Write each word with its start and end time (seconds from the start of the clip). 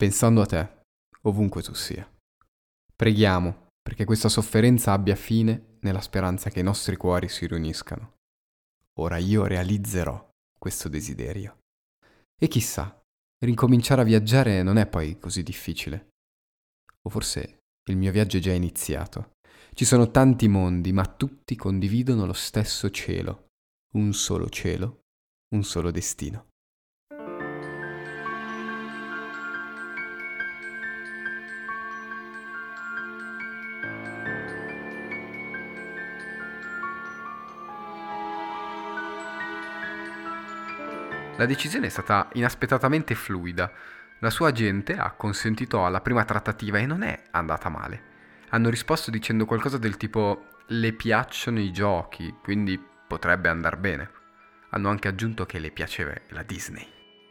pensando 0.00 0.40
a 0.40 0.46
te, 0.46 0.84
ovunque 1.24 1.60
tu 1.60 1.74
sia. 1.74 2.10
Preghiamo 2.96 3.66
perché 3.82 4.06
questa 4.06 4.30
sofferenza 4.30 4.94
abbia 4.94 5.14
fine 5.14 5.76
nella 5.80 6.00
speranza 6.00 6.48
che 6.48 6.60
i 6.60 6.62
nostri 6.62 6.96
cuori 6.96 7.28
si 7.28 7.46
riuniscano. 7.46 8.14
Ora 8.98 9.18
io 9.18 9.44
realizzerò 9.44 10.30
questo 10.58 10.88
desiderio. 10.88 11.58
E 12.34 12.48
chissà, 12.48 12.98
ricominciare 13.44 14.00
a 14.00 14.04
viaggiare 14.04 14.62
non 14.62 14.78
è 14.78 14.86
poi 14.86 15.18
così 15.18 15.42
difficile. 15.42 16.12
O 17.02 17.10
forse 17.10 17.58
il 17.90 17.98
mio 17.98 18.10
viaggio 18.10 18.38
è 18.38 18.40
già 18.40 18.52
iniziato. 18.52 19.32
Ci 19.74 19.84
sono 19.84 20.10
tanti 20.10 20.48
mondi, 20.48 20.92
ma 20.92 21.04
tutti 21.04 21.56
condividono 21.56 22.24
lo 22.24 22.32
stesso 22.32 22.88
cielo. 22.88 23.48
Un 23.96 24.14
solo 24.14 24.48
cielo, 24.48 25.00
un 25.54 25.62
solo 25.62 25.90
destino. 25.90 26.49
La 41.40 41.46
decisione 41.46 41.86
è 41.86 41.88
stata 41.88 42.28
inaspettatamente 42.34 43.14
fluida. 43.14 43.72
La 44.18 44.28
sua 44.28 44.48
agente 44.48 44.98
ha 44.98 45.12
consentito 45.12 45.86
alla 45.86 46.02
prima 46.02 46.26
trattativa 46.26 46.76
e 46.76 46.84
non 46.84 47.02
è 47.02 47.18
andata 47.30 47.70
male. 47.70 48.02
Hanno 48.50 48.68
risposto 48.68 49.10
dicendo 49.10 49.46
qualcosa 49.46 49.78
del 49.78 49.96
tipo 49.96 50.48
le 50.66 50.92
piacciono 50.92 51.58
i 51.58 51.72
giochi, 51.72 52.34
quindi 52.42 52.78
potrebbe 53.08 53.48
andar 53.48 53.78
bene. 53.78 54.10
Hanno 54.72 54.90
anche 54.90 55.08
aggiunto 55.08 55.46
che 55.46 55.58
le 55.58 55.70
piaceva 55.70 56.12
la 56.28 56.42
Disney. 56.42 56.86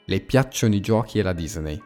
Le 0.06 0.22
piacciono 0.22 0.74
i 0.74 0.82
giochi 0.82 1.20
e 1.20 1.22
la 1.22 1.34
Disney. 1.34 1.80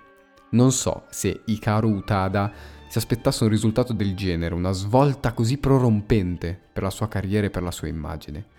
Non 0.51 0.71
so 0.71 1.07
se 1.09 1.41
Hikaru 1.43 1.89
Utada 1.89 2.53
si 2.87 2.97
aspettasse 2.99 3.43
un 3.43 3.49
risultato 3.49 3.91
del 3.91 4.15
genere, 4.15 4.55
una 4.55 4.71
svolta 4.71 5.33
così 5.33 5.57
prorompente 5.57 6.57
per 6.71 6.83
la 6.83 6.89
sua 6.89 7.09
carriera 7.09 7.47
e 7.47 7.49
per 7.49 7.63
la 7.63 7.71
sua 7.71 7.89
immagine 7.89 8.52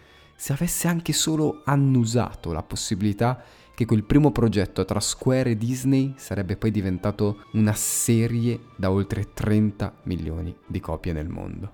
se 0.45 0.53
avesse 0.53 0.89
anche 0.89 1.15
solo 1.15 1.63
annusato 1.65 2.53
la 2.53 2.63
possibilità 2.63 3.43
che 3.75 3.87
quel 3.87 4.05
primo 4.05 4.31
progetto 4.31 4.85
tra 4.85 5.01
Square 5.01 5.53
e 5.53 5.57
Disney 5.57 6.13
sarebbe 6.19 6.59
poi 6.59 6.71
diventato 6.71 7.47
una 7.53 7.73
serie 7.73 8.61
da 8.77 8.91
oltre 8.91 9.33
30 9.33 10.01
milioni 10.03 10.55
di 10.67 10.81
copie 10.81 11.15
nel 11.15 11.31
mondo. 11.31 11.73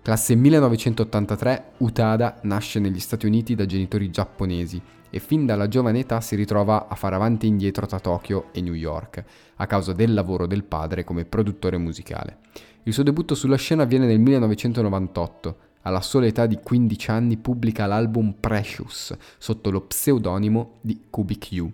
Classe 0.00 0.34
1983, 0.34 1.72
Utada 1.80 2.40
nasce 2.44 2.78
negli 2.78 3.00
Stati 3.00 3.26
Uniti 3.26 3.54
da 3.54 3.66
genitori 3.66 4.08
giapponesi 4.08 4.80
e 5.10 5.18
fin 5.18 5.44
dalla 5.44 5.68
giovane 5.68 5.98
età 5.98 6.22
si 6.22 6.36
ritrova 6.36 6.88
a 6.88 6.94
fare 6.94 7.16
avanti 7.16 7.44
e 7.44 7.50
indietro 7.50 7.84
tra 7.84 8.00
Tokyo 8.00 8.46
e 8.52 8.62
New 8.62 8.72
York, 8.72 9.22
a 9.56 9.66
causa 9.66 9.92
del 9.92 10.14
lavoro 10.14 10.46
del 10.46 10.64
padre 10.64 11.04
come 11.04 11.26
produttore 11.26 11.76
musicale. 11.76 12.38
Il 12.84 12.94
suo 12.94 13.02
debutto 13.02 13.34
sulla 13.34 13.56
scena 13.56 13.82
avviene 13.82 14.06
nel 14.06 14.20
1998, 14.20 15.58
alla 15.82 16.00
sola 16.00 16.26
età 16.26 16.46
di 16.46 16.58
15 16.62 17.10
anni 17.10 17.36
pubblica 17.36 17.86
l'album 17.86 18.34
Precious 18.38 19.16
sotto 19.38 19.70
lo 19.70 19.82
pseudonimo 19.82 20.78
di 20.80 21.06
Cubic 21.10 21.48
U. 21.52 21.72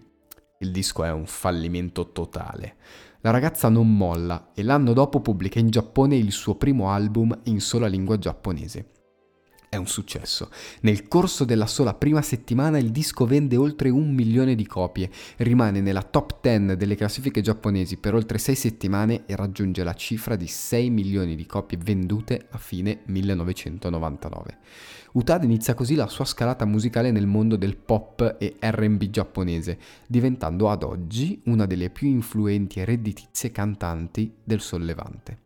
Il 0.59 0.71
disco 0.71 1.05
è 1.05 1.11
un 1.11 1.27
fallimento 1.27 2.13
totale. 2.13 2.77
La 3.21 3.31
ragazza 3.31 3.69
non 3.69 3.97
molla 3.97 4.51
e 4.55 4.63
l'anno 4.63 4.93
dopo 4.93 5.21
pubblica 5.21 5.59
in 5.59 5.71
Giappone 5.71 6.17
il 6.17 6.33
suo 6.33 6.55
primo 6.55 6.91
album 6.91 7.39
in 7.45 7.61
sola 7.61 7.87
lingua 7.87 8.19
giapponese 8.19 8.93
è 9.75 9.77
un 9.77 9.87
successo. 9.87 10.51
Nel 10.81 11.09
corso 11.09 11.45
della 11.45 11.67
sola 11.67 11.95
prima 11.95 12.23
settimana 12.23 12.79
il 12.79 12.91
disco 12.91 13.27
vende 13.27 13.57
oltre 13.57 13.91
un 13.91 14.13
milione 14.13 14.55
di 14.55 14.67
copie, 14.67 15.11
rimane 15.39 15.81
nella 15.81 16.03
top 16.03 16.41
10 16.41 16.77
delle 16.77 16.95
classifiche 16.95 17.41
giapponesi 17.41 17.97
per 17.97 18.15
oltre 18.15 18.39
sei 18.39 18.55
settimane 18.55 19.25
e 19.27 19.37
raggiunge 19.37 19.83
la 19.83 19.95
cifra 19.95 20.37
di 20.37 20.47
6 20.47 20.91
milioni 20.91 21.35
di 21.35 21.47
copie 21.47 21.79
vendute 21.79 22.47
a 22.51 22.59
fine 22.59 23.01
1999. 23.07 24.59
Utada 25.13 25.45
inizia 25.45 25.75
così 25.75 25.95
la 25.95 26.09
sua 26.09 26.25
scalata 26.25 26.65
musicale 26.65 27.11
nel 27.11 27.27
mondo 27.27 27.57
del 27.57 27.77
pop 27.77 28.37
e 28.39 28.57
RB 28.61 29.05
giapponese, 29.11 29.79
diventando 30.07 30.71
ad 30.71 30.83
oggi 30.83 31.41
una 31.47 31.67
delle 31.67 31.91
più 31.91 32.09
influenti 32.09 32.81
e 32.81 32.85
redditizie 32.85 33.53
cantanti 33.53 34.35
del 34.43 34.61
sollevante. 34.61 35.44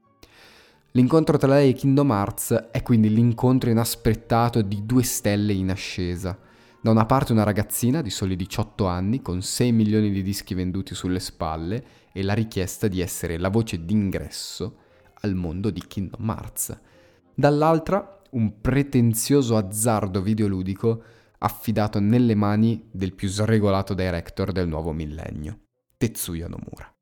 L'incontro 0.92 1.36
tra 1.36 1.48
lei 1.48 1.70
e 1.70 1.74
Kingdom 1.74 2.10
Hearts 2.10 2.68
è 2.70 2.82
quindi 2.82 3.12
l'incontro 3.12 3.68
inaspettato 3.68 4.62
di 4.62 4.86
due 4.86 5.02
stelle 5.02 5.52
in 5.52 5.70
ascesa. 5.70 6.36
Da 6.80 6.90
una 6.90 7.04
parte 7.04 7.32
una 7.32 7.42
ragazzina 7.42 8.00
di 8.00 8.08
soli 8.08 8.36
18 8.36 8.86
anni 8.86 9.20
con 9.20 9.42
6 9.42 9.70
milioni 9.72 10.10
di 10.10 10.22
dischi 10.22 10.54
venduti 10.54 10.94
sulle 10.94 11.20
spalle 11.20 11.84
e 12.12 12.22
la 12.22 12.32
richiesta 12.32 12.88
di 12.88 13.00
essere 13.00 13.36
la 13.36 13.50
voce 13.50 13.84
d'ingresso 13.84 14.76
al 15.20 15.34
mondo 15.34 15.70
di 15.70 15.82
Kingdom 15.86 16.28
Hearts. 16.30 16.78
Dall'altra 17.34 18.22
un 18.30 18.60
pretenzioso 18.60 19.56
azzardo 19.56 20.22
videoludico 20.22 21.02
affidato 21.38 22.00
nelle 22.00 22.34
mani 22.34 22.88
del 22.90 23.12
più 23.12 23.28
sregolato 23.28 23.94
director 23.94 24.52
del 24.52 24.68
nuovo 24.68 24.92
millennio, 24.92 25.60
Tetsuya 25.96 26.48
Nomura. 26.48 26.97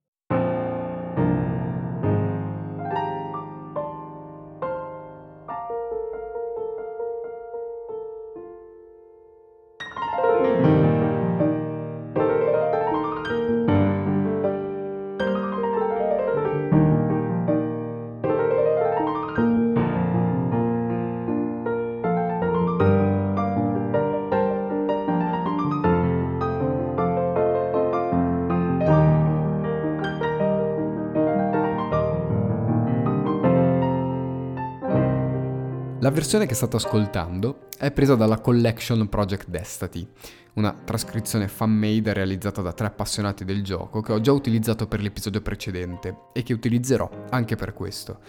Versione 36.16 36.47
che 36.47 36.54
state 36.54 36.77
ascoltando 36.77 37.69
è 37.77 37.91
presa 37.91 38.15
dalla 38.15 38.41
Collection 38.41 39.06
Project 39.06 39.49
Destiny, 39.49 40.09
una 40.54 40.72
trascrizione 40.72 41.47
fan-made 41.47 42.15
realizzata 42.15 42.62
da 42.62 42.72
tre 42.72 42.87
appassionati 42.87 43.44
del 43.44 43.62
gioco 43.62 44.00
che 44.00 44.12
ho 44.15 44.21
già 44.22 44.32
utilizzato 44.32 44.87
per 44.87 45.03
l'episodio 45.03 45.43
precedente 45.43 46.21
e 46.32 46.43
che 46.43 46.54
utilizzerò 46.54 47.27
anche 47.28 47.54
per 47.54 47.75
questo. 47.75 48.21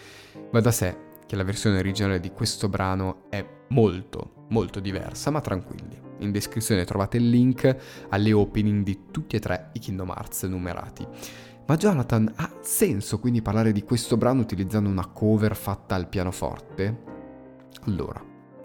Va 0.51 0.59
da 0.59 0.71
sé 0.71 0.97
che 1.25 1.37
la 1.37 1.45
versione 1.45 1.77
originale 1.77 2.19
di 2.19 2.31
questo 2.31 2.67
brano 2.67 3.29
è 3.29 3.45
molto, 3.69 4.47
molto 4.49 4.81
diversa, 4.81 5.29
ma 5.29 5.39
tranquilli. 5.39 5.97
In 6.17 6.31
descrizione 6.33 6.83
trovate 6.83 7.15
il 7.15 7.29
link 7.29 7.73
alle 8.09 8.33
opening 8.33 8.83
di 8.83 9.03
tutti 9.11 9.37
e 9.37 9.39
tre 9.39 9.69
i 9.71 9.79
Kingdom 9.79 10.09
Hearts 10.09 10.43
numerati. 10.43 11.07
Ma 11.65 11.77
Jonathan, 11.77 12.33
ha 12.35 12.51
senso 12.59 13.17
quindi 13.19 13.41
parlare 13.41 13.71
di 13.71 13.83
questo 13.83 14.17
brano 14.17 14.41
utilizzando 14.41 14.89
una 14.89 15.07
cover 15.07 15.55
fatta 15.55 15.95
al 15.95 16.09
pianoforte? 16.09 17.15
Allora, 17.87 18.21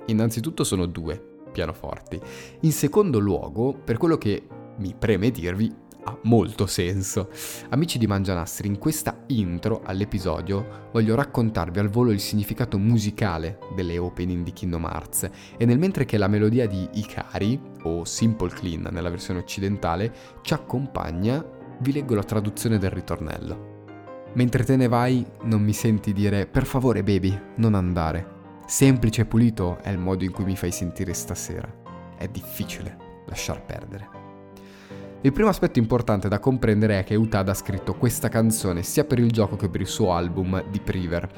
innanzitutto 0.06 0.64
sono 0.64 0.86
due 0.86 1.20
pianoforti. 1.52 2.20
In 2.60 2.72
secondo 2.72 3.18
luogo, 3.18 3.72
per 3.72 3.96
quello 3.96 4.18
che 4.18 4.46
mi 4.78 4.94
preme 4.98 5.30
dirvi, 5.30 5.72
ha 6.04 6.18
molto 6.22 6.66
senso. 6.66 7.30
Amici 7.68 7.98
di 7.98 8.08
Mangianastri, 8.08 8.66
in 8.66 8.78
questa 8.78 9.22
intro 9.28 9.82
all'episodio 9.84 10.88
voglio 10.90 11.14
raccontarvi 11.14 11.78
al 11.78 11.88
volo 11.88 12.10
il 12.10 12.18
significato 12.18 12.76
musicale 12.78 13.60
delle 13.76 13.98
opening 13.98 14.42
di 14.42 14.52
Kingdom 14.52 14.84
Hearts 14.84 15.30
e 15.56 15.64
nel 15.64 15.78
mentre 15.78 16.04
che 16.04 16.18
la 16.18 16.26
melodia 16.26 16.66
di 16.66 16.88
Ikari, 16.94 17.60
o 17.82 18.04
Simple 18.04 18.50
Clean 18.50 18.88
nella 18.90 19.10
versione 19.10 19.38
occidentale, 19.38 20.12
ci 20.42 20.54
accompagna, 20.54 21.44
vi 21.78 21.92
leggo 21.92 22.16
la 22.16 22.24
traduzione 22.24 22.78
del 22.78 22.90
ritornello. 22.90 23.70
Mentre 24.34 24.64
te 24.64 24.74
ne 24.74 24.88
vai, 24.88 25.24
non 25.42 25.62
mi 25.62 25.72
senti 25.72 26.12
dire 26.12 26.46
per 26.46 26.64
favore 26.64 27.04
baby, 27.04 27.38
non 27.56 27.74
andare. 27.74 28.40
Semplice 28.66 29.22
e 29.22 29.24
pulito 29.26 29.78
è 29.82 29.90
il 29.90 29.98
modo 29.98 30.24
in 30.24 30.30
cui 30.30 30.44
mi 30.44 30.56
fai 30.56 30.70
sentire 30.70 31.12
stasera. 31.12 31.70
È 32.16 32.26
difficile 32.28 32.96
lasciar 33.26 33.64
perdere. 33.64 34.20
Il 35.20 35.32
primo 35.32 35.48
aspetto 35.48 35.78
importante 35.78 36.28
da 36.28 36.38
comprendere 36.38 36.98
è 36.98 37.04
che 37.04 37.14
Utada 37.14 37.52
ha 37.52 37.54
scritto 37.54 37.94
questa 37.94 38.28
canzone 38.28 38.82
sia 38.82 39.04
per 39.04 39.18
il 39.18 39.30
gioco 39.30 39.56
che 39.56 39.68
per 39.68 39.80
il 39.80 39.86
suo 39.86 40.12
album 40.12 40.62
Deep 40.70 40.88
River. 40.88 41.28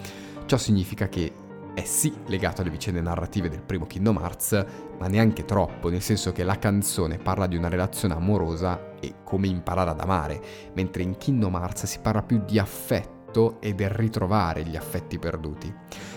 Ciò 0.46 0.56
significa 0.56 1.08
che 1.08 1.32
è 1.74 1.84
sì 1.84 2.14
legato 2.26 2.60
alle 2.60 2.70
vicende 2.70 3.00
narrative 3.00 3.48
del 3.48 3.62
primo 3.62 3.86
Kingdom 3.86 4.18
Hearts, 4.18 4.64
ma 4.98 5.08
neanche 5.08 5.44
troppo, 5.44 5.90
nel 5.90 6.02
senso 6.02 6.30
che 6.32 6.44
la 6.44 6.58
canzone 6.58 7.18
parla 7.18 7.46
di 7.46 7.56
una 7.56 7.68
relazione 7.68 8.14
amorosa 8.14 8.94
e 9.00 9.16
come 9.24 9.48
imparare 9.48 9.90
ad 9.90 10.00
amare, 10.00 10.40
mentre 10.74 11.02
in 11.02 11.16
Kingdom 11.16 11.54
Hearts 11.54 11.86
si 11.86 11.98
parla 11.98 12.22
più 12.22 12.42
di 12.44 12.58
affetto 12.58 13.13
e 13.60 13.74
del 13.74 13.90
ritrovare 13.90 14.64
gli 14.64 14.76
affetti 14.76 15.18
perduti. 15.18 15.72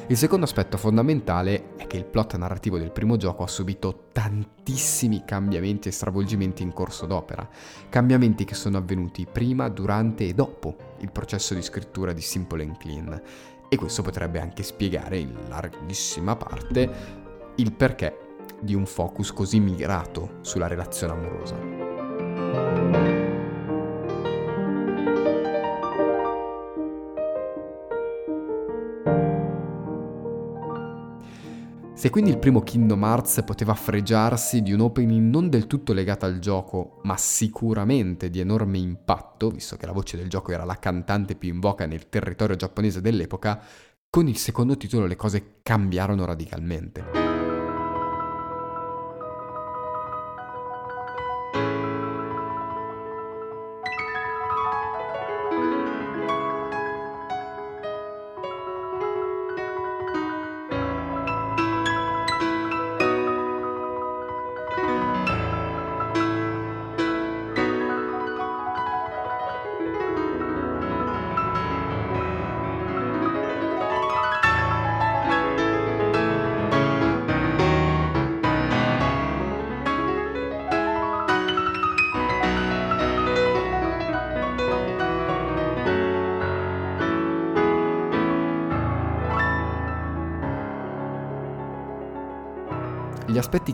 Il 0.08 0.16
secondo 0.16 0.46
aspetto 0.46 0.78
fondamentale 0.78 1.76
è 1.76 1.88
che 1.88 1.98
il 1.98 2.06
plot 2.06 2.36
narrativo 2.38 2.78
del 2.78 2.92
primo 2.92 3.18
gioco 3.18 3.44
ha 3.44 3.48
subito 3.48 4.10
tantissimi 4.12 5.24
cambiamenti 5.26 5.90
e 5.90 5.92
stravolgimenti 5.92 6.64
in 6.64 6.72
corso 6.72 7.06
d'opera, 7.06 7.48
cambiamenti 7.90 8.46
che 8.46 8.56
sono 8.56 8.78
avvenuti 8.78 9.28
prima, 9.30 9.68
durante 9.70 10.28
e 10.28 10.34
dopo 10.34 10.96
il 11.00 11.12
processo 11.12 11.54
di 11.54 11.62
scrittura 11.62 12.14
di 12.14 12.22
Simple 12.22 12.64
and 12.64 12.78
Clean. 12.78 13.22
E 13.70 13.76
questo 13.76 14.02
potrebbe 14.02 14.40
anche 14.40 14.64
spiegare 14.64 15.18
in 15.18 15.36
larghissima 15.50 16.36
parte 16.36 16.90
il 17.56 17.74
perché 17.74 18.18
di 18.62 18.76
un 18.76 18.86
focus 18.86 19.34
così 19.34 19.60
mirato 19.60 20.38
sulla 20.42 20.68
relazione 20.68 21.14
amorosa. 21.14 22.87
Se 31.98 32.12
quindi 32.12 32.30
il 32.30 32.38
primo 32.38 32.62
Kingdom 32.62 33.02
Hearts 33.02 33.42
poteva 33.44 33.74
fregiarsi 33.74 34.62
di 34.62 34.72
un 34.72 34.82
opening 34.82 35.32
non 35.32 35.50
del 35.50 35.66
tutto 35.66 35.94
legato 35.94 36.26
al 36.26 36.38
gioco, 36.38 37.00
ma 37.06 37.18
sicuramente 37.18 38.30
di 38.30 38.40
enorme 38.40 38.78
impatto, 38.78 39.50
visto 39.50 39.78
che 39.78 39.88
la 39.88 39.94
voce 39.94 40.16
del 40.16 40.30
gioco 40.30 40.52
era 40.52 40.64
la 40.64 40.78
cantante 40.78 41.34
più 41.34 41.52
in 41.52 41.60
voga 41.60 41.88
nel 41.88 42.08
territorio 42.08 42.56
giapponese 42.56 43.02
dell'epoca, 43.02 43.60
con 44.12 44.28
il 44.28 44.38
secondo 44.38 44.78
titolo 44.78 45.08
le 45.08 45.16
cose 45.16 45.56
cambiarono 45.64 46.24
radicalmente. 46.24 47.37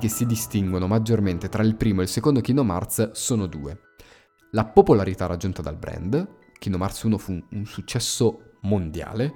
Che 0.04 0.10
si 0.10 0.26
distinguono 0.26 0.86
maggiormente 0.86 1.48
tra 1.48 1.64
il 1.64 1.78
primo 1.78 2.02
e 2.02 2.04
il 2.04 2.10
secondo 2.10 2.42
Kingdom 2.42 2.70
Hearts 2.70 3.12
sono 3.12 3.46
due. 3.46 3.92
La 4.52 4.66
popolarità 4.66 5.28
raggiunta 5.28 5.62
dal 5.62 5.78
brand, 5.78 6.28
Kingdom 6.60 6.82
Hearts 6.82 7.04
1 7.04 7.18
fu 7.18 7.42
un 7.52 7.66
successo 7.66 8.58
mondiale, 8.64 9.36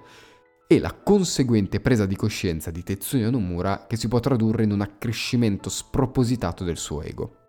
e 0.67 0.79
la 0.79 0.91
conseguente 0.91 1.79
presa 1.79 2.05
di 2.05 2.17
coscienza 2.17 2.69
di 2.69 2.83
Tetsuya 2.83 3.29
Nomura 3.29 3.85
che 3.87 3.95
si 3.95 4.09
può 4.09 4.19
tradurre 4.19 4.65
in 4.65 4.71
un 4.71 4.81
accrescimento 4.81 5.69
spropositato 5.69 6.65
del 6.65 6.75
suo 6.75 7.01
ego. 7.01 7.46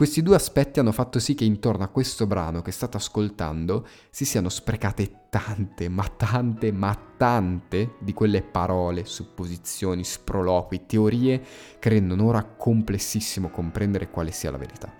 Questi 0.00 0.22
due 0.22 0.34
aspetti 0.34 0.80
hanno 0.80 0.92
fatto 0.92 1.18
sì 1.18 1.34
che 1.34 1.44
intorno 1.44 1.84
a 1.84 1.88
questo 1.88 2.26
brano 2.26 2.62
che 2.62 2.70
state 2.70 2.96
ascoltando 2.96 3.86
si 4.08 4.24
siano 4.24 4.48
sprecate 4.48 5.26
tante, 5.28 5.90
ma 5.90 6.04
tante, 6.04 6.72
ma 6.72 6.98
tante 7.18 7.96
di 8.00 8.14
quelle 8.14 8.40
parole, 8.40 9.04
supposizioni, 9.04 10.02
sproloqui, 10.02 10.86
teorie 10.86 11.42
che 11.78 11.90
rendono 11.90 12.24
ora 12.24 12.42
complessissimo 12.42 13.50
comprendere 13.50 14.08
quale 14.08 14.30
sia 14.30 14.50
la 14.50 14.56
verità. 14.56 14.90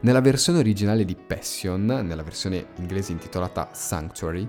Nella 0.00 0.20
versione 0.20 0.58
originale 0.58 1.06
di 1.06 1.16
Passion, 1.16 1.86
nella 1.86 2.22
versione 2.22 2.66
inglese 2.76 3.12
intitolata 3.12 3.70
Sanctuary, 3.72 4.46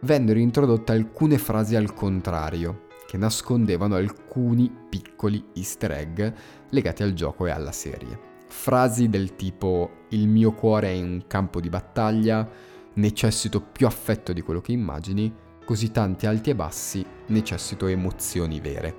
vennero 0.00 0.40
introdotte 0.40 0.90
alcune 0.90 1.38
frasi 1.38 1.76
al 1.76 1.94
contrario, 1.94 2.86
che 3.06 3.18
nascondevano 3.18 3.94
alcuni 3.94 4.68
piccoli 4.88 5.50
easter 5.54 5.92
egg 5.92 6.32
legati 6.70 7.04
al 7.04 7.12
gioco 7.12 7.46
e 7.46 7.52
alla 7.52 7.70
serie. 7.70 8.32
Frasi 8.56 9.10
del 9.10 9.36
tipo 9.36 10.06
il 10.10 10.26
mio 10.26 10.52
cuore 10.52 10.88
è 10.88 10.98
un 10.98 11.24
campo 11.26 11.60
di 11.60 11.68
battaglia, 11.68 12.48
necessito 12.94 13.60
più 13.60 13.86
affetto 13.86 14.32
di 14.32 14.40
quello 14.40 14.62
che 14.62 14.72
immagini, 14.72 15.30
così 15.66 15.90
tanti 15.90 16.24
alti 16.24 16.48
e 16.48 16.54
bassi, 16.54 17.04
necessito 17.26 17.86
emozioni 17.88 18.60
vere. 18.60 18.96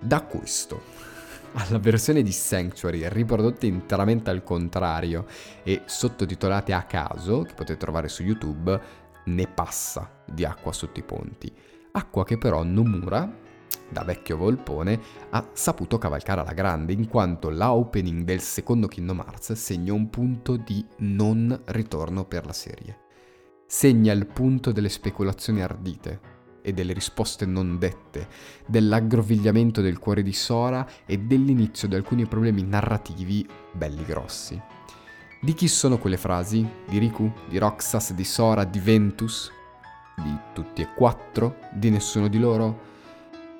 Da 0.00 0.22
questo 0.22 0.82
alla 1.54 1.78
versione 1.78 2.22
di 2.22 2.32
Sanctuary 2.32 3.06
riprodotte 3.08 3.66
interamente 3.66 4.30
al 4.30 4.42
contrario 4.42 5.26
e 5.62 5.82
sottotitolate 5.84 6.72
a 6.72 6.82
caso, 6.82 7.42
che 7.42 7.54
potete 7.54 7.78
trovare 7.78 8.08
su 8.08 8.24
YouTube, 8.24 8.80
ne 9.26 9.46
passa 9.46 10.22
di 10.26 10.44
acqua 10.44 10.72
sotto 10.72 10.98
i 10.98 11.04
ponti. 11.04 11.54
Acqua 11.92 12.24
che 12.24 12.36
però 12.36 12.64
Nomura 12.64 13.46
da 13.88 14.04
vecchio 14.04 14.36
volpone, 14.36 15.00
ha 15.30 15.48
saputo 15.52 15.98
cavalcare 15.98 16.40
alla 16.40 16.52
grande, 16.52 16.92
in 16.92 17.08
quanto 17.08 17.50
la 17.50 17.72
opening 17.72 18.24
del 18.24 18.40
secondo 18.40 18.86
Kingdom 18.86 19.18
Hearts 19.18 19.52
segna 19.52 19.92
un 19.92 20.10
punto 20.10 20.56
di 20.56 20.84
non 20.98 21.60
ritorno 21.66 22.24
per 22.24 22.46
la 22.46 22.52
serie. 22.52 22.98
Segna 23.66 24.12
il 24.12 24.26
punto 24.26 24.72
delle 24.72 24.88
speculazioni 24.88 25.62
ardite 25.62 26.36
e 26.62 26.72
delle 26.72 26.92
risposte 26.92 27.46
non 27.46 27.78
dette, 27.78 28.28
dell'aggrovigliamento 28.66 29.80
del 29.80 29.98
cuore 29.98 30.22
di 30.22 30.32
Sora 30.32 30.86
e 31.06 31.18
dell'inizio 31.18 31.88
di 31.88 31.94
alcuni 31.94 32.26
problemi 32.26 32.62
narrativi 32.62 33.46
belli 33.72 34.04
grossi. 34.04 34.60
Di 35.40 35.54
chi 35.54 35.68
sono 35.68 35.98
quelle 35.98 36.16
frasi? 36.16 36.66
Di 36.88 36.98
Riku? 36.98 37.30
Di 37.48 37.58
Roxas? 37.58 38.12
Di 38.12 38.24
Sora? 38.24 38.64
Di 38.64 38.80
Ventus? 38.80 39.52
Di 40.16 40.36
tutti 40.52 40.82
e 40.82 40.88
quattro? 40.94 41.58
Di 41.72 41.90
nessuno 41.90 42.28
di 42.28 42.38
loro? 42.38 42.87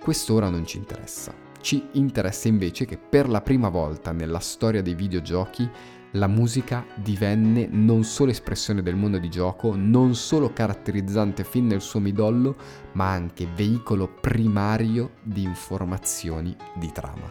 Questo 0.00 0.34
ora 0.34 0.48
non 0.48 0.64
ci 0.64 0.78
interessa. 0.78 1.34
Ci 1.60 1.88
interessa 1.92 2.48
invece 2.48 2.86
che 2.86 2.96
per 2.96 3.28
la 3.28 3.42
prima 3.42 3.68
volta 3.68 4.12
nella 4.12 4.38
storia 4.38 4.80
dei 4.80 4.94
videogiochi 4.94 5.68
la 6.12 6.26
musica 6.26 6.86
divenne 6.94 7.66
non 7.70 8.04
solo 8.04 8.30
espressione 8.30 8.80
del 8.80 8.96
mondo 8.96 9.18
di 9.18 9.28
gioco, 9.28 9.74
non 9.74 10.14
solo 10.14 10.52
caratterizzante 10.52 11.44
fin 11.44 11.66
nel 11.66 11.82
suo 11.82 12.00
midollo, 12.00 12.56
ma 12.92 13.10
anche 13.10 13.46
veicolo 13.54 14.08
primario 14.08 15.14
di 15.22 15.42
informazioni 15.42 16.56
di 16.76 16.90
trama. 16.92 17.30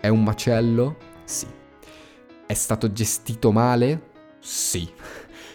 È 0.00 0.08
un 0.08 0.22
macello? 0.22 0.96
Sì. 1.24 1.46
È 2.46 2.54
stato 2.54 2.90
gestito 2.92 3.52
male? 3.52 4.10
Sì. 4.38 4.90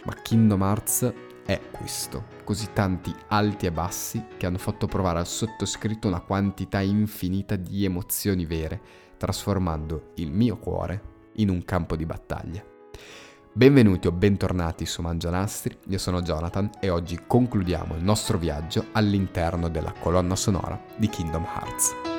Ma 0.03 0.13
Kingdom 0.13 0.61
Hearts 0.61 1.11
è 1.45 1.59
questo 1.71 2.36
così 2.47 2.69
tanti 2.71 3.13
alti 3.27 3.65
e 3.65 3.73
bassi 3.73 4.23
che 4.37 4.45
hanno 4.45 4.57
fatto 4.57 4.87
provare 4.87 5.19
al 5.19 5.27
sottoscritto 5.27 6.07
una 6.07 6.21
quantità 6.21 6.79
infinita 6.79 7.57
di 7.57 7.83
emozioni 7.83 8.45
vere, 8.45 8.79
trasformando 9.17 10.11
il 10.15 10.31
mio 10.31 10.57
cuore 10.57 11.01
in 11.35 11.49
un 11.49 11.65
campo 11.65 11.97
di 11.97 12.05
battaglia. 12.05 12.63
Benvenuti 13.51 14.07
o 14.07 14.13
bentornati 14.13 14.85
su 14.85 15.01
Mangianastri, 15.01 15.77
io 15.87 15.97
sono 15.97 16.21
Jonathan 16.21 16.69
e 16.79 16.89
oggi 16.89 17.19
concludiamo 17.27 17.97
il 17.97 18.03
nostro 18.03 18.37
viaggio 18.37 18.85
all'interno 18.93 19.67
della 19.67 19.91
colonna 19.91 20.37
sonora 20.37 20.81
di 20.95 21.09
Kingdom 21.09 21.43
Hearts. 21.43 22.16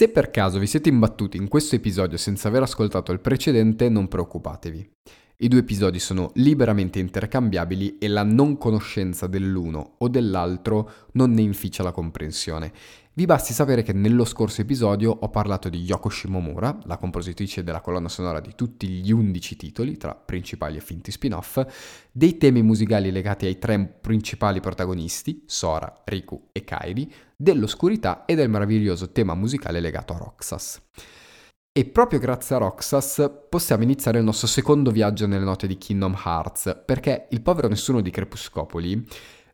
Se 0.00 0.08
per 0.08 0.30
caso 0.30 0.58
vi 0.58 0.66
siete 0.66 0.88
imbattuti 0.88 1.36
in 1.36 1.46
questo 1.46 1.74
episodio 1.74 2.16
senza 2.16 2.48
aver 2.48 2.62
ascoltato 2.62 3.12
il 3.12 3.20
precedente, 3.20 3.90
non 3.90 4.08
preoccupatevi. 4.08 4.90
I 5.36 5.48
due 5.48 5.58
episodi 5.58 5.98
sono 5.98 6.30
liberamente 6.36 6.98
intercambiabili 6.98 7.98
e 7.98 8.08
la 8.08 8.22
non 8.22 8.56
conoscenza 8.56 9.26
dell'uno 9.26 9.96
o 9.98 10.08
dell'altro 10.08 10.90
non 11.12 11.32
ne 11.32 11.42
inficia 11.42 11.82
la 11.82 11.92
comprensione. 11.92 12.72
Vi 13.12 13.26
basti 13.26 13.52
sapere 13.52 13.82
che 13.82 13.92
nello 13.92 14.24
scorso 14.24 14.60
episodio 14.60 15.10
ho 15.10 15.28
parlato 15.30 15.68
di 15.68 15.78
Yoko 15.78 16.08
Shimomura, 16.08 16.78
la 16.84 16.96
compositrice 16.96 17.64
della 17.64 17.80
colonna 17.80 18.08
sonora 18.08 18.38
di 18.38 18.54
tutti 18.54 18.86
gli 18.86 19.10
undici 19.10 19.56
titoli, 19.56 19.96
tra 19.96 20.14
principali 20.14 20.76
e 20.76 20.80
finti 20.80 21.10
spin-off, 21.10 21.60
dei 22.12 22.38
temi 22.38 22.62
musicali 22.62 23.10
legati 23.10 23.46
ai 23.46 23.58
tre 23.58 23.84
principali 23.84 24.60
protagonisti, 24.60 25.42
Sora, 25.44 26.02
Riku 26.04 26.50
e 26.52 26.62
Kairi, 26.62 27.12
dell'oscurità 27.34 28.24
e 28.26 28.36
del 28.36 28.48
meraviglioso 28.48 29.10
tema 29.10 29.34
musicale 29.34 29.80
legato 29.80 30.12
a 30.12 30.18
Roxas. 30.18 30.80
E 31.72 31.84
proprio 31.86 32.20
grazie 32.20 32.54
a 32.54 32.58
Roxas 32.58 33.28
possiamo 33.48 33.82
iniziare 33.82 34.18
il 34.18 34.24
nostro 34.24 34.46
secondo 34.46 34.92
viaggio 34.92 35.26
nelle 35.26 35.44
note 35.44 35.66
di 35.66 35.78
Kingdom 35.78 36.16
Hearts, 36.24 36.82
perché 36.84 37.26
il 37.30 37.42
povero 37.42 37.66
nessuno 37.66 38.00
di 38.00 38.10
Crepuscopoli 38.10 39.04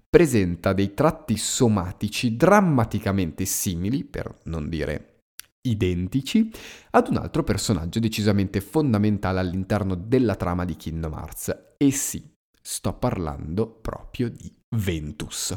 presenta 0.08 0.72
dei 0.72 0.94
tratti 0.94 1.36
somatici 1.36 2.36
drammaticamente 2.36 3.44
simili, 3.44 4.04
per 4.04 4.40
non 4.44 4.68
dire 4.68 5.22
identici, 5.62 6.50
ad 6.90 7.08
un 7.08 7.16
altro 7.16 7.42
personaggio 7.42 7.98
decisamente 7.98 8.60
fondamentale 8.60 9.40
all'interno 9.40 9.94
della 9.94 10.36
trama 10.36 10.64
di 10.64 10.76
Kingdom 10.76 11.12
Hearts. 11.12 11.74
E 11.76 11.90
sì, 11.90 12.24
sto 12.60 12.92
parlando 12.94 13.68
proprio 13.68 14.30
di 14.30 14.52
Ventus. 14.76 15.54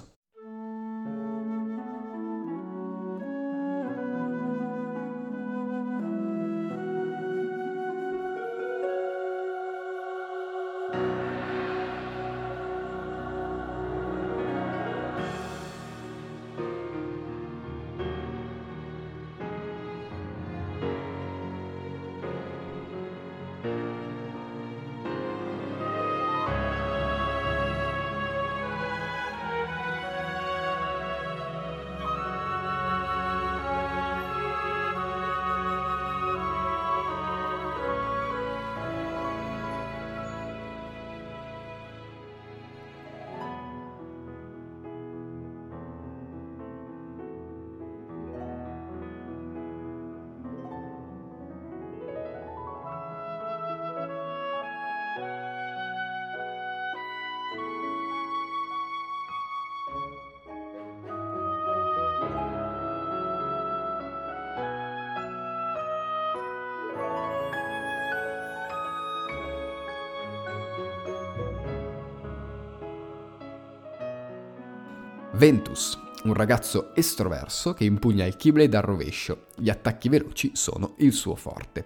Ventus, 75.39 75.97
un 76.25 76.33
ragazzo 76.33 76.93
estroverso 76.93 77.73
che 77.73 77.85
impugna 77.85 78.25
il 78.25 78.35
Keyblade 78.35 78.75
al 78.75 78.83
rovescio. 78.83 79.45
Gli 79.55 79.69
attacchi 79.69 80.09
veloci 80.09 80.51
sono 80.53 80.95
il 80.97 81.13
suo 81.13 81.35
forte. 81.35 81.85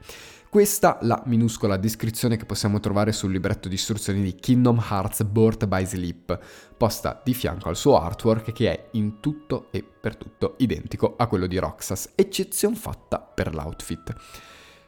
Questa 0.50 0.98
la 1.02 1.22
minuscola 1.28 1.78
descrizione 1.78 2.36
che 2.36 2.46
possiamo 2.46 2.80
trovare 2.80 3.12
sul 3.12 3.32
libretto 3.32 3.68
di 3.68 3.76
istruzioni 3.76 4.24
di 4.24 4.34
Kingdom 4.34 4.84
Hearts 4.90 5.24
Birth 5.26 5.68
by 5.68 5.86
Sleep, 5.86 6.40
posta 6.76 7.22
di 7.24 7.36
fianco 7.36 7.70
al 7.70 7.76
suo 7.76 8.02
artwork 8.02 8.54
che 8.54 8.72
è 8.72 8.90
in 8.94 9.20
tutto 9.20 9.68
e 9.70 9.84
per 9.84 10.16
tutto 10.16 10.56
identico 10.58 11.14
a 11.16 11.28
quello 11.28 11.46
di 11.46 11.60
Roxas, 11.60 12.14
eccezione 12.16 12.76
fatta 12.76 13.20
per 13.20 13.54
l'outfit. 13.54 14.16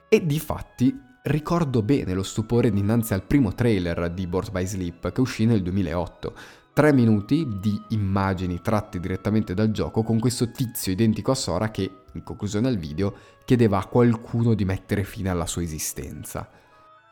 E 0.10 0.26
di 0.26 0.40
fatti 0.40 0.92
ricordo 1.22 1.84
bene 1.84 2.16
lo 2.16 2.24
stupore 2.24 2.72
dinanzi 2.72 3.14
al 3.14 3.28
primo 3.28 3.54
trailer 3.54 4.10
di 4.10 4.26
Birth 4.26 4.50
by 4.50 4.66
Sleep 4.66 5.12
che 5.12 5.22
uscì 5.22 5.46
nel 5.46 5.62
2008 5.62 6.64
tre 6.76 6.92
minuti 6.92 7.48
di 7.58 7.82
immagini 7.92 8.60
tratte 8.60 9.00
direttamente 9.00 9.54
dal 9.54 9.72
gioco 9.72 10.04
con 10.04 10.20
questo 10.20 10.52
tizio 10.52 10.92
identico 10.92 11.32
a 11.32 11.36
Sora 11.36 11.72
che, 11.72 11.90
in 12.12 12.22
conclusione 12.22 12.68
al 12.68 12.76
video, 12.76 13.16
chiedeva 13.46 13.78
a 13.78 13.86
qualcuno 13.86 14.54
di 14.54 14.66
mettere 14.66 15.06
fine 15.06 15.30
alla 15.30 15.46
sua 15.46 15.62
esistenza. 15.62 16.50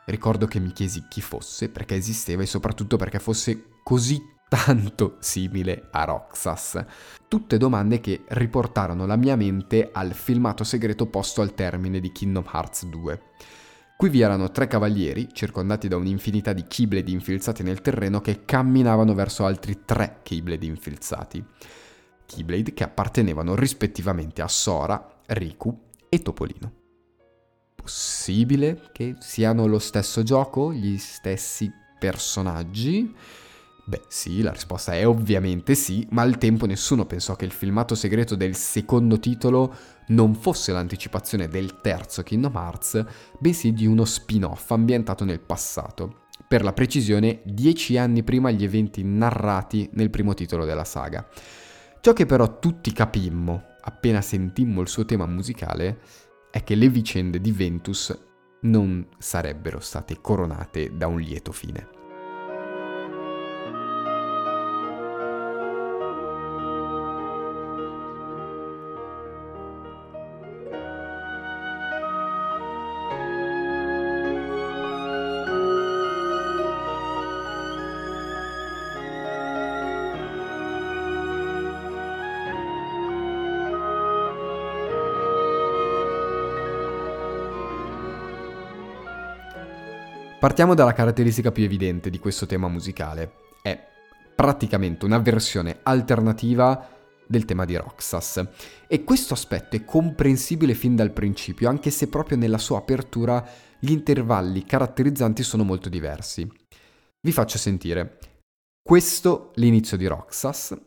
Ricordo 0.04 0.48
che 0.48 0.60
mi 0.60 0.74
chiesi 0.74 1.06
chi 1.08 1.22
fosse, 1.22 1.70
perché 1.70 1.96
esisteva 1.96 2.42
e 2.42 2.46
soprattutto 2.46 2.98
perché 2.98 3.20
fosse 3.20 3.70
così 3.84 4.22
tanto 4.50 5.16
simile 5.20 5.88
a 5.92 6.04
Roxas. 6.04 6.84
Tutte 7.30 7.56
domande 7.56 8.02
che 8.02 8.26
riportarono 8.28 9.06
la 9.06 9.16
mia 9.16 9.38
mente 9.38 9.92
al 9.94 10.12
filmato 10.12 10.66
segreto 10.66 11.06
posto 11.06 11.40
al 11.40 11.54
termine 11.54 12.02
di 12.02 12.12
Kingdom 12.12 12.44
Hearts 12.52 12.86
2. 12.88 13.22
Qui 13.96 14.10
vi 14.10 14.22
erano 14.22 14.52
tre 14.52 14.68
cavalieri, 14.68 15.30
circondati 15.32 15.88
da 15.88 15.96
un'infinità 15.96 16.52
di 16.52 16.66
Keyblade 16.68 17.12
infilzati 17.12 17.64
nel 17.64 17.82
terreno, 17.82 18.20
che 18.20 18.44
camminavano 18.44 19.14
verso 19.14 19.46
altri 19.46 19.82
tre 19.86 20.20
Keyblade 20.24 20.66
infilzati. 20.66 21.44
Keyblade 22.26 22.74
che 22.74 22.84
appartenevano 22.84 23.56
rispettivamente 23.56 24.42
a 24.42 24.48
Sora, 24.48 25.22
Riku 25.28 25.78
e 26.10 26.22
Topolino. 26.22 26.72
Possibile 27.76 28.90
che 28.92 29.16
siano 29.20 29.68
lo 29.68 29.80
stesso 29.80 30.24
gioco, 30.24 30.74
gli 30.74 30.98
stessi 30.98 31.72
personaggi? 32.00 33.14
Beh 33.86 34.04
sì, 34.08 34.42
la 34.42 34.52
risposta 34.52 34.94
è 34.94 35.06
ovviamente 35.06 35.76
sì, 35.76 36.08
ma 36.12 36.22
al 36.22 36.38
tempo 36.38 36.66
nessuno 36.66 37.06
pensò 37.06 37.36
che 37.36 37.44
il 37.44 37.52
filmato 37.52 37.96
segreto 37.96 38.36
del 38.36 38.56
secondo 38.56 39.20
titolo 39.20 39.76
non 40.08 40.36
fosse 40.36 40.72
l'anticipazione 40.72 41.50
del 41.50 41.82
terzo 41.82 42.24
Kingdom 42.24 42.56
Hearts, 42.56 43.04
bensì 43.40 43.74
di 43.74 43.86
uno 43.86 44.06
spin-off 44.06 44.72
ambientato 44.72 45.26
nel 45.26 45.42
passato. 45.42 46.28
Per 46.48 46.64
la 46.64 46.72
precisione, 46.72 47.42
dieci 47.44 47.98
anni 47.98 48.24
prima 48.24 48.52
gli 48.52 48.64
eventi 48.64 49.04
narrati 49.04 49.90
nel 49.94 50.10
primo 50.10 50.34
titolo 50.34 50.64
della 50.64 50.86
saga. 50.86 51.28
Ciò 52.00 52.14
che 52.14 52.26
però 52.26 52.60
tutti 52.60 52.94
capimmo, 52.94 53.64
appena 53.82 54.22
sentimmo 54.22 54.80
il 54.80 54.88
suo 54.88 55.04
tema 55.04 55.26
musicale, 55.26 56.00
è 56.52 56.64
che 56.64 56.76
le 56.76 56.88
vicende 56.88 57.42
di 57.42 57.52
Ventus 57.52 58.18
non 58.62 59.06
sarebbero 59.18 59.82
state 59.82 60.22
coronate 60.22 60.96
da 60.96 61.08
un 61.08 61.20
lieto 61.20 61.52
fine. 61.52 61.93
Partiamo 90.44 90.74
dalla 90.74 90.92
caratteristica 90.92 91.54
più 91.54 91.64
evidente 91.64 92.10
di 92.10 92.20
questo 92.20 92.46
tema 92.46 92.68
musicale. 92.68 93.36
È 93.62 93.80
praticamente 94.36 95.06
una 95.06 95.20
versione 95.20 95.80
alternativa 95.84 96.86
del 97.26 97.46
tema 97.46 97.64
di 97.64 97.78
Roxas. 97.78 98.46
E 98.86 99.06
questo 99.06 99.36
aspetto 99.36 99.78
è 99.78 99.86
comprensibile 99.86 100.74
fin 100.74 100.98
dal 100.98 101.14
principio, 101.14 101.70
anche 101.70 101.92
se 101.92 102.10
proprio 102.10 102.36
nella 102.36 102.58
sua 102.58 102.80
apertura 102.80 103.42
gli 103.80 103.92
intervalli 103.92 104.66
caratterizzanti 104.66 105.44
sono 105.44 105.64
molto 105.64 105.88
diversi. 105.88 106.46
Vi 107.22 107.32
faccio 107.32 107.58
sentire. 107.58 108.18
Questo 108.82 109.54
l'inizio 109.56 109.96
di 109.96 110.08
Roxas, 110.08 110.78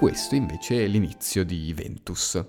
Questo 0.00 0.34
invece 0.34 0.82
è 0.82 0.86
l'inizio 0.86 1.44
di 1.44 1.74
Ventus. 1.74 2.42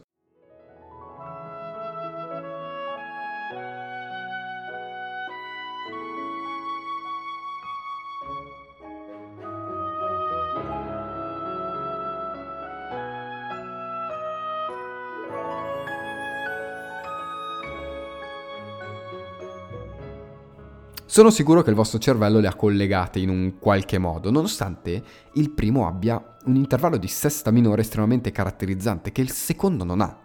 Sono 21.11 21.29
sicuro 21.29 21.61
che 21.61 21.69
il 21.69 21.75
vostro 21.75 21.99
cervello 21.99 22.39
le 22.39 22.47
ha 22.47 22.55
collegate 22.55 23.19
in 23.19 23.27
un 23.27 23.59
qualche 23.59 23.97
modo, 23.97 24.31
nonostante 24.31 25.03
il 25.33 25.51
primo 25.51 25.85
abbia 25.85 26.37
un 26.45 26.55
intervallo 26.55 26.95
di 26.95 27.09
sesta 27.09 27.51
minore 27.51 27.81
estremamente 27.81 28.31
caratterizzante 28.31 29.11
che 29.11 29.19
il 29.19 29.29
secondo 29.29 29.83
non 29.83 29.99
ha. 29.99 30.17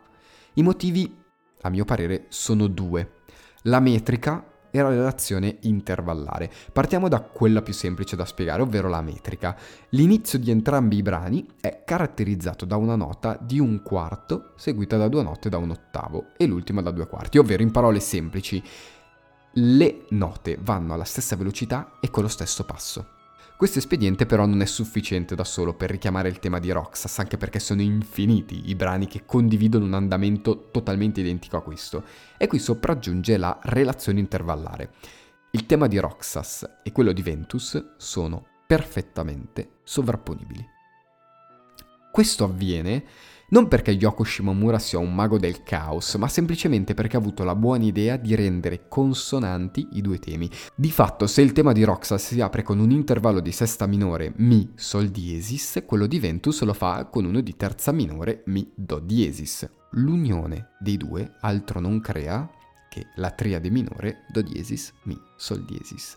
I 0.55 0.63
motivi, 0.63 1.13
a 1.63 1.71
mio 1.71 1.85
parere, 1.85 2.27
sono 2.29 2.69
due. 2.69 3.15
La 3.63 3.81
metrica 3.81 4.45
e 4.71 4.81
la 4.81 4.91
relazione 4.91 5.57
intervallare. 5.63 6.49
Partiamo 6.73 7.09
da 7.09 7.21
quella 7.21 7.63
più 7.63 7.73
semplice 7.73 8.15
da 8.15 8.25
spiegare, 8.25 8.63
ovvero 8.63 8.89
la 8.89 9.03
metrica. 9.03 9.57
L'inizio 9.89 10.39
di 10.39 10.53
entrambi 10.53 10.99
i 10.99 11.03
brani 11.03 11.49
è 11.61 11.83
caratterizzato 11.85 12.65
da 12.65 12.77
una 12.77 12.95
nota 12.95 13.37
di 13.41 13.59
un 13.59 13.83
quarto 13.83 14.53
seguita 14.55 14.97
da 14.97 15.09
due 15.09 15.25
note 15.25 15.49
da 15.49 15.59
un 15.59 15.71
ottavo 15.71 16.27
e 16.37 16.47
l'ultima 16.47 16.81
da 16.81 16.93
due 16.93 17.09
quarti, 17.09 17.39
ovvero 17.39 17.65
in 17.65 17.73
parole 17.73 17.99
semplici 17.99 18.63
le 19.59 20.05
note 20.11 20.59
vanno 20.61 20.93
alla 20.93 21.05
stessa 21.05 21.37
velocità 21.37 21.93
e 22.01 22.11
con 22.11 22.23
lo 22.23 22.29
stesso 22.29 22.65
passo. 22.65 23.15
Questo 23.57 23.79
espediente 23.79 24.27
però 24.27 24.45
non 24.45 24.61
è 24.61 24.67
sufficiente 24.67 25.35
da 25.35 25.45
solo 25.45 25.73
per 25.73 25.91
richiamare 25.91 26.29
il 26.29 26.41
tema 26.41 26.59
di 26.59 26.71
Roxas, 26.71 27.19
anche 27.21 27.39
perché 27.39 27.59
sono 27.59 27.81
infiniti 27.81 28.69
i 28.69 28.75
brani 28.75 29.07
che 29.07 29.25
condividono 29.25 29.87
un 29.87 29.95
andamento 29.95 30.69
totalmente 30.71 31.21
identico 31.21 31.57
a 31.57 31.63
questo. 31.63 32.05
E 32.37 32.49
qui 32.49 32.59
sopraggiunge 32.59 33.39
la 33.39 33.59
relazione 33.63 34.21
intervallare. 34.21 34.93
Il 35.53 35.65
tema 35.65 35.87
di 35.87 35.97
Roxas 35.97 36.81
e 36.83 36.93
quello 36.93 37.13
di 37.13 37.23
Ventus 37.23 37.95
sono 37.97 38.45
perfettamente 38.67 39.79
sovrapponibili. 39.85 40.75
Questo 42.13 42.45
avviene 42.45 43.05
non 43.49 43.69
perché 43.69 43.93
Yoko 43.93 44.25
Shimomura 44.25 44.79
sia 44.79 44.99
un 44.99 45.15
mago 45.15 45.39
del 45.39 45.63
caos, 45.63 46.15
ma 46.15 46.29
semplicemente 46.29 46.95
perché 46.95 47.17
ha 47.17 47.21
avuto 47.21 47.45
la 47.45 47.55
buona 47.55 47.85
idea 47.85 48.17
di 48.17 48.35
rendere 48.35 48.89
consonanti 48.89 49.89
i 49.93 50.01
due 50.01 50.19
temi. 50.19 50.51
Di 50.75 50.91
fatto, 50.91 51.27
se 51.27 51.43
il 51.43 51.53
tema 51.53 51.73
di 51.73 51.85
Roxas 51.85 52.27
si 52.27 52.41
apre 52.41 52.63
con 52.63 52.79
un 52.79 52.91
intervallo 52.91 53.41
di 53.41 53.53
sesta 53.53 53.87
minore 53.87 54.33
Mi 54.37 54.73
Sol 54.75 55.09
diesis, 55.09 55.83
quello 55.87 56.07
di 56.07 56.19
Ventus 56.19 56.63
lo 56.63 56.73
fa 56.73 57.07
con 57.07 57.25
uno 57.25 57.41
di 57.41 57.57
terza 57.57 57.93
minore 57.93 58.43
Mi 58.47 58.71
Do 58.75 58.99
diesis. 58.99 59.69
L'unione 59.93 60.71
dei 60.81 60.97
due 60.97 61.35
altro 61.41 61.81
non 61.81 62.01
crea 62.01 62.51
che 62.89 63.07
la 63.17 63.31
triade 63.31 63.71
minore 63.71 64.25
Do 64.29 64.43
diesis 64.43 64.93
Mi 65.05 65.19
Sol 65.37 65.65
diesis. 65.65 66.17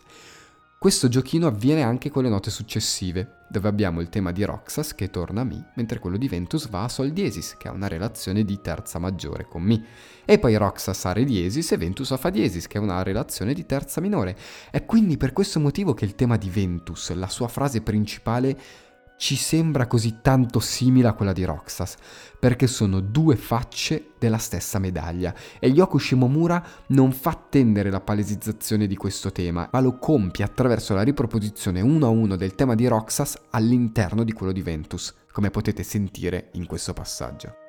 Questo 0.82 1.08
giochino 1.08 1.46
avviene 1.46 1.82
anche 1.82 2.08
con 2.08 2.22
le 2.22 2.30
note 2.30 2.50
successive, 2.50 3.40
dove 3.50 3.68
abbiamo 3.68 4.00
il 4.00 4.08
tema 4.08 4.32
di 4.32 4.44
Roxas 4.44 4.94
che 4.94 5.10
torna 5.10 5.42
a 5.42 5.44
Mi, 5.44 5.62
mentre 5.74 5.98
quello 5.98 6.16
di 6.16 6.26
Ventus 6.26 6.70
va 6.70 6.84
a 6.84 6.88
Sol 6.88 7.10
diesis, 7.10 7.58
che 7.58 7.68
ha 7.68 7.72
una 7.72 7.86
relazione 7.86 8.46
di 8.46 8.62
terza 8.62 8.98
maggiore 8.98 9.44
con 9.44 9.60
Mi. 9.60 9.84
E 10.24 10.38
poi 10.38 10.56
Roxas 10.56 11.04
a 11.04 11.12
Re 11.12 11.24
diesis 11.24 11.72
e 11.72 11.76
Ventus 11.76 12.12
a 12.12 12.16
Fa 12.16 12.30
diesis, 12.30 12.66
che 12.66 12.78
ha 12.78 12.80
una 12.80 13.02
relazione 13.02 13.52
di 13.52 13.66
terza 13.66 14.00
minore. 14.00 14.34
È 14.70 14.86
quindi 14.86 15.18
per 15.18 15.34
questo 15.34 15.60
motivo 15.60 15.92
che 15.92 16.06
il 16.06 16.14
tema 16.14 16.38
di 16.38 16.48
Ventus, 16.48 17.12
la 17.12 17.28
sua 17.28 17.48
frase 17.48 17.82
principale, 17.82 18.58
ci 19.20 19.36
sembra 19.36 19.86
così 19.86 20.20
tanto 20.22 20.60
simile 20.60 21.08
a 21.08 21.12
quella 21.12 21.34
di 21.34 21.44
Roxas, 21.44 21.96
perché 22.38 22.66
sono 22.66 23.00
due 23.00 23.36
facce 23.36 24.12
della 24.18 24.38
stessa 24.38 24.78
medaglia 24.78 25.34
e 25.58 25.68
Yoko 25.68 25.98
Shimomura 25.98 26.64
non 26.86 27.12
fa 27.12 27.38
tendere 27.50 27.90
la 27.90 28.00
palesizzazione 28.00 28.86
di 28.86 28.96
questo 28.96 29.30
tema, 29.30 29.68
ma 29.70 29.80
lo 29.80 29.98
compie 29.98 30.42
attraverso 30.42 30.94
la 30.94 31.02
riproposizione 31.02 31.82
uno 31.82 32.06
a 32.06 32.08
uno 32.08 32.34
del 32.36 32.54
tema 32.54 32.74
di 32.74 32.86
Roxas 32.86 33.38
all'interno 33.50 34.24
di 34.24 34.32
quello 34.32 34.52
di 34.52 34.62
Ventus, 34.62 35.14
come 35.32 35.50
potete 35.50 35.82
sentire 35.82 36.48
in 36.52 36.64
questo 36.64 36.94
passaggio. 36.94 37.59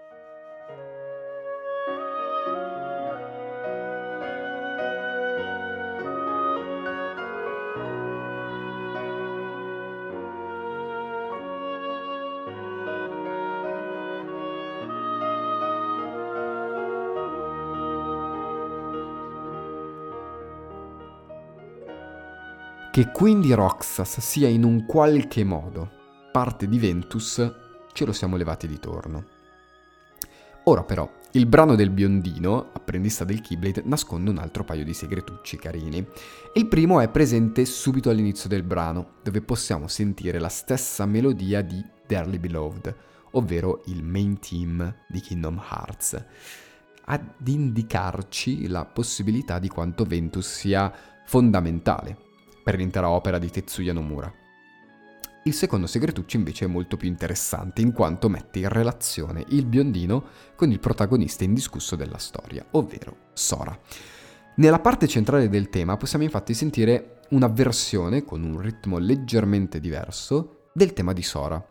Che 22.92 23.10
quindi 23.10 23.54
Roxas 23.54 24.20
sia 24.20 24.50
in 24.50 24.66
un 24.66 24.86
qualche 24.86 25.46
modo 25.46 25.90
parte 26.30 26.68
di 26.68 26.78
Ventus, 26.78 27.54
ce 27.94 28.06
lo 28.06 28.12
siamo 28.12 28.36
levati 28.36 28.68
di 28.68 28.80
torno. 28.80 29.28
Ora 30.66 30.84
però, 30.84 31.10
il 31.32 31.46
brano 31.46 31.76
del 31.76 31.90
biondino, 31.90 32.72
apprendista 32.74 33.24
del 33.24 33.40
Keyblade, 33.40 33.84
nasconde 33.86 34.30
un 34.30 34.40
altro 34.40 34.66
paio 34.66 34.84
di 34.84 34.94
segretucci 34.94 35.56
carini. 35.56 36.06
Il 36.54 36.68
primo 36.68 37.00
è 37.00 37.08
presente 37.08 37.64
subito 37.64 38.10
all'inizio 38.10 38.50
del 38.50 38.64
brano, 38.64 39.12
dove 39.24 39.40
possiamo 39.42 39.88
sentire 39.88 40.38
la 40.38 40.50
stessa 40.50 41.06
melodia 41.06 41.62
di 41.62 41.82
Dearly 42.06 42.40
Beloved, 42.40 42.94
ovvero 43.32 43.84
il 43.86 44.04
main 44.04 44.38
team 44.38 44.94
di 45.08 45.22
Kingdom 45.22 45.64
Hearts, 45.72 46.26
ad 47.06 47.48
indicarci 47.48 48.68
la 48.68 48.84
possibilità 48.84 49.60
di 49.60 49.70
quanto 49.70 50.04
Ventus 50.04 50.46
sia 50.46 50.94
fondamentale 51.26 52.30
per 52.64 52.76
l'intera 52.76 53.10
opera 53.10 53.38
di 53.38 53.50
Tetsuya 53.50 53.94
Nomura. 53.94 54.32
Il 55.44 55.54
secondo 55.54 55.88
segretuccio 55.88 56.38
invece 56.38 56.66
è 56.66 56.68
molto 56.68 56.98
più 56.98 57.08
interessante 57.08 57.82
in 57.82 57.94
quanto 57.94 58.30
mette 58.30 58.60
in 58.60 58.70
relazione 58.70 59.44
il 59.50 59.66
biondino 59.66 60.24
con 60.56 60.72
il 60.72 60.80
protagonista 60.80 61.44
indiscusso 61.44 61.96
della 61.96 62.20
storia, 62.20 62.64
ovvero 62.72 63.30
Sora. 63.34 63.78
Nella 64.56 64.80
parte 64.80 65.08
centrale 65.08 65.50
del 65.50 65.70
tema 65.70 65.98
possiamo 65.98 66.24
infatti 66.24 66.54
sentire 66.54 67.22
una 67.30 67.48
versione 67.48 68.24
con 68.24 68.44
un 68.44 68.60
ritmo 68.60 69.00
leggermente 69.00 69.80
diverso 69.80 70.70
del 70.74 70.94
tema 70.94 71.14
di 71.14 71.24
Sora. 71.24 71.66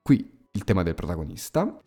Qui 0.00 0.48
il 0.52 0.64
tema 0.64 0.82
del 0.82 0.94
protagonista 0.94 1.78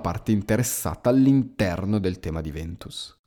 parte 0.00 0.32
interessata 0.32 1.10
all'interno 1.10 1.98
del 1.98 2.18
tema 2.18 2.40
di 2.40 2.50
Ventus. 2.50 3.18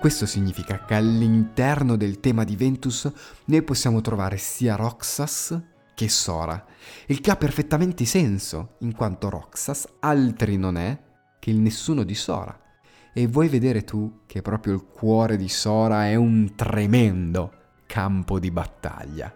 Questo 0.00 0.24
significa 0.24 0.86
che 0.86 0.94
all'interno 0.94 1.94
del 1.94 2.20
tema 2.20 2.42
di 2.42 2.56
Ventus 2.56 3.10
noi 3.44 3.62
possiamo 3.62 4.00
trovare 4.00 4.38
sia 4.38 4.74
Roxas 4.74 5.60
che 6.00 6.08
Sora, 6.08 6.64
il 7.08 7.20
che 7.20 7.30
ha 7.30 7.36
perfettamente 7.36 8.06
senso, 8.06 8.76
in 8.78 8.94
quanto 8.94 9.28
Roxas 9.28 9.86
altri 10.00 10.56
non 10.56 10.78
è 10.78 10.98
che 11.38 11.50
il 11.50 11.58
nessuno 11.58 12.04
di 12.04 12.14
Sora. 12.14 12.58
E 13.12 13.26
vuoi 13.26 13.48
vedere 13.48 13.84
tu 13.84 14.20
che 14.24 14.40
proprio 14.40 14.72
il 14.72 14.86
cuore 14.86 15.36
di 15.36 15.50
Sora 15.50 16.06
è 16.06 16.14
un 16.14 16.54
tremendo 16.56 17.52
campo 17.84 18.38
di 18.38 18.50
battaglia. 18.50 19.30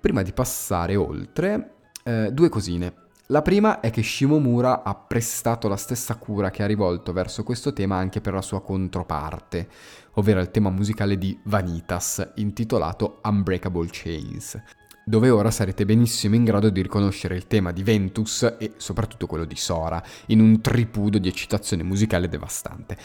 Prima 0.00 0.22
di 0.22 0.32
passare 0.32 0.96
oltre, 0.96 1.74
eh, 2.02 2.30
due 2.32 2.48
cosine. 2.48 3.02
La 3.26 3.42
prima 3.42 3.80
è 3.80 3.90
che 3.90 4.02
Shimomura 4.02 4.84
ha 4.84 4.94
prestato 4.94 5.68
la 5.68 5.76
stessa 5.76 6.14
cura 6.14 6.50
che 6.50 6.62
ha 6.62 6.66
rivolto 6.66 7.12
verso 7.12 7.42
questo 7.42 7.74
tema 7.74 7.96
anche 7.96 8.22
per 8.22 8.32
la 8.32 8.42
sua 8.42 8.62
controparte, 8.62 9.68
ovvero 10.14 10.40
il 10.40 10.50
tema 10.50 10.70
musicale 10.70 11.18
di 11.18 11.38
Vanitas, 11.44 12.26
intitolato 12.36 13.20
Unbreakable 13.22 13.88
Chains 13.90 14.62
dove 15.04 15.30
ora 15.30 15.50
sarete 15.50 15.84
benissimo 15.84 16.34
in 16.34 16.44
grado 16.44 16.70
di 16.70 16.82
riconoscere 16.82 17.36
il 17.36 17.46
tema 17.46 17.72
di 17.72 17.82
Ventus 17.82 18.56
e 18.58 18.72
soprattutto 18.76 19.26
quello 19.26 19.44
di 19.44 19.56
Sora, 19.56 20.02
in 20.26 20.40
un 20.40 20.60
tripudo 20.60 21.18
di 21.18 21.28
eccitazione 21.28 21.82
musicale 21.82 22.28
devastante. 22.28 22.96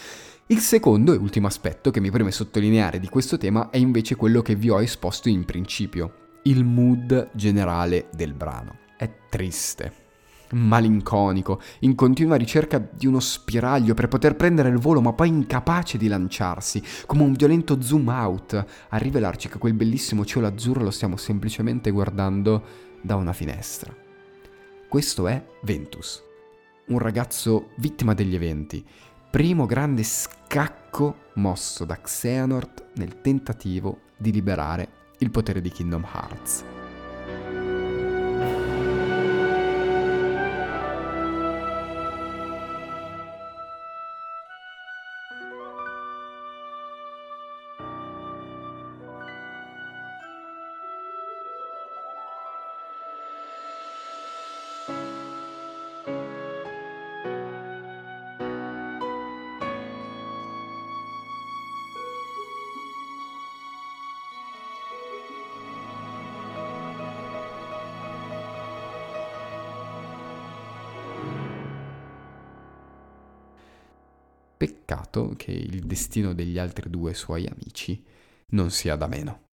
Il 0.47 0.59
secondo 0.59 1.13
e 1.13 1.17
ultimo 1.17 1.47
aspetto 1.47 1.91
che 1.91 1.99
mi 1.99 2.09
preme 2.09 2.31
sottolineare 2.31 2.99
di 2.99 3.07
questo 3.07 3.37
tema 3.37 3.69
è 3.69 3.77
invece 3.77 4.15
quello 4.15 4.41
che 4.41 4.55
vi 4.55 4.69
ho 4.69 4.81
esposto 4.81 5.29
in 5.29 5.45
principio, 5.45 6.39
il 6.43 6.63
mood 6.63 7.29
generale 7.33 8.07
del 8.15 8.33
brano. 8.33 8.77
è 8.97 9.09
triste 9.29 10.08
malinconico, 10.51 11.61
in 11.79 11.95
continua 11.95 12.35
ricerca 12.35 12.77
di 12.77 13.07
uno 13.07 13.19
spiraglio 13.19 13.93
per 13.93 14.07
poter 14.07 14.35
prendere 14.35 14.69
il 14.69 14.77
volo, 14.77 15.01
ma 15.01 15.13
poi 15.13 15.27
incapace 15.27 15.97
di 15.97 16.07
lanciarsi, 16.07 16.81
come 17.05 17.23
un 17.23 17.33
violento 17.33 17.81
zoom 17.81 18.07
out, 18.07 18.65
a 18.89 18.97
rivelarci 18.97 19.49
che 19.49 19.57
quel 19.57 19.73
bellissimo 19.73 20.25
cielo 20.25 20.47
azzurro 20.47 20.83
lo 20.83 20.91
stiamo 20.91 21.17
semplicemente 21.17 21.91
guardando 21.91 22.87
da 23.01 23.15
una 23.15 23.33
finestra. 23.33 23.95
Questo 24.87 25.27
è 25.27 25.45
Ventus, 25.63 26.23
un 26.87 26.97
ragazzo 26.97 27.69
vittima 27.77 28.13
degli 28.13 28.35
eventi, 28.35 28.83
primo 29.29 29.65
grande 29.65 30.03
scacco 30.03 31.27
mosso 31.35 31.85
da 31.85 31.95
Xehanort 32.01 32.87
nel 32.95 33.21
tentativo 33.21 33.99
di 34.17 34.31
liberare 34.31 34.89
il 35.19 35.29
potere 35.29 35.61
di 35.61 35.69
Kingdom 35.69 36.05
Hearts. 36.11 36.78
Che 75.35 75.51
il 75.51 75.81
destino 75.85 76.33
degli 76.33 76.57
altri 76.57 76.89
due 76.89 77.13
suoi 77.13 77.45
amici 77.45 78.03
non 78.51 78.71
sia 78.71 78.95
da 78.95 79.07
meno. 79.07 79.48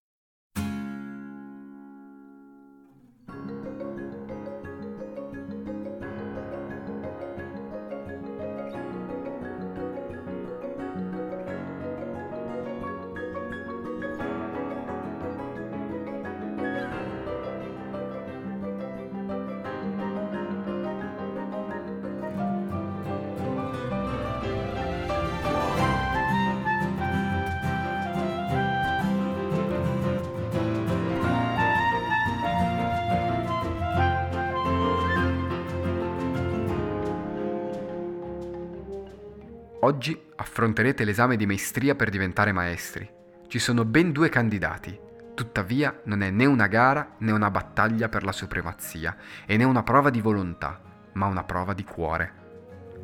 Oggi 39.87 40.21
affronterete 40.35 41.05
l'esame 41.05 41.37
di 41.37 41.47
maestria 41.47 41.95
per 41.95 42.11
diventare 42.11 42.51
maestri. 42.51 43.09
Ci 43.47 43.61
sono 43.61 43.85
ben 43.85 44.11
due 44.11 44.29
candidati. 44.29 44.99
Tuttavia 45.33 46.01
non 46.07 46.23
è 46.23 46.31
né 46.31 46.45
una 46.45 46.67
gara 46.67 47.15
né 47.19 47.31
una 47.31 47.53
battaglia 47.53 48.09
per 48.09 48.25
la 48.25 48.33
supremazia 48.33 49.17
e 49.47 49.57
né 49.57 49.63
una 49.63 49.85
prova 49.85 50.11
di 50.11 50.21
volontà, 50.21 50.81
ma 51.13 51.27
una 51.27 51.45
prova 51.45 51.73
di 51.73 51.85
cuore. 51.85 52.33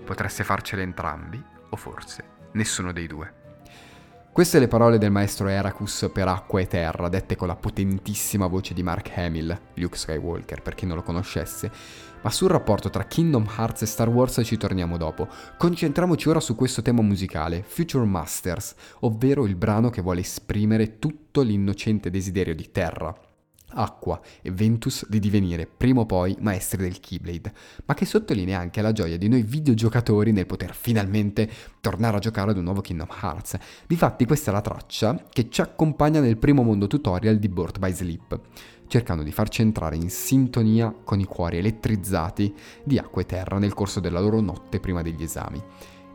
Potreste 0.04 0.42
farcele 0.42 0.82
entrambi 0.82 1.40
o 1.68 1.76
forse 1.76 2.24
nessuno 2.54 2.90
dei 2.90 3.06
due. 3.06 3.32
Queste 4.32 4.58
le 4.58 4.66
parole 4.66 4.98
del 4.98 5.12
maestro 5.12 5.46
Heracus 5.46 6.10
per 6.12 6.26
acqua 6.26 6.58
e 6.58 6.66
terra, 6.66 7.08
dette 7.08 7.36
con 7.36 7.46
la 7.46 7.54
potentissima 7.54 8.48
voce 8.48 8.74
di 8.74 8.82
Mark 8.82 9.12
Hamill, 9.14 9.56
Luke 9.74 9.96
Skywalker, 9.96 10.62
per 10.62 10.74
chi 10.74 10.86
non 10.86 10.96
lo 10.96 11.02
conoscesse, 11.02 11.70
ma 12.22 12.30
sul 12.30 12.48
rapporto 12.48 12.90
tra 12.90 13.04
Kingdom 13.04 13.46
Hearts 13.56 13.82
e 13.82 13.86
Star 13.86 14.08
Wars 14.08 14.40
ci 14.44 14.56
torniamo 14.56 14.96
dopo. 14.96 15.28
Concentriamoci 15.58 16.28
ora 16.28 16.40
su 16.40 16.54
questo 16.54 16.82
tema 16.82 17.02
musicale, 17.02 17.62
Future 17.66 18.04
Masters, 18.04 18.74
ovvero 19.00 19.46
il 19.46 19.56
brano 19.56 19.90
che 19.90 20.02
vuole 20.02 20.20
esprimere 20.20 20.98
tutto 20.98 21.42
l'innocente 21.42 22.10
desiderio 22.10 22.54
di 22.54 22.70
Terra, 22.70 23.14
Acqua 23.74 24.20
e 24.40 24.50
Ventus 24.50 25.06
di 25.08 25.18
divenire 25.18 25.66
prima 25.66 26.00
o 26.00 26.06
poi 26.06 26.36
maestri 26.40 26.82
del 26.82 27.00
Keyblade, 27.00 27.52
ma 27.84 27.94
che 27.94 28.04
sottolinea 28.04 28.58
anche 28.58 28.82
la 28.82 28.92
gioia 28.92 29.16
di 29.16 29.28
noi 29.28 29.42
videogiocatori 29.42 30.32
nel 30.32 30.46
poter 30.46 30.74
finalmente 30.74 31.50
tornare 31.80 32.16
a 32.16 32.20
giocare 32.20 32.50
ad 32.50 32.56
un 32.56 32.64
nuovo 32.64 32.80
Kingdom 32.80 33.08
Hearts. 33.22 33.56
Difatti 33.86 34.24
questa 34.24 34.50
è 34.50 34.54
la 34.54 34.60
traccia 34.60 35.24
che 35.30 35.48
ci 35.48 35.60
accompagna 35.60 36.20
nel 36.20 36.36
primo 36.36 36.62
mondo 36.62 36.86
tutorial 36.86 37.38
di 37.38 37.48
Birth 37.48 37.78
by 37.78 37.92
Sleep, 37.92 38.40
cercando 38.86 39.22
di 39.22 39.32
farci 39.32 39.62
entrare 39.62 39.96
in 39.96 40.10
sintonia 40.10 40.94
con 41.04 41.18
i 41.18 41.24
cuori 41.24 41.58
elettrizzati 41.58 42.54
di 42.84 42.98
Acqua 42.98 43.22
e 43.22 43.26
Terra 43.26 43.58
nel 43.58 43.74
corso 43.74 44.00
della 44.00 44.20
loro 44.20 44.40
notte 44.40 44.80
prima 44.80 45.02
degli 45.02 45.22
esami. 45.22 45.62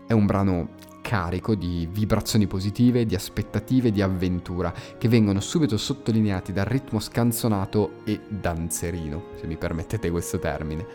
È 0.06 0.14
un 0.14 0.26
brano 0.26 0.70
carico 1.08 1.56
di 1.56 1.88
vibrazioni 1.90 2.48
positive, 2.48 3.06
di 3.06 3.16
aspettative, 3.16 3.94
di 3.94 4.02
avventura, 4.02 4.74
che 4.98 5.08
vengono 5.08 5.40
subito 5.40 5.78
sottolineati 5.78 6.52
dal 6.52 6.66
ritmo 6.66 7.00
scanzonato 7.00 8.02
e 8.04 8.20
danzerino, 8.28 9.28
se 9.40 9.48
mi 9.48 9.56
permettete 9.56 10.12
questo 10.12 10.38
termine. 10.38 10.86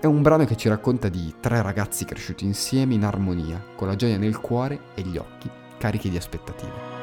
È 0.00 0.06
un 0.06 0.22
brano 0.22 0.44
che 0.44 0.56
ci 0.56 0.68
racconta 0.68 1.08
di 1.08 1.34
tre 1.38 1.62
ragazzi 1.62 2.04
cresciuti 2.04 2.44
insieme 2.44 2.94
in 2.94 3.04
armonia, 3.04 3.64
con 3.76 3.86
la 3.86 3.94
gioia 3.94 4.18
nel 4.18 4.40
cuore 4.40 4.80
e 4.96 5.02
gli 5.02 5.16
occhi 5.16 5.48
carichi 5.78 6.10
di 6.10 6.16
aspettative. 6.16 6.93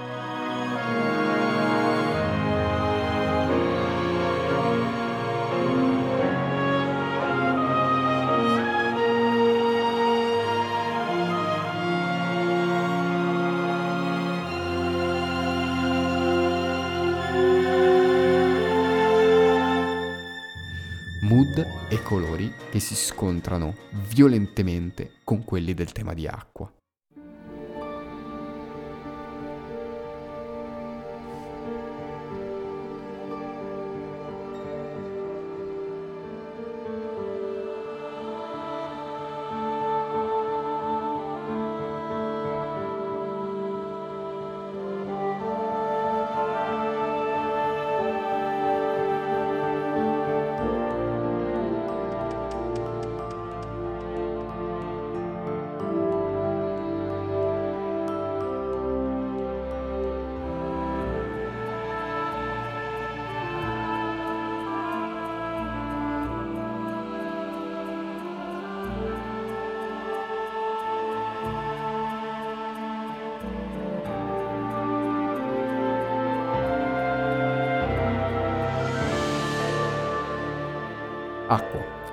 Che 22.71 22.79
si 22.79 22.95
scontrano 22.95 23.75
violentemente 24.13 25.15
con 25.25 25.43
quelli 25.43 25.73
del 25.73 25.91
tema 25.91 26.13
di 26.13 26.25
acqua. 26.25 26.71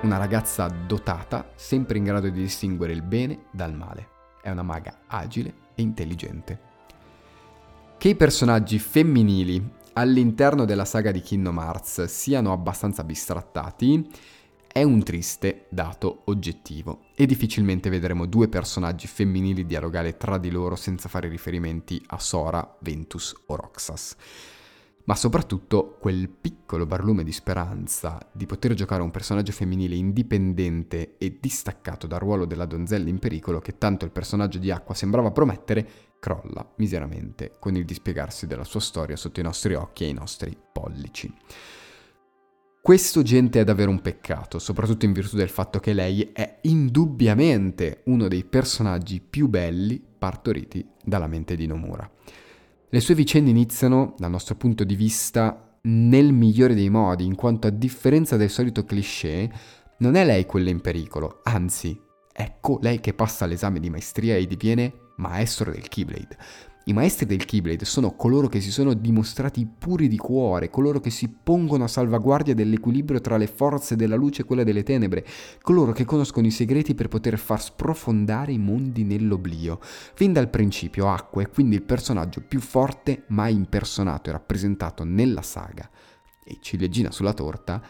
Una 0.02 0.16
ragazza 0.16 0.68
dotata, 0.68 1.50
sempre 1.56 1.98
in 1.98 2.04
grado 2.04 2.28
di 2.28 2.40
distinguere 2.40 2.92
il 2.92 3.02
bene 3.02 3.46
dal 3.50 3.74
male. 3.74 4.08
È 4.40 4.50
una 4.50 4.62
maga 4.62 5.00
agile 5.08 5.54
e 5.74 5.82
intelligente. 5.82 6.60
Che 7.98 8.08
i 8.08 8.14
personaggi 8.14 8.78
femminili 8.78 9.76
all'interno 9.94 10.64
della 10.64 10.84
saga 10.84 11.10
di 11.10 11.20
Kingdom 11.20 11.58
Hearts 11.58 12.04
siano 12.04 12.52
abbastanza 12.52 13.02
bistrattati 13.02 14.08
è 14.70 14.84
un 14.84 15.02
triste 15.02 15.66
dato 15.70 16.22
oggettivo 16.26 17.06
e 17.16 17.26
difficilmente 17.26 17.90
vedremo 17.90 18.26
due 18.26 18.46
personaggi 18.48 19.08
femminili 19.08 19.66
dialogare 19.66 20.16
tra 20.16 20.38
di 20.38 20.50
loro 20.50 20.76
senza 20.76 21.08
fare 21.08 21.26
riferimenti 21.26 22.00
a 22.08 22.18
Sora, 22.20 22.76
Ventus 22.80 23.34
o 23.46 23.56
Roxas. 23.56 24.14
Ma 25.08 25.14
soprattutto 25.14 25.96
quel 25.98 26.28
piccolo 26.28 26.84
barlume 26.84 27.24
di 27.24 27.32
speranza 27.32 28.20
di 28.30 28.44
poter 28.44 28.74
giocare 28.74 29.00
un 29.00 29.10
personaggio 29.10 29.52
femminile 29.52 29.94
indipendente 29.94 31.16
e 31.16 31.38
distaccato 31.40 32.06
dal 32.06 32.18
ruolo 32.20 32.44
della 32.44 32.66
donzella 32.66 33.08
in 33.08 33.18
pericolo 33.18 33.58
che 33.58 33.78
tanto 33.78 34.04
il 34.04 34.10
personaggio 34.10 34.58
di 34.58 34.70
Acqua 34.70 34.94
sembrava 34.94 35.30
promettere, 35.30 35.88
crolla 36.20 36.74
miseramente 36.76 37.52
con 37.58 37.74
il 37.74 37.86
dispiegarsi 37.86 38.46
della 38.46 38.64
sua 38.64 38.80
storia 38.80 39.16
sotto 39.16 39.40
i 39.40 39.44
nostri 39.44 39.72
occhi 39.72 40.04
e 40.04 40.08
i 40.08 40.12
nostri 40.12 40.54
pollici. 40.70 41.34
Questo 42.82 43.22
gente 43.22 43.60
è 43.60 43.64
davvero 43.64 43.90
un 43.90 44.02
peccato, 44.02 44.58
soprattutto 44.58 45.06
in 45.06 45.12
virtù 45.12 45.36
del 45.36 45.48
fatto 45.48 45.80
che 45.80 45.94
lei 45.94 46.32
è 46.34 46.58
indubbiamente 46.62 48.02
uno 48.04 48.28
dei 48.28 48.44
personaggi 48.44 49.22
più 49.22 49.48
belli 49.48 50.02
partoriti 50.18 50.86
dalla 51.02 51.26
mente 51.26 51.56
di 51.56 51.66
Nomura. 51.66 52.10
Le 52.90 53.00
sue 53.00 53.14
vicende 53.14 53.50
iniziano, 53.50 54.14
dal 54.16 54.30
nostro 54.30 54.54
punto 54.54 54.82
di 54.82 54.94
vista, 54.94 55.78
nel 55.82 56.32
migliore 56.32 56.74
dei 56.74 56.88
modi, 56.88 57.26
in 57.26 57.34
quanto 57.34 57.66
a 57.66 57.70
differenza 57.70 58.38
del 58.38 58.48
solito 58.48 58.86
cliché, 58.86 59.52
non 59.98 60.14
è 60.14 60.24
lei 60.24 60.46
quella 60.46 60.70
in 60.70 60.80
pericolo, 60.80 61.40
anzi, 61.44 62.00
ecco 62.32 62.78
lei 62.80 62.98
che 63.00 63.12
passa 63.12 63.44
l'esame 63.44 63.78
di 63.78 63.90
maestria 63.90 64.36
e 64.36 64.46
diviene 64.46 64.92
maestro 65.16 65.70
del 65.70 65.86
Keyblade. 65.86 66.38
I 66.88 66.94
maestri 66.94 67.26
del 67.26 67.44
Keyblade 67.44 67.84
sono 67.84 68.12
coloro 68.12 68.48
che 68.48 68.62
si 68.62 68.72
sono 68.72 68.94
dimostrati 68.94 69.66
puri 69.66 70.08
di 70.08 70.16
cuore, 70.16 70.70
coloro 70.70 71.00
che 71.00 71.10
si 71.10 71.28
pongono 71.28 71.84
a 71.84 71.86
salvaguardia 71.86 72.54
dell'equilibrio 72.54 73.20
tra 73.20 73.36
le 73.36 73.46
forze 73.46 73.94
della 73.94 74.16
luce 74.16 74.40
e 74.40 74.44
quelle 74.46 74.64
delle 74.64 74.82
tenebre, 74.82 75.26
coloro 75.60 75.92
che 75.92 76.06
conoscono 76.06 76.46
i 76.46 76.50
segreti 76.50 76.94
per 76.94 77.08
poter 77.08 77.36
far 77.36 77.60
sprofondare 77.60 78.52
i 78.52 78.58
mondi 78.58 79.04
nell'oblio. 79.04 79.80
Fin 79.82 80.32
dal 80.32 80.48
principio 80.48 81.10
Acqua 81.10 81.42
è 81.42 81.50
quindi 81.50 81.74
il 81.74 81.82
personaggio 81.82 82.40
più 82.40 82.58
forte 82.58 83.24
mai 83.26 83.54
impersonato 83.54 84.30
e 84.30 84.32
rappresentato 84.32 85.04
nella 85.04 85.42
saga. 85.42 85.90
E 86.42 86.56
ciliegina 86.58 87.10
sulla 87.10 87.34
torta 87.34 87.82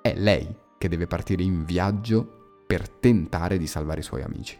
è 0.00 0.14
lei 0.16 0.48
che 0.78 0.88
deve 0.88 1.06
partire 1.06 1.42
in 1.42 1.66
viaggio 1.66 2.62
per 2.66 2.88
tentare 2.88 3.58
di 3.58 3.66
salvare 3.66 4.00
i 4.00 4.04
suoi 4.04 4.22
amici. 4.22 4.58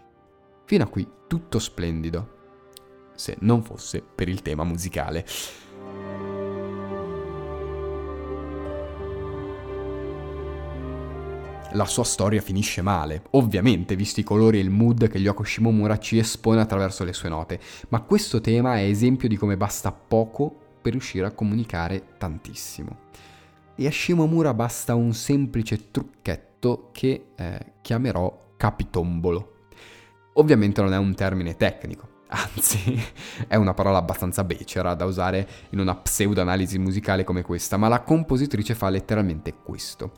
Fino 0.67 0.85
a 0.85 0.89
qui 0.89 1.09
tutto 1.27 1.59
splendido 1.59 2.37
se 3.19 3.37
non 3.41 3.63
fosse 3.63 4.01
per 4.01 4.29
il 4.29 4.43
tema 4.43 4.63
musicale. 4.63 5.27
La 11.73 11.85
sua 11.85 12.05
storia 12.05 12.41
finisce 12.41 12.81
male, 12.81 13.25
ovviamente, 13.33 13.95
visti 13.95 14.21
i 14.21 14.25
colori 14.25 14.57
e 14.59 14.63
il 14.63 14.71
mood 14.71 15.09
che 15.09 15.19
Yoko 15.19 15.45
Shimomura 15.45 15.99
ci 15.99 16.17
espone 16.17 16.63
attraverso 16.63 17.05
le 17.05 17.13
sue 17.13 17.29
note, 17.29 17.61
ma 17.91 18.01
questo 18.01 18.41
tema 18.41 18.79
è 18.79 18.85
esempio 18.85 19.29
di 19.29 19.37
come 19.37 19.59
basta 19.59 19.93
poco 19.93 20.51
per 20.81 20.93
riuscire 20.93 21.27
a 21.27 21.33
comunicare 21.33 22.15
tantissimo. 22.17 23.07
E 23.75 23.87
a 23.87 23.91
Shimomura 23.91 24.55
basta 24.55 24.95
un 24.95 25.13
semplice 25.13 25.91
trucchetto 25.91 26.89
che 26.93 27.27
eh, 27.37 27.73
chiamerò 27.83 28.55
capitombolo. 28.57 29.53
Ovviamente 30.35 30.81
non 30.81 30.95
è 30.95 30.97
un 30.97 31.15
termine 31.15 31.55
tecnico, 31.55 32.09
Anzi, 32.31 33.01
è 33.47 33.57
una 33.57 33.73
parola 33.73 33.97
abbastanza 33.97 34.45
becera 34.45 34.95
da 34.95 35.07
usare 35.07 35.49
in 35.71 35.79
una 35.79 35.97
pseudo-analisi 35.97 36.79
musicale 36.79 37.25
come 37.25 37.43
questa, 37.43 37.79
ma 37.79 37.89
la 37.89 38.03
compositrice 38.03 38.75
fa 38.75 38.91
letteralmente 38.91 39.55
questo. 39.55 40.13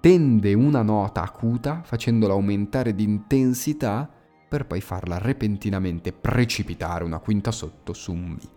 Tende 0.00 0.54
una 0.54 0.82
nota 0.82 1.22
acuta 1.22 1.82
facendola 1.84 2.32
aumentare 2.32 2.94
di 2.94 3.04
intensità 3.04 4.10
per 4.48 4.66
poi 4.66 4.80
farla 4.80 5.18
repentinamente 5.18 6.12
precipitare 6.12 7.04
una 7.04 7.20
quinta 7.20 7.52
sotto 7.52 7.92
su 7.92 8.12
un 8.12 8.30
Mi. 8.30 8.48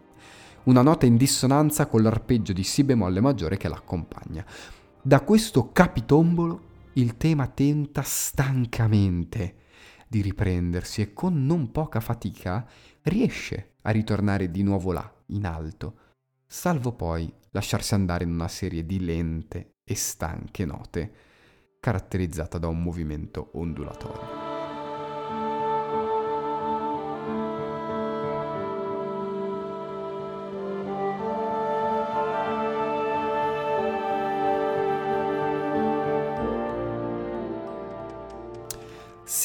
Una 0.63 0.81
nota 0.81 1.05
in 1.05 1.15
dissonanza 1.15 1.85
con 1.85 2.01
l'arpeggio 2.01 2.53
di 2.53 2.63
Si 2.63 2.83
bemolle 2.83 3.21
maggiore 3.21 3.55
che 3.55 3.69
l'accompagna. 3.69 4.43
Da 4.99 5.21
questo 5.21 5.71
capitombolo 5.71 6.73
il 6.93 7.17
tema 7.17 7.45
tenta 7.45 8.01
stancamente 8.01 9.57
di 10.07 10.21
riprendersi 10.21 11.01
e 11.01 11.13
con 11.13 11.45
non 11.45 11.71
poca 11.71 11.99
fatica 11.99 12.65
riesce 13.05 13.75
a 13.81 13.91
ritornare 13.91 14.49
di 14.49 14.63
nuovo 14.63 14.91
là, 14.91 15.11
in 15.27 15.45
alto, 15.45 15.97
salvo 16.45 16.93
poi 16.93 17.31
lasciarsi 17.51 17.93
andare 17.93 18.23
in 18.23 18.31
una 18.31 18.47
serie 18.47 18.85
di 18.85 19.03
lente 19.03 19.75
e 19.83 19.95
stanche 19.95 20.65
note, 20.65 21.13
caratterizzata 21.79 22.57
da 22.57 22.67
un 22.67 22.81
movimento 22.81 23.51
ondulatorio. 23.53 24.35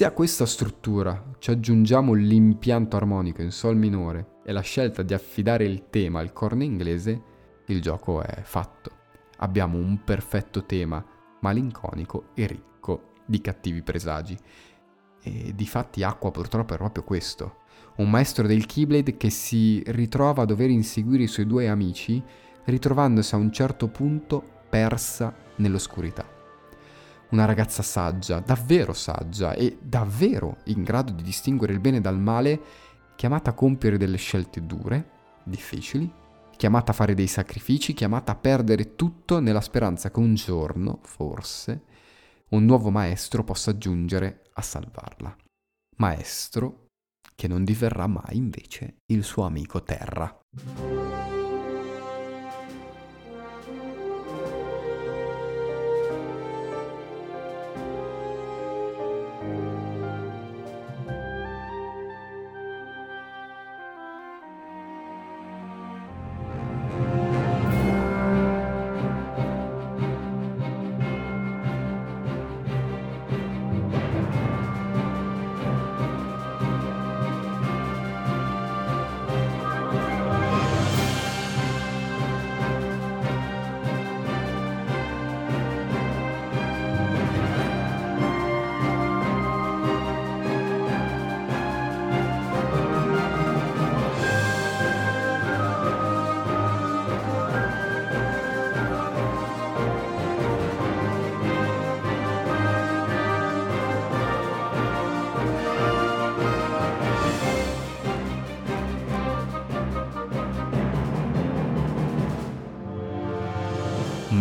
Se 0.00 0.06
a 0.06 0.12
questa 0.12 0.46
struttura 0.46 1.34
ci 1.40 1.50
aggiungiamo 1.50 2.14
l'impianto 2.14 2.96
armonico 2.96 3.42
in 3.42 3.50
Sol 3.50 3.76
minore 3.76 4.38
e 4.46 4.52
la 4.52 4.62
scelta 4.62 5.02
di 5.02 5.12
affidare 5.12 5.66
il 5.66 5.90
tema 5.90 6.20
al 6.20 6.32
corno 6.32 6.62
inglese, 6.62 7.22
il 7.66 7.82
gioco 7.82 8.22
è 8.22 8.40
fatto. 8.42 8.92
Abbiamo 9.40 9.76
un 9.76 10.02
perfetto 10.02 10.64
tema 10.64 11.04
malinconico 11.40 12.28
e 12.32 12.46
ricco 12.46 13.12
di 13.26 13.42
cattivi 13.42 13.82
presagi. 13.82 14.38
E 15.22 15.52
di 15.54 15.66
fatti 15.66 16.02
Acqua 16.02 16.30
purtroppo 16.30 16.72
è 16.72 16.78
proprio 16.78 17.04
questo. 17.04 17.56
Un 17.96 18.08
maestro 18.08 18.46
del 18.46 18.64
Keyblade 18.64 19.18
che 19.18 19.28
si 19.28 19.82
ritrova 19.88 20.44
a 20.44 20.46
dover 20.46 20.70
inseguire 20.70 21.24
i 21.24 21.28
suoi 21.28 21.44
due 21.44 21.68
amici, 21.68 22.24
ritrovandosi 22.64 23.34
a 23.34 23.36
un 23.36 23.52
certo 23.52 23.88
punto 23.88 24.42
persa 24.70 25.34
nell'oscurità 25.56 26.39
una 27.30 27.44
ragazza 27.44 27.82
saggia, 27.82 28.40
davvero 28.40 28.92
saggia 28.92 29.54
e 29.54 29.78
davvero 29.80 30.58
in 30.64 30.82
grado 30.82 31.12
di 31.12 31.22
distinguere 31.22 31.72
il 31.72 31.80
bene 31.80 32.00
dal 32.00 32.18
male, 32.18 32.60
chiamata 33.16 33.50
a 33.50 33.54
compiere 33.54 33.98
delle 33.98 34.16
scelte 34.16 34.64
dure, 34.66 35.10
difficili, 35.44 36.10
chiamata 36.56 36.90
a 36.90 36.94
fare 36.94 37.14
dei 37.14 37.26
sacrifici, 37.26 37.94
chiamata 37.94 38.32
a 38.32 38.36
perdere 38.36 38.96
tutto 38.96 39.40
nella 39.40 39.60
speranza 39.60 40.10
che 40.10 40.18
un 40.18 40.34
giorno, 40.34 40.98
forse, 41.02 41.84
un 42.50 42.64
nuovo 42.64 42.90
maestro 42.90 43.44
possa 43.44 43.76
giungere 43.78 44.42
a 44.54 44.62
salvarla. 44.62 45.36
Maestro 45.96 46.86
che 47.34 47.48
non 47.48 47.64
diverrà 47.64 48.06
mai 48.06 48.36
invece 48.36 48.96
il 49.06 49.24
suo 49.24 49.44
amico 49.44 49.82
Terra. 49.82 50.40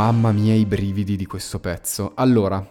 Mamma 0.10 0.32
mia 0.32 0.56
i 0.56 0.66
brividi 0.66 1.16
di 1.16 1.28
questo 1.28 1.60
pezzo. 1.60 2.14
Allora, 2.16 2.68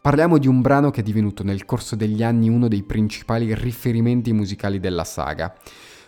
parliamo 0.00 0.38
di 0.38 0.48
un 0.48 0.60
brano 0.60 0.90
che 0.90 1.02
è 1.02 1.04
divenuto 1.04 1.44
nel 1.44 1.64
corso 1.64 1.94
degli 1.94 2.20
anni 2.20 2.48
uno 2.48 2.66
dei 2.66 2.82
principali 2.82 3.54
riferimenti 3.54 4.32
musicali 4.32 4.80
della 4.80 5.04
saga. 5.04 5.54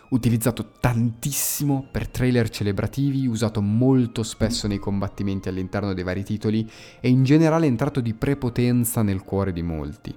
Utilizzato 0.09 0.71
tantissimo 0.81 1.87
per 1.89 2.09
trailer 2.09 2.49
celebrativi, 2.49 3.27
usato 3.27 3.61
molto 3.61 4.23
spesso 4.23 4.67
nei 4.67 4.77
combattimenti 4.77 5.47
all'interno 5.47 5.93
dei 5.93 6.03
vari 6.03 6.25
titoli 6.25 6.69
e 6.99 7.07
in 7.07 7.23
generale 7.23 7.65
entrato 7.65 8.01
di 8.01 8.13
prepotenza 8.13 9.01
nel 9.03 9.23
cuore 9.23 9.53
di 9.53 9.61
molti. 9.61 10.13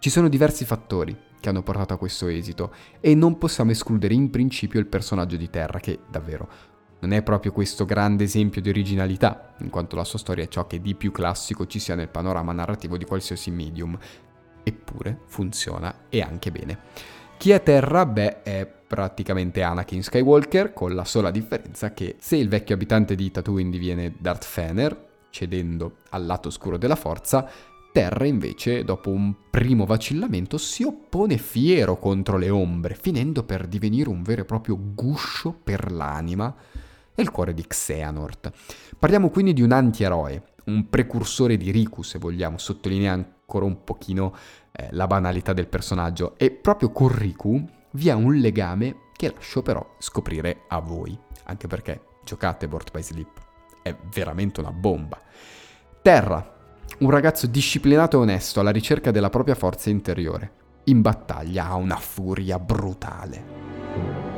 Ci 0.00 0.10
sono 0.10 0.28
diversi 0.28 0.64
fattori 0.64 1.16
che 1.38 1.48
hanno 1.48 1.62
portato 1.62 1.94
a 1.94 1.98
questo 1.98 2.26
esito 2.26 2.74
e 2.98 3.14
non 3.14 3.38
possiamo 3.38 3.70
escludere 3.70 4.12
in 4.12 4.28
principio 4.28 4.80
il 4.80 4.86
personaggio 4.86 5.36
di 5.36 5.48
Terra 5.48 5.78
che 5.78 6.00
davvero 6.10 6.48
non 7.02 7.12
è 7.12 7.22
proprio 7.22 7.50
questo 7.50 7.84
grande 7.84 8.24
esempio 8.24 8.60
di 8.60 8.68
originalità, 8.68 9.54
in 9.58 9.70
quanto 9.70 9.96
la 9.96 10.04
sua 10.04 10.20
storia 10.20 10.44
è 10.44 10.48
ciò 10.48 10.68
che 10.68 10.80
di 10.80 10.94
più 10.94 11.10
classico 11.10 11.66
ci 11.66 11.80
sia 11.80 11.96
nel 11.96 12.08
panorama 12.08 12.52
narrativo 12.52 12.96
di 12.96 13.04
qualsiasi 13.04 13.50
medium. 13.50 13.98
Eppure 14.62 15.22
funziona 15.26 16.04
e 16.08 16.20
anche 16.20 16.52
bene. 16.52 16.78
Chi 17.38 17.50
è 17.50 17.60
Terra? 17.60 18.06
Beh, 18.06 18.42
è 18.42 18.64
praticamente 18.86 19.62
Anakin 19.62 20.00
Skywalker, 20.00 20.72
con 20.72 20.94
la 20.94 21.04
sola 21.04 21.32
differenza 21.32 21.92
che 21.92 22.16
se 22.20 22.36
il 22.36 22.48
vecchio 22.48 22.76
abitante 22.76 23.16
di 23.16 23.32
Tatooine 23.32 23.70
diviene 23.70 24.14
Darth 24.16 24.44
Fener, 24.44 25.08
cedendo 25.30 25.96
al 26.10 26.24
lato 26.24 26.48
oscuro 26.48 26.76
della 26.76 26.94
forza, 26.94 27.50
Terra 27.90 28.26
invece, 28.26 28.84
dopo 28.84 29.10
un 29.10 29.34
primo 29.50 29.86
vacillamento, 29.86 30.56
si 30.56 30.84
oppone 30.84 31.36
fiero 31.36 31.98
contro 31.98 32.38
le 32.38 32.48
ombre, 32.48 32.94
finendo 32.94 33.42
per 33.42 33.66
divenire 33.66 34.08
un 34.08 34.22
vero 34.22 34.42
e 34.42 34.44
proprio 34.44 34.78
guscio 34.80 35.52
per 35.52 35.90
l'anima 35.90 36.54
e 37.14 37.22
il 37.22 37.30
cuore 37.30 37.54
di 37.54 37.66
Xehanort. 37.66 38.50
Parliamo 38.98 39.30
quindi 39.30 39.52
di 39.52 39.62
un 39.62 39.72
antieroe, 39.72 40.42
un 40.64 40.88
precursore 40.88 41.56
di 41.56 41.70
Riku, 41.70 42.02
se 42.02 42.18
vogliamo, 42.18 42.58
sottolinea 42.58 43.12
ancora 43.12 43.64
un 43.64 43.84
pochino 43.84 44.34
eh, 44.72 44.88
la 44.92 45.06
banalità 45.06 45.52
del 45.52 45.68
personaggio, 45.68 46.34
e 46.36 46.50
proprio 46.50 46.90
con 46.90 47.08
Riku 47.08 47.64
vi 47.92 48.10
ha 48.10 48.16
un 48.16 48.34
legame 48.34 48.96
che 49.14 49.32
lascio 49.32 49.62
però 49.62 49.96
scoprire 49.98 50.62
a 50.68 50.80
voi, 50.80 51.18
anche 51.44 51.66
perché 51.66 52.02
giocate 52.24 52.68
Board 52.68 52.90
by 52.90 53.02
Sleep, 53.02 53.40
è 53.82 53.94
veramente 54.14 54.60
una 54.60 54.72
bomba. 54.72 55.20
Terra, 56.00 56.56
un 56.98 57.10
ragazzo 57.10 57.46
disciplinato 57.46 58.18
e 58.18 58.20
onesto 58.20 58.60
alla 58.60 58.70
ricerca 58.70 59.10
della 59.10 59.30
propria 59.30 59.54
forza 59.54 59.90
interiore. 59.90 60.60
In 60.84 61.00
battaglia 61.00 61.68
ha 61.68 61.74
una 61.76 61.96
furia 61.96 62.58
brutale. 62.58 64.31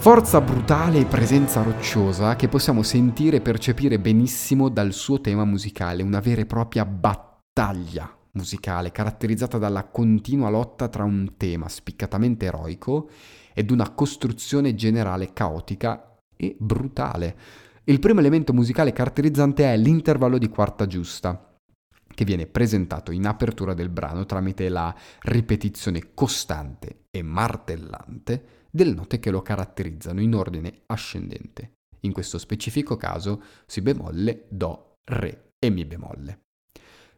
Forza 0.00 0.40
brutale 0.40 1.00
e 1.00 1.04
presenza 1.04 1.60
rocciosa 1.60 2.34
che 2.34 2.48
possiamo 2.48 2.82
sentire 2.82 3.36
e 3.36 3.40
percepire 3.42 4.00
benissimo 4.00 4.70
dal 4.70 4.94
suo 4.94 5.20
tema 5.20 5.44
musicale, 5.44 6.02
una 6.02 6.20
vera 6.20 6.40
e 6.40 6.46
propria 6.46 6.86
battaglia 6.86 8.10
musicale 8.30 8.92
caratterizzata 8.92 9.58
dalla 9.58 9.84
continua 9.84 10.48
lotta 10.48 10.88
tra 10.88 11.04
un 11.04 11.34
tema 11.36 11.68
spiccatamente 11.68 12.46
eroico 12.46 13.10
ed 13.52 13.70
una 13.70 13.90
costruzione 13.90 14.74
generale 14.74 15.34
caotica 15.34 16.16
e 16.34 16.56
brutale. 16.58 17.36
Il 17.84 17.98
primo 17.98 18.20
elemento 18.20 18.54
musicale 18.54 18.94
caratterizzante 18.94 19.70
è 19.70 19.76
l'intervallo 19.76 20.38
di 20.38 20.48
quarta 20.48 20.86
giusta, 20.86 21.58
che 22.14 22.24
viene 22.24 22.46
presentato 22.46 23.12
in 23.12 23.26
apertura 23.26 23.74
del 23.74 23.90
brano 23.90 24.24
tramite 24.24 24.70
la 24.70 24.94
ripetizione 25.24 26.14
costante 26.14 27.02
e 27.10 27.20
martellante 27.22 28.59
delle 28.70 28.94
note 28.94 29.18
che 29.18 29.30
lo 29.30 29.42
caratterizzano 29.42 30.20
in 30.20 30.34
ordine 30.34 30.82
ascendente. 30.86 31.72
In 32.00 32.12
questo 32.12 32.38
specifico 32.38 32.96
caso 32.96 33.42
Si 33.66 33.80
bemolle, 33.82 34.46
Do, 34.48 34.98
Re 35.04 35.52
e 35.58 35.70
Mi 35.70 35.84
bemolle. 35.84 36.40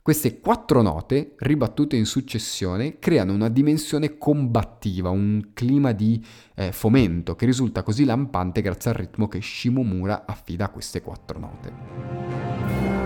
Queste 0.02 0.40
quattro 0.40 0.82
note, 0.82 1.34
ribattute 1.38 1.94
in 1.94 2.06
successione, 2.06 2.98
creano 2.98 3.32
una 3.32 3.48
dimensione 3.48 4.18
combattiva, 4.18 5.10
un 5.10 5.50
clima 5.54 5.92
di 5.92 6.20
eh, 6.56 6.72
fomento 6.72 7.36
che 7.36 7.46
risulta 7.46 7.84
così 7.84 8.04
lampante 8.04 8.62
grazie 8.62 8.90
al 8.90 8.96
ritmo 8.96 9.28
che 9.28 9.40
Shimomura 9.40 10.24
affida 10.26 10.64
a 10.64 10.70
queste 10.70 11.02
quattro 11.02 11.38
note. 11.38 13.01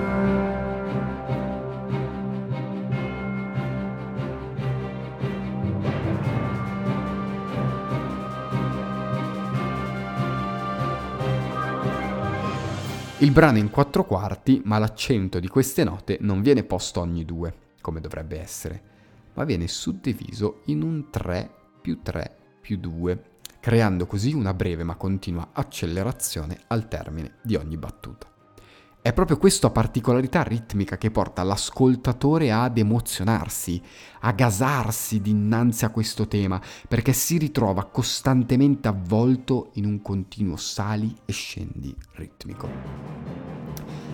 Il 13.21 13.31
brano 13.31 13.57
è 13.57 13.61
in 13.61 13.71
quattro 13.71 14.05
quarti, 14.05 14.61
ma 14.67 14.79
l'accento 14.79 15.41
di 15.41 15.49
queste 15.49 15.85
note 15.85 16.19
non 16.21 16.43
viene 16.43 16.65
posto 16.65 17.01
ogni 17.01 17.25
due, 17.25 17.73
come 17.81 18.03
dovrebbe 18.03 18.39
essere, 18.39 18.83
ma 19.33 19.45
viene 19.45 19.69
suddiviso 19.69 20.61
in 20.67 20.83
un 20.83 21.09
3 21.09 21.51
più 21.81 22.03
3 22.03 22.37
più 22.61 22.77
2, 22.77 23.23
creando 23.59 24.05
così 24.07 24.35
una 24.35 24.53
breve 24.53 24.85
ma 24.85 24.97
continua 24.97 25.49
accelerazione 25.53 26.59
al 26.67 26.89
termine 26.89 27.37
di 27.41 27.55
ogni 27.55 27.79
battuta. 27.79 28.36
È 29.07 29.13
proprio 29.13 29.39
questa 29.39 29.71
particolarità 29.71 30.43
ritmica 30.43 30.99
che 30.99 31.13
porta 31.13 31.45
l'ascoltatore 31.45 32.51
ad 32.51 32.77
emozionarsi, 32.77 33.81
a 34.23 34.33
gasarsi 34.33 35.21
dinanzi 35.21 35.85
a 35.85 35.91
questo 35.91 36.27
tema, 36.27 36.61
perché 36.89 37.13
si 37.13 37.39
ritrova 37.39 37.85
costantemente 37.85 38.89
avvolto 38.89 39.71
in 39.75 39.85
un 39.85 40.03
continuo 40.03 40.57
sali 40.57 41.15
e 41.25 41.33
scendi 41.33 41.95
ritmico. 42.15 42.69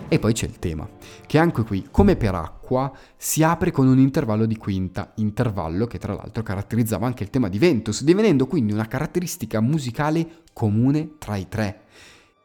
E 0.09 0.19
poi 0.19 0.33
c'è 0.33 0.45
il 0.45 0.59
tema, 0.59 0.87
che 1.25 1.39
anche 1.39 1.63
qui, 1.63 1.87
come 1.89 2.15
per 2.15 2.35
acqua, 2.35 2.95
si 3.17 3.41
apre 3.41 3.71
con 3.71 3.87
un 3.87 3.97
intervallo 3.97 4.45
di 4.45 4.57
quinta, 4.57 5.13
intervallo 5.15 5.87
che 5.87 5.97
tra 5.97 6.13
l'altro 6.13 6.43
caratterizzava 6.43 7.07
anche 7.07 7.23
il 7.23 7.31
tema 7.31 7.49
di 7.49 7.57
Ventus, 7.57 8.03
divenendo 8.03 8.45
quindi 8.45 8.73
una 8.73 8.87
caratteristica 8.87 9.59
musicale 9.59 10.43
comune 10.53 11.15
tra 11.17 11.35
i 11.35 11.47
tre. 11.49 11.81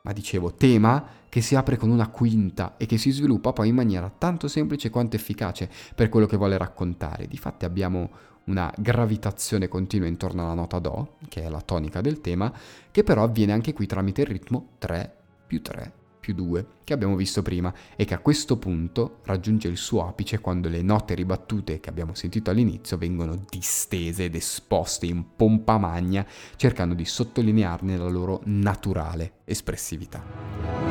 Ma 0.00 0.14
dicevo, 0.14 0.54
tema 0.54 1.17
che 1.28 1.40
si 1.40 1.54
apre 1.54 1.76
con 1.76 1.90
una 1.90 2.08
quinta 2.08 2.76
e 2.76 2.86
che 2.86 2.98
si 2.98 3.10
sviluppa 3.10 3.52
poi 3.52 3.68
in 3.68 3.74
maniera 3.74 4.12
tanto 4.16 4.48
semplice 4.48 4.90
quanto 4.90 5.16
efficace 5.16 5.68
per 5.94 6.08
quello 6.08 6.26
che 6.26 6.36
vuole 6.36 6.56
raccontare. 6.56 7.26
Difatti 7.26 7.64
abbiamo 7.64 8.10
una 8.44 8.72
gravitazione 8.76 9.68
continua 9.68 10.08
intorno 10.08 10.42
alla 10.42 10.54
nota 10.54 10.78
Do, 10.78 11.16
che 11.28 11.42
è 11.42 11.48
la 11.48 11.60
tonica 11.60 12.00
del 12.00 12.20
tema, 12.20 12.52
che 12.90 13.02
però 13.02 13.22
avviene 13.22 13.52
anche 13.52 13.72
qui 13.72 13.86
tramite 13.86 14.22
il 14.22 14.28
ritmo 14.28 14.68
3 14.78 15.14
più 15.46 15.60
3 15.60 15.97
più 16.28 16.34
2 16.34 16.66
che 16.84 16.92
abbiamo 16.92 17.16
visto 17.16 17.42
prima 17.42 17.72
e 17.96 18.04
che 18.04 18.14
a 18.14 18.18
questo 18.18 18.58
punto 18.58 19.20
raggiunge 19.24 19.68
il 19.68 19.78
suo 19.78 20.06
apice 20.06 20.40
quando 20.40 20.68
le 20.68 20.82
note 20.82 21.14
ribattute 21.14 21.80
che 21.80 21.88
abbiamo 21.88 22.14
sentito 22.14 22.50
all'inizio 22.50 22.98
vengono 22.98 23.44
distese 23.48 24.24
ed 24.24 24.34
esposte 24.34 25.06
in 25.06 25.24
pompa 25.36 25.78
magna 25.78 26.26
cercando 26.56 26.94
di 26.94 27.04
sottolinearne 27.04 27.96
la 27.96 28.08
loro 28.08 28.40
naturale 28.44 29.32
espressività. 29.44 30.88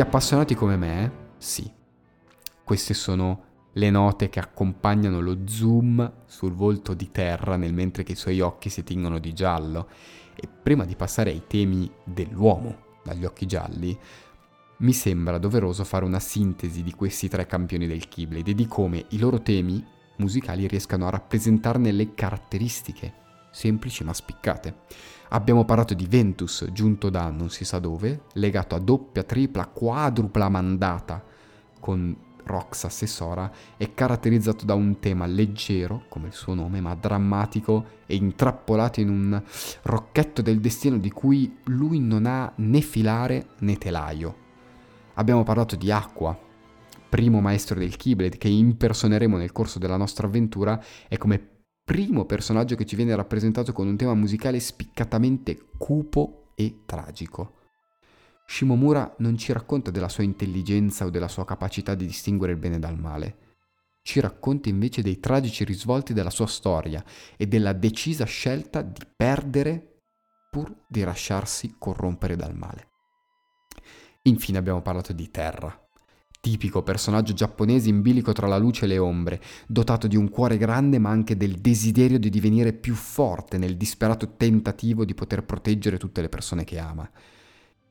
Gli 0.00 0.02
appassionati 0.02 0.54
come 0.54 0.78
me, 0.78 1.12
sì. 1.36 1.70
Queste 2.64 2.94
sono 2.94 3.44
le 3.74 3.90
note 3.90 4.30
che 4.30 4.40
accompagnano 4.40 5.20
lo 5.20 5.40
zoom 5.44 6.22
sul 6.24 6.54
volto 6.54 6.94
di 6.94 7.10
Terra 7.10 7.56
nel 7.56 7.74
mentre 7.74 8.02
che 8.02 8.12
i 8.12 8.16
suoi 8.16 8.40
occhi 8.40 8.70
si 8.70 8.82
tingono 8.82 9.18
di 9.18 9.34
giallo. 9.34 9.88
E 10.34 10.48
prima 10.48 10.86
di 10.86 10.96
passare 10.96 11.28
ai 11.28 11.42
temi 11.46 11.92
dell'uomo 12.02 12.78
dagli 13.04 13.26
occhi 13.26 13.44
gialli, 13.44 13.94
mi 14.78 14.92
sembra 14.94 15.36
doveroso 15.36 15.84
fare 15.84 16.06
una 16.06 16.18
sintesi 16.18 16.82
di 16.82 16.94
questi 16.94 17.28
tre 17.28 17.44
campioni 17.44 17.86
del 17.86 18.08
Keyblade 18.08 18.52
e 18.52 18.54
di 18.54 18.66
come 18.66 19.04
i 19.10 19.18
loro 19.18 19.42
temi 19.42 19.86
musicali 20.16 20.66
riescano 20.66 21.08
a 21.08 21.10
rappresentarne 21.10 21.92
le 21.92 22.14
caratteristiche, 22.14 23.12
semplici 23.50 24.02
ma 24.02 24.14
spiccate. 24.14 24.76
Abbiamo 25.32 25.64
parlato 25.64 25.94
di 25.94 26.06
Ventus 26.06 26.66
giunto 26.72 27.08
da 27.08 27.30
non 27.30 27.50
si 27.50 27.64
sa 27.64 27.78
dove, 27.78 28.22
legato 28.32 28.74
a 28.74 28.80
doppia, 28.80 29.22
tripla, 29.22 29.66
quadrupla 29.66 30.48
mandata 30.48 31.22
con 31.78 32.16
Roxas 32.42 33.02
e 33.02 33.06
Sora 33.06 33.52
e 33.76 33.94
caratterizzato 33.94 34.64
da 34.64 34.74
un 34.74 34.98
tema 34.98 35.26
leggero, 35.26 36.02
come 36.08 36.26
il 36.26 36.32
suo 36.32 36.54
nome, 36.54 36.80
ma 36.80 36.96
drammatico 36.96 37.84
e 38.06 38.16
intrappolato 38.16 38.98
in 38.98 39.08
un 39.08 39.40
rocchetto 39.82 40.42
del 40.42 40.58
destino 40.58 40.98
di 40.98 41.12
cui 41.12 41.58
lui 41.66 42.00
non 42.00 42.26
ha 42.26 42.52
né 42.56 42.80
filare 42.80 43.50
né 43.60 43.78
telaio. 43.78 44.34
Abbiamo 45.14 45.44
parlato 45.44 45.76
di 45.76 45.92
Acqua, 45.92 46.36
primo 47.08 47.40
maestro 47.40 47.78
del 47.78 47.96
Keyblade 47.96 48.36
che 48.36 48.48
impersoneremo 48.48 49.36
nel 49.36 49.52
corso 49.52 49.78
della 49.78 49.96
nostra 49.96 50.26
avventura 50.26 50.82
e 51.08 51.18
come 51.18 51.49
primo 51.90 52.24
personaggio 52.24 52.76
che 52.76 52.86
ci 52.86 52.94
viene 52.94 53.16
rappresentato 53.16 53.72
con 53.72 53.88
un 53.88 53.96
tema 53.96 54.14
musicale 54.14 54.60
spiccatamente 54.60 55.70
cupo 55.76 56.52
e 56.54 56.82
tragico. 56.86 57.62
Shimomura 58.46 59.16
non 59.18 59.36
ci 59.36 59.52
racconta 59.52 59.90
della 59.90 60.08
sua 60.08 60.22
intelligenza 60.22 61.04
o 61.04 61.10
della 61.10 61.26
sua 61.26 61.44
capacità 61.44 61.96
di 61.96 62.06
distinguere 62.06 62.52
il 62.52 62.60
bene 62.60 62.78
dal 62.78 62.96
male. 62.96 63.38
Ci 64.02 64.20
racconta 64.20 64.68
invece 64.68 65.02
dei 65.02 65.18
tragici 65.18 65.64
risvolti 65.64 66.12
della 66.12 66.30
sua 66.30 66.46
storia 66.46 67.04
e 67.36 67.48
della 67.48 67.72
decisa 67.72 68.24
scelta 68.24 68.82
di 68.82 69.00
perdere 69.16 70.02
pur 70.48 70.72
di 70.86 71.02
lasciarsi 71.02 71.74
corrompere 71.76 72.36
dal 72.36 72.54
male. 72.54 72.90
Infine 74.22 74.58
abbiamo 74.58 74.80
parlato 74.80 75.12
di 75.12 75.28
Terra, 75.28 75.76
tipico 76.40 76.82
personaggio 76.82 77.34
giapponese 77.34 77.88
in 77.88 78.00
bilico 78.00 78.32
tra 78.32 78.46
la 78.46 78.56
luce 78.56 78.86
e 78.86 78.88
le 78.88 78.98
ombre, 78.98 79.40
dotato 79.66 80.06
di 80.06 80.16
un 80.16 80.28
cuore 80.30 80.56
grande 80.56 80.98
ma 80.98 81.10
anche 81.10 81.36
del 81.36 81.56
desiderio 81.56 82.18
di 82.18 82.30
divenire 82.30 82.72
più 82.72 82.94
forte 82.94 83.58
nel 83.58 83.76
disperato 83.76 84.36
tentativo 84.36 85.04
di 85.04 85.14
poter 85.14 85.44
proteggere 85.44 85.98
tutte 85.98 86.22
le 86.22 86.28
persone 86.28 86.64
che 86.64 86.78
ama. 86.78 87.08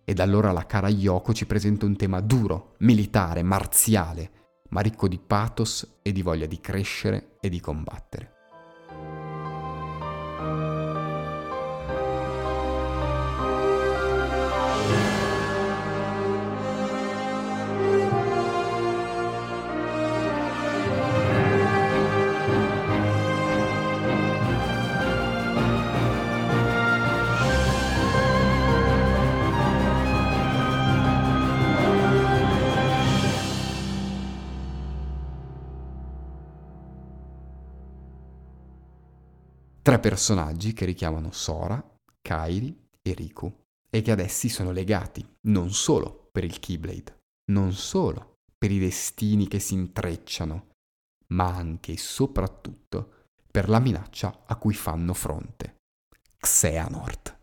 Ed 0.03 0.19
allora 0.19 0.51
la 0.51 0.65
cara 0.65 0.89
Yoko 0.89 1.33
ci 1.33 1.45
presenta 1.45 1.85
un 1.85 1.95
tema 1.95 2.19
duro, 2.19 2.75
militare, 2.79 3.43
marziale, 3.43 4.31
ma 4.69 4.81
ricco 4.81 5.07
di 5.07 5.19
pathos 5.19 5.99
e 6.01 6.11
di 6.11 6.23
voglia 6.23 6.47
di 6.47 6.59
crescere 6.59 7.37
e 7.39 7.49
di 7.49 7.59
combattere. 7.59 8.38
Tre 39.89 39.97
personaggi 39.97 40.73
che 40.73 40.85
richiamano 40.85 41.31
Sora, 41.31 41.83
Kairi 42.21 42.89
e 43.01 43.13
Riku 43.13 43.51
e 43.89 44.03
che 44.03 44.11
ad 44.11 44.19
essi 44.19 44.47
sono 44.47 44.69
legati 44.69 45.27
non 45.47 45.71
solo 45.71 46.29
per 46.31 46.43
il 46.43 46.59
Keyblade, 46.59 47.21
non 47.51 47.73
solo 47.73 48.35
per 48.55 48.69
i 48.69 48.77
destini 48.77 49.47
che 49.47 49.57
si 49.57 49.73
intrecciano, 49.73 50.67
ma 51.29 51.45
anche 51.45 51.93
e 51.93 51.97
soprattutto 51.97 53.25
per 53.49 53.67
la 53.67 53.79
minaccia 53.79 54.43
a 54.45 54.57
cui 54.57 54.75
fanno 54.75 55.15
fronte. 55.15 55.77
Xehanort. 56.37 57.38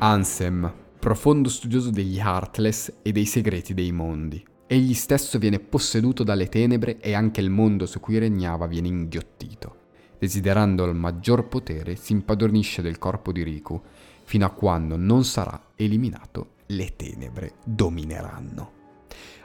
Ansem, 0.00 0.72
profondo 1.00 1.48
studioso 1.48 1.90
degli 1.90 2.18
Heartless 2.18 2.98
e 3.02 3.10
dei 3.10 3.24
segreti 3.24 3.74
dei 3.74 3.90
mondi. 3.90 4.46
Egli 4.68 4.94
stesso 4.94 5.38
viene 5.38 5.58
posseduto 5.58 6.22
dalle 6.22 6.48
tenebre 6.48 7.00
e 7.00 7.14
anche 7.14 7.40
il 7.40 7.50
mondo 7.50 7.84
su 7.84 7.98
cui 7.98 8.18
regnava 8.18 8.68
viene 8.68 8.86
inghiottito. 8.86 9.86
Desiderando 10.16 10.84
il 10.84 10.94
maggior 10.94 11.48
potere, 11.48 11.96
si 11.96 12.12
impadronisce 12.12 12.80
del 12.80 12.98
corpo 12.98 13.32
di 13.32 13.42
Riku, 13.42 13.82
fino 14.22 14.46
a 14.46 14.50
quando 14.50 14.96
non 14.96 15.24
sarà 15.24 15.70
eliminato, 15.74 16.50
le 16.66 16.94
tenebre 16.94 17.54
domineranno. 17.64 18.72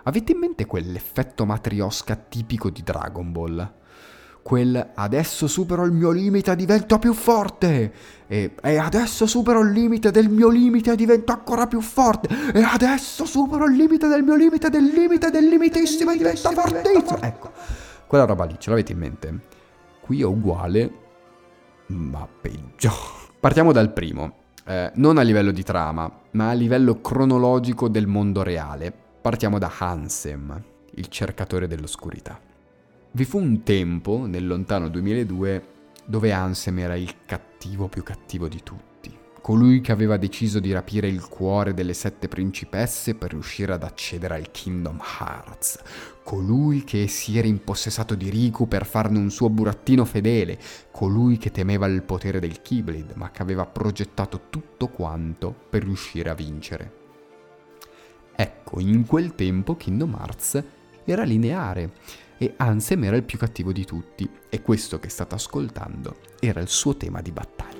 Avete 0.04 0.34
in 0.34 0.38
mente 0.38 0.68
quell'effetto 0.68 1.48
matriosca 1.48 2.16
tipico 2.16 2.70
di 2.70 2.84
Dragon 2.84 3.32
Ball? 3.32 3.74
Quel 4.44 4.92
adesso 4.94 5.48
supero 5.48 5.86
il 5.86 5.94
mio 5.94 6.12
limite 6.12 6.52
e 6.52 6.56
divento 6.56 7.00
più 7.00 7.14
forte. 7.14 7.94
E, 8.28 8.56
e, 8.62 8.78
adesso 8.78 9.26
supero 9.26 9.62
il 9.62 9.72
limite 9.72 10.12
del 10.12 10.30
mio 10.30 10.50
limite 10.50 10.92
e 10.92 10.96
divento 10.96 11.32
ancora 11.32 11.66
più 11.66 11.80
forte. 11.80 12.28
E 12.54 12.62
adesso 12.62 13.26
supero 13.26 13.66
il 13.66 13.76
limite 13.76 14.08
del 14.08 14.22
mio 14.22 14.36
limite 14.36 14.70
del 14.70 14.84
limite 14.84 15.32
del 15.32 15.48
limitissimo 15.48 16.12
e 16.12 16.18
divento 16.18 16.52
fortissimo. 16.52 17.22
ecco 17.22 17.52
quella 18.06 18.26
roba 18.26 18.46
lì 18.46 18.56
ce 18.60 18.70
l'avete 18.70 18.92
in 18.92 19.00
mente? 19.00 19.40
Qui 20.02 20.22
è 20.22 20.26
uguale 20.26 20.92
ma 21.88 22.28
peggio. 22.28 22.92
Partiamo 23.40 23.72
dal 23.72 23.92
primo. 23.92 24.42
Eh, 24.66 24.92
non 24.96 25.18
a 25.18 25.22
livello 25.22 25.52
di 25.52 25.64
trama 25.64 26.12
ma 26.32 26.50
a 26.50 26.54
livello 26.54 27.02
cronologico 27.02 27.88
del 27.88 28.06
mondo 28.06 28.44
reale. 28.44 28.94
Partiamo 29.22 29.58
da 29.58 29.72
Hansem 29.80 30.64
il 30.96 31.08
cercatore 31.08 31.66
dell'oscurità 31.66 32.52
vi 33.16 33.26
fu 33.26 33.38
un 33.38 33.62
tempo, 33.62 34.26
nel 34.26 34.48
lontano 34.48 34.90
2002, 34.90 35.68
dove 36.06 36.32
Ansem 36.32 36.80
era 36.80 36.96
il 36.96 37.14
cattivo 37.28 37.88
più 37.88 38.02
cattivo 38.02 38.48
di 38.48 38.62
tutti, 38.64 39.16
colui 39.40 39.82
che 39.82 39.92
aveva 39.92 40.18
deciso 40.18 40.60
di 40.60 40.72
rapire 40.72 41.10
il 41.10 41.28
cuore 41.28 41.76
delle 41.76 41.94
sette 41.94 42.28
principesse 42.28 43.14
per 43.14 43.30
riuscire 43.30 43.72
ad 43.72 43.84
accedere 43.84 44.34
al 44.34 44.50
Kingdom 44.50 45.00
Hearts, 45.20 45.80
colui 46.24 46.84
che 46.84 47.08
si 47.08 47.38
era 47.38 47.46
impossessato 47.46 48.16
di 48.16 48.32
Riku 48.32 48.68
per 48.68 48.84
farne 48.84 49.20
un 49.20 49.30
suo 49.30 49.52
burattino 49.52 50.06
fedele, 50.06 50.58
colui 50.90 51.38
che 51.38 51.52
temeva 51.52 51.86
il 51.86 52.02
potere 52.02 52.40
del 52.40 52.64
Keyblade, 52.64 53.14
ma 53.16 53.30
che 53.30 53.44
aveva 53.44 53.68
progettato 53.68 54.48
tutto 54.50 54.88
quanto 54.88 55.54
per 55.70 55.84
riuscire 55.84 56.32
a 56.32 56.36
vincere. 56.36 57.02
Ecco, 58.36 58.80
in 58.80 59.06
quel 59.06 59.36
tempo 59.36 59.78
Kingdom 59.78 60.16
Hearts 60.20 60.64
era 61.06 61.24
lineare 61.24 61.92
e 62.38 62.54
Ansem 62.58 63.04
era 63.04 63.16
il 63.16 63.24
più 63.24 63.38
cattivo 63.38 63.72
di 63.72 63.86
tutti 63.86 64.30
e 64.50 64.62
questo 64.62 65.00
che 65.00 65.10
state 65.10 65.36
ascoltando 65.36 66.18
era 66.40 66.60
il 66.60 66.68
suo 66.68 66.96
tema 66.96 67.22
di 67.22 67.32
battaglia. 67.32 67.73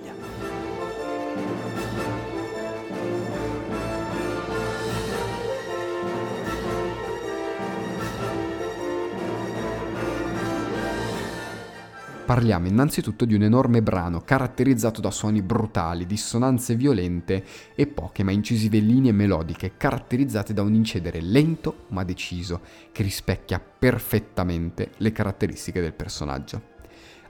Parliamo 12.26 12.68
innanzitutto 12.68 13.26
di 13.26 13.36
un 13.36 13.44
enorme 13.44 13.82
brano 13.82 14.22
caratterizzato 14.22 15.02
da 15.02 15.12
suoni 15.12 15.42
brutali, 15.42 16.06
dissonanze 16.06 16.74
violente 16.76 17.44
e 17.76 17.86
poche 17.86 18.24
ma 18.24 18.32
incisive 18.32 18.80
linee 18.80 19.12
melodiche 19.12 19.74
caratterizzate 19.76 20.54
da 20.54 20.62
un 20.62 20.74
incedere 20.74 21.20
lento 21.20 21.86
ma 21.90 22.06
deciso 22.06 22.62
che 22.94 23.04
rispecchia 23.04 23.60
perfettamente 23.60 24.92
le 24.98 25.12
caratteristiche 25.12 25.82
del 25.82 25.94
personaggio. 25.94 26.62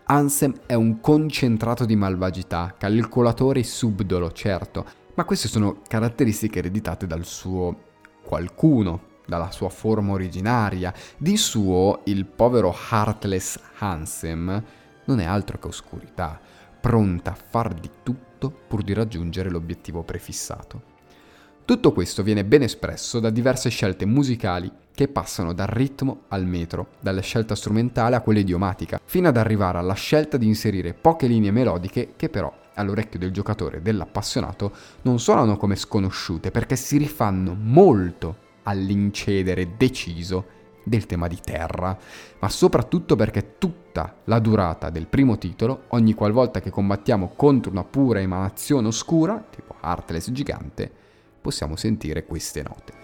Ansem 0.05 0.53
è 0.67 0.75
un 0.75 0.99
concentrato 0.99 1.85
di 1.85 1.95
malvagità, 1.95 2.75
calcolatore 2.77 3.61
e 3.61 3.63
subdolo, 3.63 4.31
certo, 4.31 4.85
ma 5.15 5.23
queste 5.25 5.47
sono 5.47 5.81
caratteristiche 5.87 6.59
ereditate 6.59 7.07
dal 7.07 7.25
suo 7.25 7.75
qualcuno, 8.23 9.01
dalla 9.25 9.49
sua 9.49 9.69
forma 9.69 10.11
originaria. 10.11 10.93
Di 11.17 11.35
suo, 11.35 12.01
il 12.05 12.25
povero 12.25 12.75
Heartless 12.91 13.59
Ansem 13.79 14.63
non 15.05 15.19
è 15.19 15.25
altro 15.25 15.57
che 15.59 15.67
oscurità, 15.67 16.39
pronta 16.79 17.31
a 17.31 17.35
far 17.35 17.73
di 17.73 17.89
tutto 18.03 18.49
pur 18.67 18.83
di 18.83 18.93
raggiungere 18.93 19.49
l'obiettivo 19.49 20.03
prefissato. 20.03 20.91
Tutto 21.65 21.93
questo 21.93 22.23
viene 22.23 22.43
ben 22.43 22.61
espresso 22.61 23.21
da 23.21 23.29
diverse 23.29 23.69
scelte 23.69 24.05
musicali 24.05 24.69
che 24.93 25.07
passano 25.07 25.53
dal 25.53 25.67
ritmo 25.67 26.23
al 26.27 26.45
metro, 26.45 26.89
dalla 26.99 27.21
scelta 27.21 27.55
strumentale 27.55 28.17
a 28.17 28.21
quella 28.21 28.39
idiomatica, 28.39 28.99
fino 29.03 29.29
ad 29.29 29.37
arrivare 29.37 29.77
alla 29.77 29.93
scelta 29.93 30.35
di 30.35 30.45
inserire 30.45 30.93
poche 30.93 31.27
linee 31.27 31.51
melodiche 31.51 32.13
che 32.17 32.27
però 32.27 32.53
all'orecchio 32.75 33.19
del 33.19 33.31
giocatore 33.31 33.77
e 33.77 33.81
dell'appassionato 33.81 34.73
non 35.03 35.19
suonano 35.19 35.55
come 35.55 35.75
sconosciute 35.75 36.51
perché 36.51 36.75
si 36.75 36.97
rifanno 36.97 37.55
molto 37.57 38.37
all'incedere 38.63 39.75
deciso 39.77 40.61
del 40.83 41.05
tema 41.05 41.27
di 41.27 41.39
terra, 41.43 41.97
ma 42.39 42.49
soprattutto 42.49 43.15
perché 43.15 43.57
tutta 43.57 44.15
la 44.25 44.39
durata 44.39 44.89
del 44.89 45.07
primo 45.07 45.37
titolo, 45.37 45.83
ogni 45.89 46.13
qualvolta 46.13 46.59
che 46.59 46.69
combattiamo 46.69 47.33
contro 47.35 47.71
una 47.71 47.83
pura 47.83 48.19
emanazione 48.19 48.87
oscura, 48.87 49.43
tipo 49.49 49.75
Heartless 49.81 50.31
gigante, 50.31 50.91
possiamo 51.41 51.75
sentire 51.75 52.25
queste 52.25 52.63
note. 52.63 53.02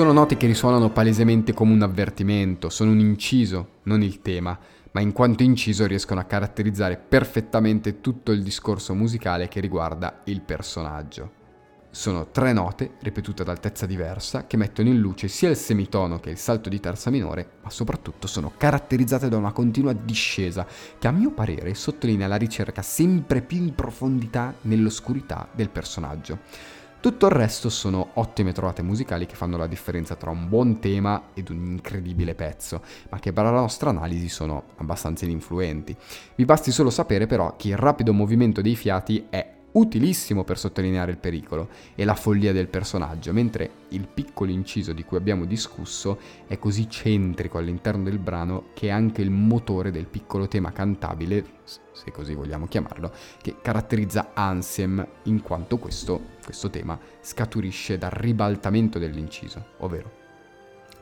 Sono 0.00 0.12
note 0.12 0.38
che 0.38 0.46
risuonano 0.46 0.88
palesemente 0.92 1.52
come 1.52 1.74
un 1.74 1.82
avvertimento, 1.82 2.70
sono 2.70 2.90
un 2.90 3.00
inciso, 3.00 3.80
non 3.82 4.02
il 4.02 4.22
tema, 4.22 4.58
ma 4.92 5.00
in 5.02 5.12
quanto 5.12 5.42
inciso 5.42 5.84
riescono 5.84 6.20
a 6.20 6.24
caratterizzare 6.24 6.96
perfettamente 6.96 8.00
tutto 8.00 8.32
il 8.32 8.42
discorso 8.42 8.94
musicale 8.94 9.48
che 9.48 9.60
riguarda 9.60 10.22
il 10.24 10.40
personaggio. 10.40 11.32
Sono 11.90 12.30
tre 12.30 12.54
note, 12.54 12.92
ripetute 13.02 13.42
ad 13.42 13.50
altezza 13.50 13.84
diversa, 13.84 14.46
che 14.46 14.56
mettono 14.56 14.88
in 14.88 14.98
luce 14.98 15.28
sia 15.28 15.50
il 15.50 15.56
semitono 15.56 16.18
che 16.18 16.30
il 16.30 16.38
salto 16.38 16.70
di 16.70 16.80
terza 16.80 17.10
minore, 17.10 17.58
ma 17.62 17.68
soprattutto 17.68 18.26
sono 18.26 18.52
caratterizzate 18.56 19.28
da 19.28 19.36
una 19.36 19.52
continua 19.52 19.92
discesa 19.92 20.66
che 20.98 21.08
a 21.08 21.12
mio 21.12 21.32
parere 21.32 21.74
sottolinea 21.74 22.26
la 22.26 22.36
ricerca 22.36 22.80
sempre 22.80 23.42
più 23.42 23.58
in 23.58 23.74
profondità 23.74 24.54
nell'oscurità 24.62 25.46
del 25.52 25.68
personaggio. 25.68 26.78
Tutto 27.00 27.24
il 27.24 27.32
resto 27.32 27.70
sono 27.70 28.10
ottime 28.14 28.52
trovate 28.52 28.82
musicali 28.82 29.24
che 29.24 29.34
fanno 29.34 29.56
la 29.56 29.66
differenza 29.66 30.16
tra 30.16 30.28
un 30.28 30.50
buon 30.50 30.80
tema 30.80 31.28
ed 31.32 31.48
un 31.48 31.56
incredibile 31.56 32.34
pezzo, 32.34 32.82
ma 33.08 33.18
che 33.18 33.32
per 33.32 33.44
la 33.44 33.50
nostra 33.52 33.88
analisi 33.88 34.28
sono 34.28 34.64
abbastanza 34.76 35.24
ininfluenti. 35.24 35.96
Vi 36.34 36.44
basti 36.44 36.70
solo 36.70 36.90
sapere 36.90 37.26
però 37.26 37.56
che 37.56 37.68
il 37.68 37.78
rapido 37.78 38.12
movimento 38.12 38.60
dei 38.60 38.76
fiati 38.76 39.28
è 39.30 39.59
utilissimo 39.72 40.44
per 40.44 40.58
sottolineare 40.58 41.10
il 41.10 41.18
pericolo 41.18 41.68
e 41.94 42.04
la 42.04 42.14
follia 42.14 42.52
del 42.52 42.68
personaggio, 42.68 43.32
mentre 43.32 43.70
il 43.88 44.08
piccolo 44.08 44.50
inciso 44.50 44.92
di 44.92 45.04
cui 45.04 45.16
abbiamo 45.16 45.44
discusso 45.44 46.18
è 46.46 46.58
così 46.58 46.88
centrico 46.88 47.58
all'interno 47.58 48.04
del 48.04 48.18
brano 48.18 48.66
che 48.74 48.88
è 48.88 48.90
anche 48.90 49.22
il 49.22 49.30
motore 49.30 49.90
del 49.90 50.06
piccolo 50.06 50.48
tema 50.48 50.72
cantabile, 50.72 51.44
se 51.64 52.10
così 52.10 52.34
vogliamo 52.34 52.66
chiamarlo, 52.66 53.12
che 53.40 53.56
caratterizza 53.60 54.30
Ansem 54.34 55.06
in 55.24 55.42
quanto 55.42 55.78
questo, 55.78 56.20
questo 56.44 56.70
tema 56.70 56.98
scaturisce 57.20 57.98
dal 57.98 58.10
ribaltamento 58.10 58.98
dell'inciso, 58.98 59.64
ovvero 59.78 60.18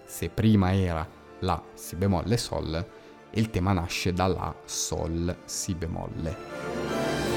se 0.04 0.30
prima 0.30 0.74
era 0.74 1.06
La 1.40 1.62
Si 1.74 1.94
bemolle 1.96 2.36
Sol, 2.38 2.86
il 3.32 3.50
tema 3.50 3.72
nasce 3.72 4.12
da 4.12 4.26
La 4.26 4.54
Sol 4.64 5.36
Si 5.44 5.74
bemolle. 5.74 7.28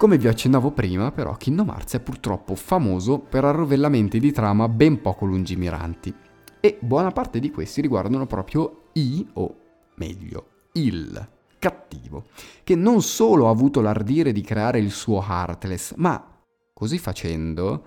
Come 0.00 0.16
vi 0.16 0.28
accennavo 0.28 0.70
prima, 0.70 1.12
però, 1.12 1.36
Kingdom 1.36 1.68
Hearts 1.68 1.96
è 1.96 2.00
purtroppo 2.00 2.54
famoso 2.54 3.18
per 3.18 3.44
arrovellamenti 3.44 4.18
di 4.18 4.32
trama 4.32 4.66
ben 4.66 5.02
poco 5.02 5.26
lungimiranti. 5.26 6.14
E 6.58 6.78
buona 6.80 7.10
parte 7.10 7.38
di 7.38 7.50
questi 7.50 7.82
riguardano 7.82 8.24
proprio 8.24 8.84
I, 8.94 9.28
o 9.34 9.56
meglio, 9.96 10.68
il 10.72 11.28
cattivo, 11.58 12.28
che 12.64 12.76
non 12.76 13.02
solo 13.02 13.48
ha 13.48 13.50
avuto 13.50 13.82
l'ardire 13.82 14.32
di 14.32 14.40
creare 14.40 14.78
il 14.78 14.90
suo 14.90 15.20
Heartless, 15.20 15.92
ma 15.96 16.40
così 16.72 16.96
facendo 16.96 17.84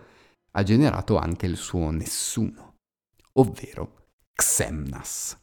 ha 0.52 0.62
generato 0.62 1.18
anche 1.18 1.48
il 1.48 1.58
suo 1.58 1.90
nessuno, 1.90 2.76
ovvero 3.40 4.10
Xemnas. 4.36 5.36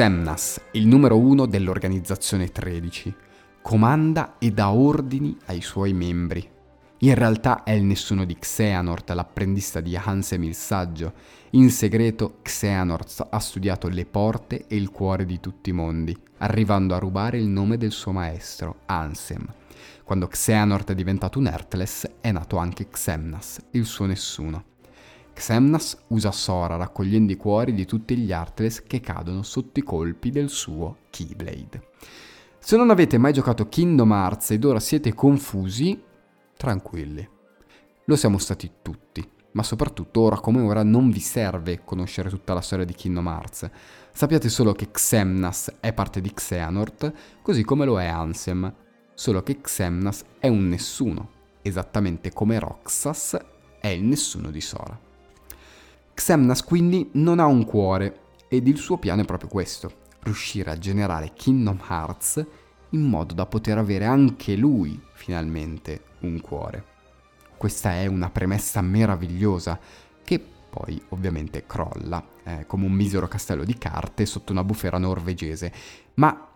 Xemnas, 0.00 0.58
il 0.72 0.86
numero 0.86 1.18
uno 1.18 1.44
dell'organizzazione 1.44 2.50
13, 2.50 3.14
comanda 3.60 4.36
e 4.38 4.50
dà 4.50 4.70
ordini 4.70 5.36
ai 5.44 5.60
suoi 5.60 5.92
membri. 5.92 6.48
In 7.00 7.14
realtà 7.14 7.64
è 7.64 7.72
il 7.72 7.82
nessuno 7.82 8.24
di 8.24 8.34
Xehanort, 8.34 9.10
l'apprendista 9.10 9.82
di 9.82 9.94
Hansem 9.94 10.42
il 10.44 10.54
Saggio. 10.54 11.12
In 11.50 11.68
segreto 11.68 12.38
Xehanort 12.40 13.26
ha 13.28 13.38
studiato 13.40 13.88
le 13.88 14.06
porte 14.06 14.64
e 14.68 14.76
il 14.76 14.90
cuore 14.90 15.26
di 15.26 15.38
tutti 15.38 15.68
i 15.68 15.74
mondi, 15.74 16.16
arrivando 16.38 16.94
a 16.94 16.98
rubare 16.98 17.36
il 17.36 17.48
nome 17.48 17.76
del 17.76 17.92
suo 17.92 18.12
maestro, 18.12 18.76
Ansem. 18.86 19.46
Quando 20.02 20.28
Xehanort 20.28 20.92
è 20.92 20.94
diventato 20.94 21.38
un 21.38 21.48
Earthless, 21.48 22.10
è 22.22 22.32
nato 22.32 22.56
anche 22.56 22.88
Xemnas, 22.88 23.58
il 23.72 23.84
suo 23.84 24.06
nessuno. 24.06 24.64
Xemnas 25.40 25.96
usa 26.08 26.32
Sora 26.32 26.76
raccogliendo 26.76 27.32
i 27.32 27.36
cuori 27.36 27.72
di 27.72 27.86
tutti 27.86 28.14
gli 28.14 28.30
Heartless 28.30 28.82
che 28.82 29.00
cadono 29.00 29.42
sotto 29.42 29.80
i 29.80 29.82
colpi 29.82 30.28
del 30.28 30.50
suo 30.50 30.98
Keyblade. 31.08 31.92
Se 32.58 32.76
non 32.76 32.90
avete 32.90 33.16
mai 33.16 33.32
giocato 33.32 33.66
Kingdom 33.66 34.12
Hearts 34.12 34.50
ed 34.50 34.64
ora 34.64 34.80
siete 34.80 35.14
confusi, 35.14 35.98
tranquilli. 36.58 37.26
Lo 38.04 38.16
siamo 38.16 38.36
stati 38.36 38.70
tutti, 38.82 39.26
ma 39.52 39.62
soprattutto 39.62 40.20
ora 40.20 40.38
come 40.38 40.60
ora 40.60 40.82
non 40.82 41.08
vi 41.08 41.20
serve 41.20 41.84
conoscere 41.86 42.28
tutta 42.28 42.52
la 42.52 42.60
storia 42.60 42.84
di 42.84 42.92
Kingdom 42.92 43.26
Hearts. 43.26 43.70
Sappiate 44.12 44.50
solo 44.50 44.74
che 44.74 44.90
Xemnas 44.90 45.76
è 45.80 45.94
parte 45.94 46.20
di 46.20 46.34
Xehanort, 46.34 47.12
così 47.40 47.64
come 47.64 47.86
lo 47.86 47.98
è 47.98 48.04
Ansem, 48.04 48.70
solo 49.14 49.42
che 49.42 49.62
Xemnas 49.62 50.22
è 50.38 50.48
un 50.48 50.68
nessuno, 50.68 51.30
esattamente 51.62 52.30
come 52.30 52.58
Roxas 52.58 53.38
è 53.80 53.88
il 53.88 54.02
nessuno 54.02 54.50
di 54.50 54.60
Sora. 54.60 55.08
Xemnas 56.20 56.62
quindi 56.62 57.08
non 57.12 57.38
ha 57.38 57.46
un 57.46 57.64
cuore 57.64 58.20
ed 58.46 58.68
il 58.68 58.76
suo 58.76 58.98
piano 58.98 59.22
è 59.22 59.24
proprio 59.24 59.48
questo, 59.48 59.90
riuscire 60.24 60.70
a 60.70 60.76
generare 60.76 61.32
Kingdom 61.32 61.80
Hearts 61.88 62.44
in 62.90 63.00
modo 63.00 63.32
da 63.32 63.46
poter 63.46 63.78
avere 63.78 64.04
anche 64.04 64.54
lui 64.54 65.00
finalmente 65.14 66.02
un 66.20 66.38
cuore. 66.42 66.84
Questa 67.56 67.92
è 67.92 68.04
una 68.04 68.28
premessa 68.28 68.82
meravigliosa 68.82 69.80
che 70.22 70.38
poi 70.38 71.00
ovviamente 71.08 71.64
crolla 71.64 72.22
eh, 72.44 72.66
come 72.66 72.84
un 72.84 72.92
misero 72.92 73.26
castello 73.26 73.64
di 73.64 73.78
carte 73.78 74.26
sotto 74.26 74.52
una 74.52 74.62
bufera 74.62 74.98
norvegese, 74.98 75.72
ma 76.16 76.49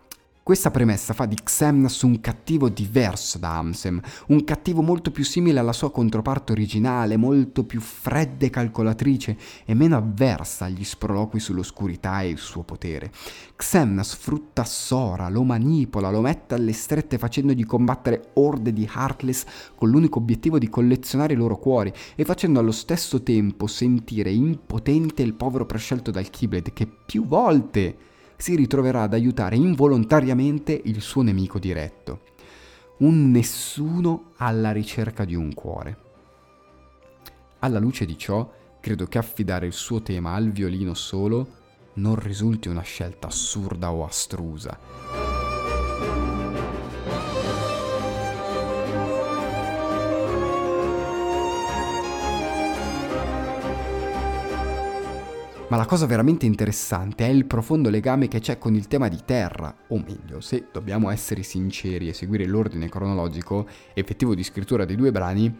questa 0.45 0.69
premessa 0.69 1.15
fa 1.15 1.25
di 1.25 1.37
Xemnas 1.41 2.03
un 2.03 2.21
cattivo 2.21 2.69
diverso 2.69 3.39
da 3.39 3.57
Amsem, 3.57 3.99
un 4.27 4.43
cattivo 4.43 4.83
molto 4.83 5.09
più 5.09 5.23
simile 5.23 5.57
alla 5.57 5.73
sua 5.73 5.89
controparte 5.89 6.51
originale, 6.51 7.17
molto 7.17 7.63
più 7.63 7.81
fredda 7.81 8.45
e 8.45 8.51
calcolatrice 8.51 9.37
e 9.65 9.73
meno 9.73 9.97
avversa 9.97 10.65
agli 10.65 10.83
sproloqui 10.83 11.39
sull'oscurità 11.39 12.21
e 12.21 12.29
il 12.29 12.37
suo 12.37 12.61
potere. 12.61 13.11
Xemnas 13.55 14.09
sfrutta 14.09 14.65
Sora, 14.65 15.29
lo 15.29 15.41
manipola, 15.43 16.11
lo 16.11 16.21
mette 16.21 16.53
alle 16.53 16.73
strette 16.73 17.17
facendogli 17.17 17.65
combattere 17.65 18.29
orde 18.33 18.71
di 18.71 18.87
Heartless 18.87 19.45
con 19.73 19.89
l'unico 19.89 20.19
obiettivo 20.19 20.59
di 20.59 20.69
collezionare 20.69 21.33
i 21.33 21.37
loro 21.37 21.57
cuori 21.57 21.91
e 22.13 22.23
facendo 22.23 22.59
allo 22.59 22.71
stesso 22.71 23.23
tempo 23.23 23.65
sentire 23.65 24.29
impotente 24.29 25.23
il 25.23 25.33
povero 25.33 25.65
prescelto 25.65 26.11
dal 26.11 26.29
Keyblade 26.29 26.71
che 26.71 26.85
più 26.85 27.25
volte 27.25 28.13
si 28.37 28.55
ritroverà 28.55 29.03
ad 29.03 29.13
aiutare 29.13 29.55
involontariamente 29.55 30.79
il 30.85 31.01
suo 31.01 31.21
nemico 31.21 31.59
diretto. 31.59 32.21
Un 32.97 33.31
nessuno 33.31 34.31
alla 34.37 34.71
ricerca 34.71 35.25
di 35.25 35.35
un 35.35 35.53
cuore. 35.53 35.97
Alla 37.59 37.79
luce 37.79 38.05
di 38.05 38.17
ciò, 38.17 38.49
credo 38.79 39.07
che 39.07 39.17
affidare 39.17 39.65
il 39.65 39.73
suo 39.73 40.01
tema 40.01 40.33
al 40.33 40.51
violino 40.51 40.93
solo 40.93 41.63
non 41.95 42.15
risulti 42.15 42.67
una 42.67 42.81
scelta 42.81 43.27
assurda 43.27 43.91
o 43.91 44.05
astrusa. 44.05 45.34
Ma 55.67 55.77
la 55.77 55.85
cosa 55.87 56.05
veramente 56.05 56.45
interessante 56.45 57.25
è 57.25 57.29
il 57.29 57.45
profondo 57.45 57.89
legame 57.89 58.27
che 58.27 58.39
c'è 58.39 58.59
con 58.59 58.75
il 58.75 58.87
tema 58.87 59.07
di 59.07 59.19
terra, 59.25 59.75
o 59.87 59.97
meglio, 59.97 60.39
se 60.39 60.67
dobbiamo 60.71 61.09
essere 61.09 61.41
sinceri 61.41 62.07
e 62.07 62.13
seguire 62.13 62.45
l'ordine 62.45 62.87
cronologico 62.87 63.67
effettivo 63.95 64.35
di 64.35 64.43
scrittura 64.43 64.85
dei 64.85 64.95
due 64.95 65.11
brani, 65.11 65.57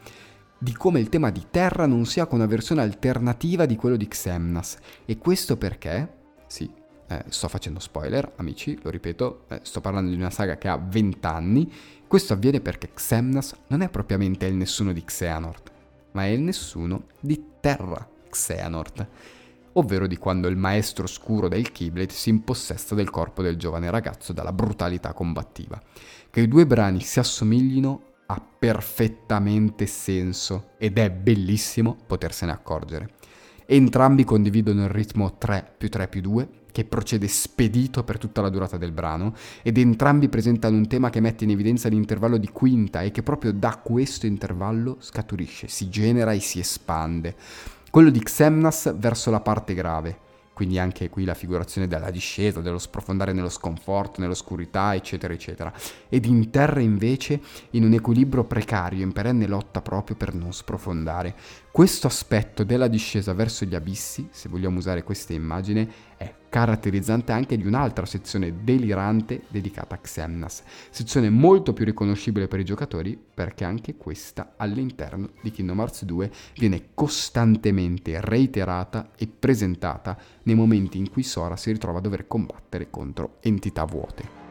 di 0.60 0.74
come 0.74 1.00
il 1.00 1.10
tema 1.10 1.32
di 1.32 1.48
terra 1.50 1.88
non 1.88 2.06
sia 2.06 2.28
con 2.28 2.38
una 2.38 2.48
versione 2.48 2.84
alternativa 2.84 3.66
di 3.66 3.76
quello 3.76 3.96
di 3.96 4.08
Xemnas. 4.08 4.78
E 5.06 5.18
questo 5.18 5.58
perché, 5.58 6.08
sì, 6.46 6.70
eh, 7.08 7.24
sto 7.30 7.48
facendo 7.48 7.80
spoiler, 7.80 8.34
amici, 8.36 8.78
lo 8.84 8.92
ripeto, 8.92 9.46
eh, 9.50 9.60
sto 9.64 9.82
parlando 9.82 10.12
di 10.12 10.18
una 10.18 10.30
saga 10.30 10.60
che 10.60 10.68
ha 10.68 10.78
20 10.78 11.26
anni. 11.26 11.74
Questo 12.06 12.34
avviene 12.34 12.62
perché 12.62 12.94
Xemnas 12.94 13.56
non 13.70 13.82
è 13.82 13.90
propriamente 13.90 14.46
il 14.46 14.54
nessuno 14.54 14.94
di 14.94 15.04
Xehanort, 15.04 15.72
ma 16.12 16.26
è 16.26 16.30
il 16.30 16.42
nessuno 16.42 17.06
di 17.20 17.44
Terra 17.60 18.08
Xehanort 18.30 19.08
ovvero 19.78 20.08
di 20.08 20.18
quando 20.18 20.48
il 20.48 20.58
maestro 20.58 21.08
scuro 21.08 21.48
del 21.48 21.72
Keyblade 21.72 22.14
si 22.14 22.30
impossessa 22.30 22.96
del 22.96 23.10
corpo 23.10 23.42
del 23.42 23.58
giovane 23.58 23.90
ragazzo 23.90 24.34
dalla 24.34 24.54
brutalità 24.54 25.14
combattiva. 25.14 25.82
Che 26.30 26.42
i 26.42 26.48
due 26.48 26.66
brani 26.66 27.02
si 27.02 27.20
assomiglino 27.20 28.02
ha 28.28 28.42
perfettamente 28.42 29.86
senso 29.86 30.72
ed 30.78 30.98
è 30.98 31.12
bellissimo 31.12 31.96
potersene 32.06 32.52
accorgere. 32.52 33.12
Entrambi 33.68 34.24
condividono 34.24 34.84
il 34.84 34.90
ritmo 34.90 35.38
3 35.38 35.74
più 35.78 35.90
3 35.90 36.08
più 36.08 36.22
2 36.22 36.50
che 36.72 36.84
procede 36.84 37.28
spedito 37.30 38.04
per 38.04 38.18
tutta 38.18 38.42
la 38.42 38.50
durata 38.50 38.78
del 38.78 38.92
brano 38.92 39.34
ed 39.62 39.78
entrambi 39.78 40.28
presentano 40.28 40.76
un 40.76 40.88
tema 40.88 41.10
che 41.10 41.22
mette 41.22 41.46
in 41.46 41.52
evidenza 41.52 41.88
l'intervallo 41.88 42.38
di 42.38 42.50
quinta 42.50 43.02
e 43.02 43.12
che 43.12 43.24
proprio 43.24 43.54
da 43.54 43.80
questo 43.82 44.26
intervallo 44.26 44.98
scaturisce, 45.00 45.70
si 45.70 45.88
genera 45.88 46.34
e 46.34 46.42
si 46.42 46.60
espande 46.60 47.36
quello 47.96 48.10
di 48.10 48.22
Xemnas 48.22 48.94
verso 48.98 49.32
la 49.32 49.40
parte 49.40 49.74
grave, 49.74 50.20
quindi 50.52 50.78
anche 50.78 51.08
qui 51.08 51.24
la 51.24 51.34
figurazione 51.34 51.88
della 51.88 52.12
discesa, 52.12 52.60
dello 52.60 52.78
sprofondare 52.78 53.32
nello 53.32 53.48
sconforto, 53.48 54.20
nell'oscurità, 54.20 54.94
eccetera, 54.94 55.32
eccetera. 55.32 55.72
Ed 56.10 56.26
in 56.26 56.50
terra 56.50 56.82
invece 56.82 57.40
in 57.70 57.86
un 57.86 57.94
equilibrio 57.94 58.44
precario, 58.44 59.02
in 59.02 59.14
perenne 59.14 59.48
lotta 59.48 59.82
proprio 59.82 60.18
per 60.18 60.34
non 60.34 60.52
sprofondare. 60.52 61.36
Questo 61.76 62.08
aspetto 62.08 62.64
della 62.64 62.88
discesa 62.88 63.34
verso 63.34 63.66
gli 63.66 63.76
abissi, 63.76 64.30
se 64.32 64.48
vogliamo 64.48 64.78
usare 64.78 65.04
questa 65.04 65.34
immagine, 65.34 65.86
è 66.16 66.34
caratterizzante 66.48 67.34
anche 67.34 67.58
di 67.58 67.68
un'altra 67.68 68.06
sezione 68.06 68.64
delirante 68.64 69.42
dedicata 69.50 69.96
a 69.96 69.98
Xemnas, 69.98 70.64
sezione 70.90 71.30
molto 71.30 71.74
più 71.74 71.84
riconoscibile 71.84 72.48
per 72.48 72.62
i 72.62 72.64
giocatori 72.64 73.22
perché 73.34 73.66
anche 73.66 73.98
questa 73.98 74.54
all'interno 74.56 75.32
di 75.42 75.52
Kingdom 75.52 75.80
Hearts 75.80 76.06
2 76.06 76.32
viene 76.58 76.92
costantemente 76.94 78.22
reiterata 78.22 79.10
e 79.18 79.28
presentata 79.28 80.18
nei 80.44 80.56
momenti 80.56 80.98
in 80.98 81.10
cui 81.10 81.24
Sora 81.24 81.58
si 81.58 81.74
ritrova 81.74 81.98
a 81.98 82.02
dover 82.02 82.26
combattere 82.26 82.90
contro 82.90 83.36
entità 83.42 83.84
vuote. 83.84 84.44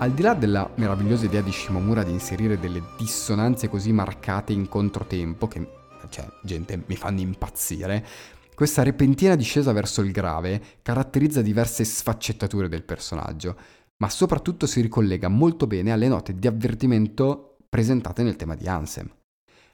Al 0.00 0.12
di 0.12 0.22
là 0.22 0.32
della 0.32 0.66
meravigliosa 0.76 1.26
idea 1.26 1.42
di 1.42 1.52
Shimomura 1.52 2.02
di 2.02 2.10
inserire 2.10 2.58
delle 2.58 2.82
dissonanze 2.96 3.68
così 3.68 3.92
marcate 3.92 4.54
in 4.54 4.66
controtempo, 4.66 5.46
che, 5.46 5.70
cioè, 6.08 6.26
gente, 6.42 6.82
mi 6.86 6.96
fanno 6.96 7.20
impazzire, 7.20 8.06
questa 8.54 8.82
repentina 8.82 9.34
discesa 9.34 9.72
verso 9.72 10.00
il 10.00 10.10
grave 10.10 10.78
caratterizza 10.80 11.42
diverse 11.42 11.84
sfaccettature 11.84 12.70
del 12.70 12.82
personaggio, 12.82 13.58
ma 13.98 14.08
soprattutto 14.08 14.64
si 14.64 14.80
ricollega 14.80 15.28
molto 15.28 15.66
bene 15.66 15.92
alle 15.92 16.08
note 16.08 16.34
di 16.34 16.46
avvertimento 16.46 17.58
presentate 17.68 18.22
nel 18.22 18.36
tema 18.36 18.54
di 18.54 18.66
Ansem. 18.68 19.06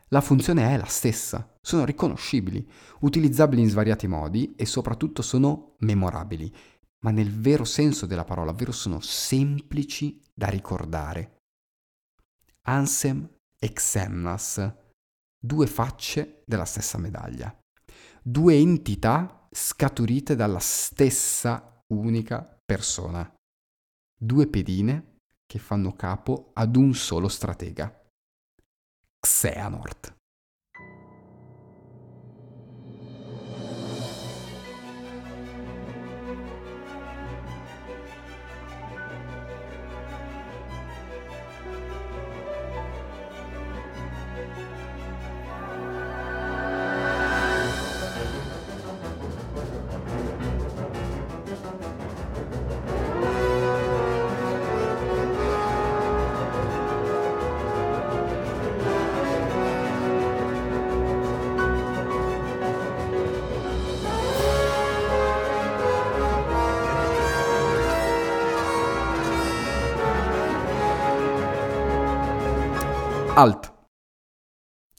La 0.09 0.21
funzione 0.21 0.73
è 0.73 0.77
la 0.77 0.87
stessa, 0.87 1.57
sono 1.61 1.85
riconoscibili, 1.85 2.69
utilizzabili 3.01 3.63
in 3.63 3.69
svariati 3.69 4.09
modi 4.09 4.55
e 4.57 4.67
soprattutto 4.67 5.23
sono 5.23 5.75
memorabili 5.79 6.53
ma 7.07 7.13
nel 7.13 7.31
vero 7.31 7.65
senso 7.65 8.05
della 8.05 8.25
parola, 8.25 8.51
ovvero 8.51 8.73
sono 8.73 9.01
semplici 9.01 10.21
da 10.35 10.49
ricordare. 10.49 11.37
Ansem 12.63 13.29
e 13.57 13.73
Xemnas, 13.73 14.75
due 15.39 15.69
facce 15.69 16.43
della 16.45 16.65
stessa 16.65 16.99
medaglia, 16.99 17.57
due 18.21 18.57
entità 18.57 19.47
scaturite 19.53 20.35
dalla 20.35 20.59
stessa 20.59 21.81
unica 21.95 22.59
persona, 22.65 23.33
due 24.19 24.49
pedine 24.49 25.19
che 25.47 25.61
fanno 25.61 25.93
capo 25.93 26.51
ad 26.55 26.75
un 26.75 26.93
solo 26.93 27.29
stratega, 27.29 28.05
Xehanort. 29.21 30.16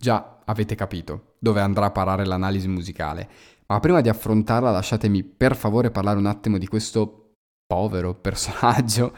Già, 0.08 0.40
avete 0.46 0.76
capito 0.76 1.34
dove 1.38 1.60
andrà 1.60 1.88
a 1.88 1.92
parare 1.92 2.26
l'analisi 2.26 2.70
musicale, 2.70 3.28
ma 3.66 3.78
prima 3.82 4.00
di 4.00 4.08
affrontarla 4.08 4.72
lasciatemi 4.72 5.22
per 5.22 5.54
favore 5.54 5.92
parlare 5.92 6.18
un 6.18 6.28
attimo 6.28 6.58
di 6.58 6.66
questo 6.66 7.34
povero 7.66 8.16
personaggio 8.16 9.14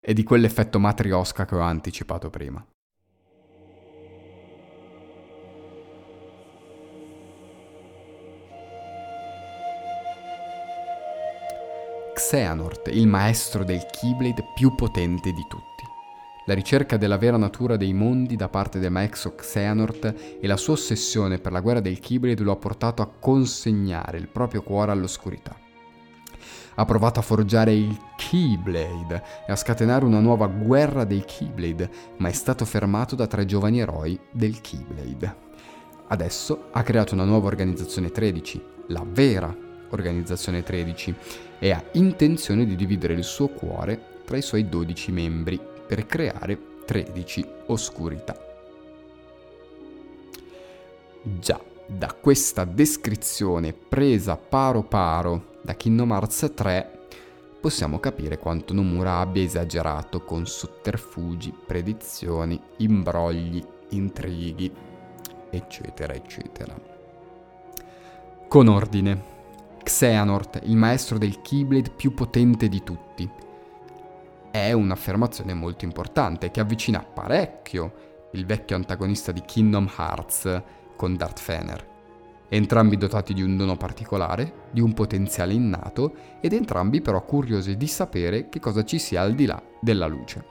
e 0.00 0.14
di 0.14 0.22
quell'effetto 0.22 0.78
matriosca 0.78 1.44
che 1.44 1.54
ho 1.54 1.60
anticipato 1.60 2.30
prima. 2.30 2.66
Xehanort, 12.14 12.88
il 12.88 13.06
maestro 13.06 13.64
del 13.64 13.84
Keyblade 13.84 14.44
più 14.54 14.74
potente 14.74 15.30
di 15.30 15.44
tutti. 15.46 15.71
La 16.46 16.54
ricerca 16.54 16.96
della 16.96 17.18
vera 17.18 17.36
natura 17.36 17.76
dei 17.76 17.92
mondi 17.92 18.34
da 18.34 18.48
parte 18.48 18.80
del 18.80 18.90
maestro 18.90 19.36
Xehanort 19.36 20.14
e 20.40 20.46
la 20.48 20.56
sua 20.56 20.72
ossessione 20.72 21.38
per 21.38 21.52
la 21.52 21.60
guerra 21.60 21.78
del 21.78 22.00
Keyblade 22.00 22.42
lo 22.42 22.50
ha 22.50 22.56
portato 22.56 23.00
a 23.00 23.06
consegnare 23.06 24.18
il 24.18 24.26
proprio 24.26 24.62
cuore 24.62 24.90
all'oscurità. 24.90 25.56
Ha 26.74 26.84
provato 26.84 27.20
a 27.20 27.22
forgiare 27.22 27.72
il 27.72 27.96
Keyblade 28.16 29.22
e 29.46 29.52
a 29.52 29.56
scatenare 29.56 30.04
una 30.04 30.18
nuova 30.18 30.48
guerra 30.48 31.04
dei 31.04 31.22
Keyblade, 31.24 31.88
ma 32.16 32.28
è 32.28 32.32
stato 32.32 32.64
fermato 32.64 33.14
da 33.14 33.28
tre 33.28 33.44
giovani 33.44 33.78
eroi 33.78 34.18
del 34.32 34.60
Keyblade. 34.60 35.36
Adesso 36.08 36.70
ha 36.72 36.82
creato 36.82 37.14
una 37.14 37.24
nuova 37.24 37.46
organizzazione 37.46 38.10
13, 38.10 38.60
la 38.88 39.04
vera 39.06 39.54
organizzazione 39.90 40.64
13, 40.64 41.14
e 41.60 41.70
ha 41.70 41.84
intenzione 41.92 42.66
di 42.66 42.74
dividere 42.74 43.12
il 43.12 43.22
suo 43.22 43.46
cuore 43.46 44.20
tra 44.24 44.36
i 44.36 44.42
suoi 44.42 44.68
12 44.68 45.12
membri 45.12 45.70
per 45.86 46.06
creare 46.06 46.58
13 46.86 47.46
oscurità. 47.66 48.36
Già, 51.22 51.60
da 51.86 52.12
questa 52.12 52.64
descrizione 52.64 53.72
presa 53.72 54.36
paro 54.36 54.82
paro 54.82 55.58
da 55.62 55.74
Kingdom 55.74 56.10
Hearts 56.10 56.52
3 56.54 57.00
possiamo 57.60 58.00
capire 58.00 58.38
quanto 58.38 58.74
Nomura 58.74 59.20
abbia 59.20 59.44
esagerato 59.44 60.22
con 60.24 60.46
sotterfugi, 60.46 61.54
predizioni, 61.64 62.60
imbrogli, 62.78 63.64
intrighi, 63.90 64.72
eccetera, 65.48 66.12
eccetera. 66.12 66.74
Con 68.48 68.66
ordine. 68.66 69.30
Xehanort, 69.80 70.60
il 70.64 70.76
maestro 70.76 71.18
del 71.18 71.40
Keyblade 71.40 71.90
più 71.90 72.14
potente 72.14 72.68
di 72.68 72.82
tutti, 72.82 73.30
è 74.52 74.72
un'affermazione 74.72 75.54
molto 75.54 75.86
importante 75.86 76.50
che 76.50 76.60
avvicina 76.60 77.02
parecchio 77.02 78.28
il 78.32 78.44
vecchio 78.44 78.76
antagonista 78.76 79.32
di 79.32 79.40
Kingdom 79.40 79.90
Hearts 79.96 80.62
con 80.94 81.16
Darth 81.16 81.40
Fener. 81.40 81.88
Entrambi 82.50 82.98
dotati 82.98 83.32
di 83.32 83.42
un 83.42 83.56
dono 83.56 83.78
particolare, 83.78 84.68
di 84.70 84.82
un 84.82 84.92
potenziale 84.92 85.54
innato 85.54 86.14
ed 86.42 86.52
entrambi 86.52 87.00
però 87.00 87.24
curiosi 87.24 87.78
di 87.78 87.86
sapere 87.86 88.50
che 88.50 88.60
cosa 88.60 88.84
ci 88.84 88.98
sia 88.98 89.22
al 89.22 89.34
di 89.34 89.46
là 89.46 89.60
della 89.80 90.06
luce. 90.06 90.44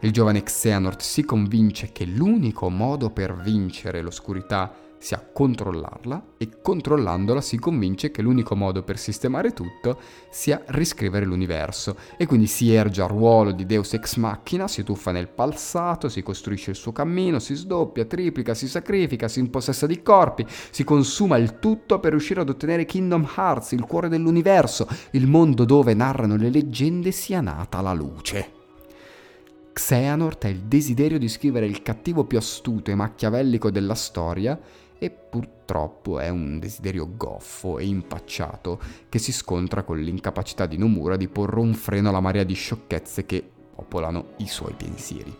Il 0.00 0.12
giovane 0.12 0.42
Xehanort 0.42 1.00
si 1.00 1.24
convince 1.24 1.90
che 1.90 2.04
l'unico 2.04 2.68
modo 2.68 3.08
per 3.08 3.34
vincere 3.34 4.02
l'oscurità 4.02 4.70
sia 4.98 5.24
controllarla 5.32 6.34
e 6.36 6.60
controllandola 6.60 7.40
si 7.40 7.58
convince 7.58 8.10
che 8.10 8.20
l'unico 8.20 8.56
modo 8.56 8.82
per 8.82 8.98
sistemare 8.98 9.52
tutto 9.52 9.98
sia 10.30 10.62
riscrivere 10.66 11.24
l'universo 11.24 11.96
e 12.16 12.26
quindi 12.26 12.46
si 12.46 12.72
erge 12.72 13.02
al 13.02 13.08
ruolo 13.08 13.52
di 13.52 13.64
Deus 13.64 13.94
ex 13.94 14.16
machina, 14.16 14.68
si 14.68 14.82
tuffa 14.82 15.12
nel 15.12 15.28
passato, 15.28 16.08
si 16.08 16.22
costruisce 16.22 16.70
il 16.70 16.76
suo 16.76 16.92
cammino, 16.92 17.38
si 17.38 17.54
sdoppia, 17.54 18.04
triplica, 18.04 18.54
si 18.54 18.68
sacrifica, 18.68 19.28
si 19.28 19.38
impossessa 19.40 19.86
di 19.86 20.02
corpi, 20.02 20.44
si 20.70 20.84
consuma 20.84 21.36
il 21.36 21.58
tutto 21.58 22.00
per 22.00 22.10
riuscire 22.10 22.40
ad 22.40 22.48
ottenere 22.48 22.84
Kingdom 22.84 23.28
Hearts, 23.36 23.72
il 23.72 23.84
cuore 23.84 24.08
dell'universo, 24.08 24.86
il 25.12 25.26
mondo 25.26 25.64
dove 25.64 25.94
narrano 25.94 26.36
le 26.36 26.50
leggende 26.50 27.12
sia 27.12 27.40
nata 27.40 27.80
la 27.80 27.92
luce. 27.92 28.56
Xehanort 29.78 30.44
ha 30.44 30.48
il 30.48 30.62
desiderio 30.62 31.20
di 31.20 31.28
scrivere 31.28 31.66
il 31.66 31.82
cattivo 31.82 32.24
più 32.24 32.36
astuto 32.36 32.90
e 32.90 32.96
macchiavellico 32.96 33.70
della 33.70 33.94
storia 33.94 34.58
e 34.98 35.10
purtroppo 35.10 36.18
è 36.18 36.28
un 36.28 36.58
desiderio 36.58 37.08
goffo 37.16 37.78
e 37.78 37.86
impacciato 37.86 38.80
che 39.08 39.18
si 39.18 39.32
scontra 39.32 39.82
con 39.82 39.98
l'incapacità 39.98 40.66
di 40.66 40.76
Nomura 40.76 41.16
di 41.16 41.28
porre 41.28 41.60
un 41.60 41.74
freno 41.74 42.08
alla 42.08 42.20
marea 42.20 42.44
di 42.44 42.54
sciocchezze 42.54 43.26
che 43.26 43.48
popolano 43.74 44.30
i 44.38 44.46
suoi 44.46 44.74
pensieri. 44.76 45.34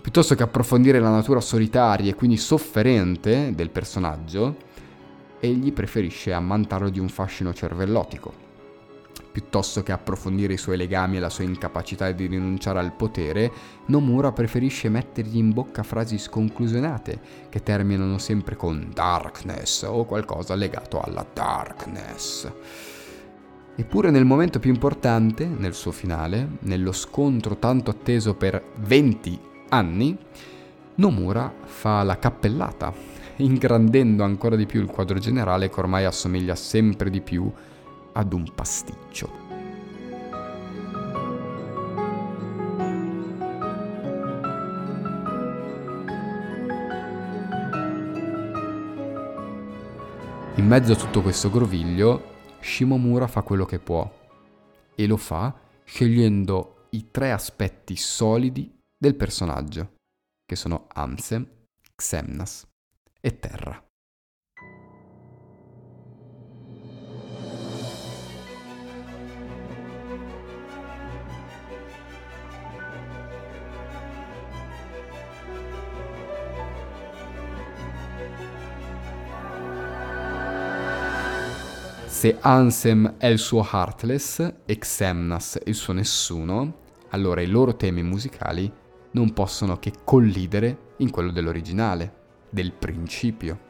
Piuttosto 0.00 0.34
che 0.34 0.42
approfondire 0.42 1.00
la 1.00 1.10
natura 1.10 1.40
solitaria 1.40 2.10
e 2.10 2.14
quindi 2.14 2.36
sofferente 2.36 3.52
del 3.54 3.70
personaggio, 3.70 4.56
egli 5.40 5.72
preferisce 5.72 6.32
ammantarlo 6.32 6.88
di 6.88 7.00
un 7.00 7.08
fascino 7.08 7.52
cervellotico, 7.52 8.47
Piuttosto 9.30 9.82
che 9.82 9.92
approfondire 9.92 10.54
i 10.54 10.58
suoi 10.58 10.76
legami 10.76 11.16
e 11.16 11.20
la 11.20 11.28
sua 11.28 11.44
incapacità 11.44 12.10
di 12.12 12.26
rinunciare 12.26 12.78
al 12.78 12.92
potere, 12.92 13.52
Nomura 13.86 14.32
preferisce 14.32 14.88
mettergli 14.88 15.36
in 15.36 15.52
bocca 15.52 15.82
frasi 15.82 16.18
sconclusionate 16.18 17.20
che 17.48 17.62
terminano 17.62 18.18
sempre 18.18 18.56
con 18.56 18.90
darkness 18.92 19.82
o 19.82 20.04
qualcosa 20.04 20.54
legato 20.54 21.00
alla 21.00 21.24
darkness. 21.32 22.50
Eppure 23.76 24.10
nel 24.10 24.24
momento 24.24 24.58
più 24.58 24.72
importante, 24.72 25.46
nel 25.46 25.72
suo 25.72 25.92
finale, 25.92 26.48
nello 26.60 26.90
scontro 26.90 27.58
tanto 27.58 27.90
atteso 27.90 28.34
per 28.34 28.72
20 28.76 29.38
anni, 29.68 30.18
Nomura 30.96 31.54
fa 31.62 32.02
la 32.02 32.18
cappellata, 32.18 32.92
ingrandendo 33.36 34.24
ancora 34.24 34.56
di 34.56 34.66
più 34.66 34.80
il 34.80 34.88
quadro 34.88 35.20
generale 35.20 35.70
che 35.70 35.78
ormai 35.78 36.04
assomiglia 36.04 36.56
sempre 36.56 37.08
di 37.08 37.20
più 37.20 37.48
ad 38.12 38.32
un 38.32 38.52
pasticcio. 38.54 39.46
In 50.56 50.66
mezzo 50.66 50.92
a 50.92 50.96
tutto 50.96 51.22
questo 51.22 51.50
groviglio, 51.50 52.36
Shimomura 52.60 53.28
fa 53.28 53.42
quello 53.42 53.64
che 53.64 53.78
può 53.78 54.10
e 54.94 55.06
lo 55.06 55.16
fa 55.16 55.54
scegliendo 55.84 56.88
i 56.90 57.10
tre 57.10 57.30
aspetti 57.30 57.94
solidi 57.96 58.76
del 58.96 59.14
personaggio, 59.14 59.94
che 60.44 60.56
sono 60.56 60.86
Ansem, 60.88 61.46
Xemnas 61.94 62.66
e 63.20 63.38
Terra. 63.38 63.87
Se 82.18 82.36
Ansem 82.40 83.14
è 83.16 83.28
il 83.28 83.38
suo 83.38 83.64
Heartless 83.64 84.54
e 84.66 84.76
Xemnas 84.76 85.60
il 85.66 85.76
suo 85.76 85.92
Nessuno, 85.92 86.78
allora 87.10 87.42
i 87.42 87.46
loro 87.46 87.76
temi 87.76 88.02
musicali 88.02 88.68
non 89.12 89.32
possono 89.32 89.78
che 89.78 89.92
collidere 90.02 90.94
in 90.96 91.10
quello 91.10 91.30
dell'originale, 91.30 92.12
del 92.50 92.72
principio. 92.72 93.60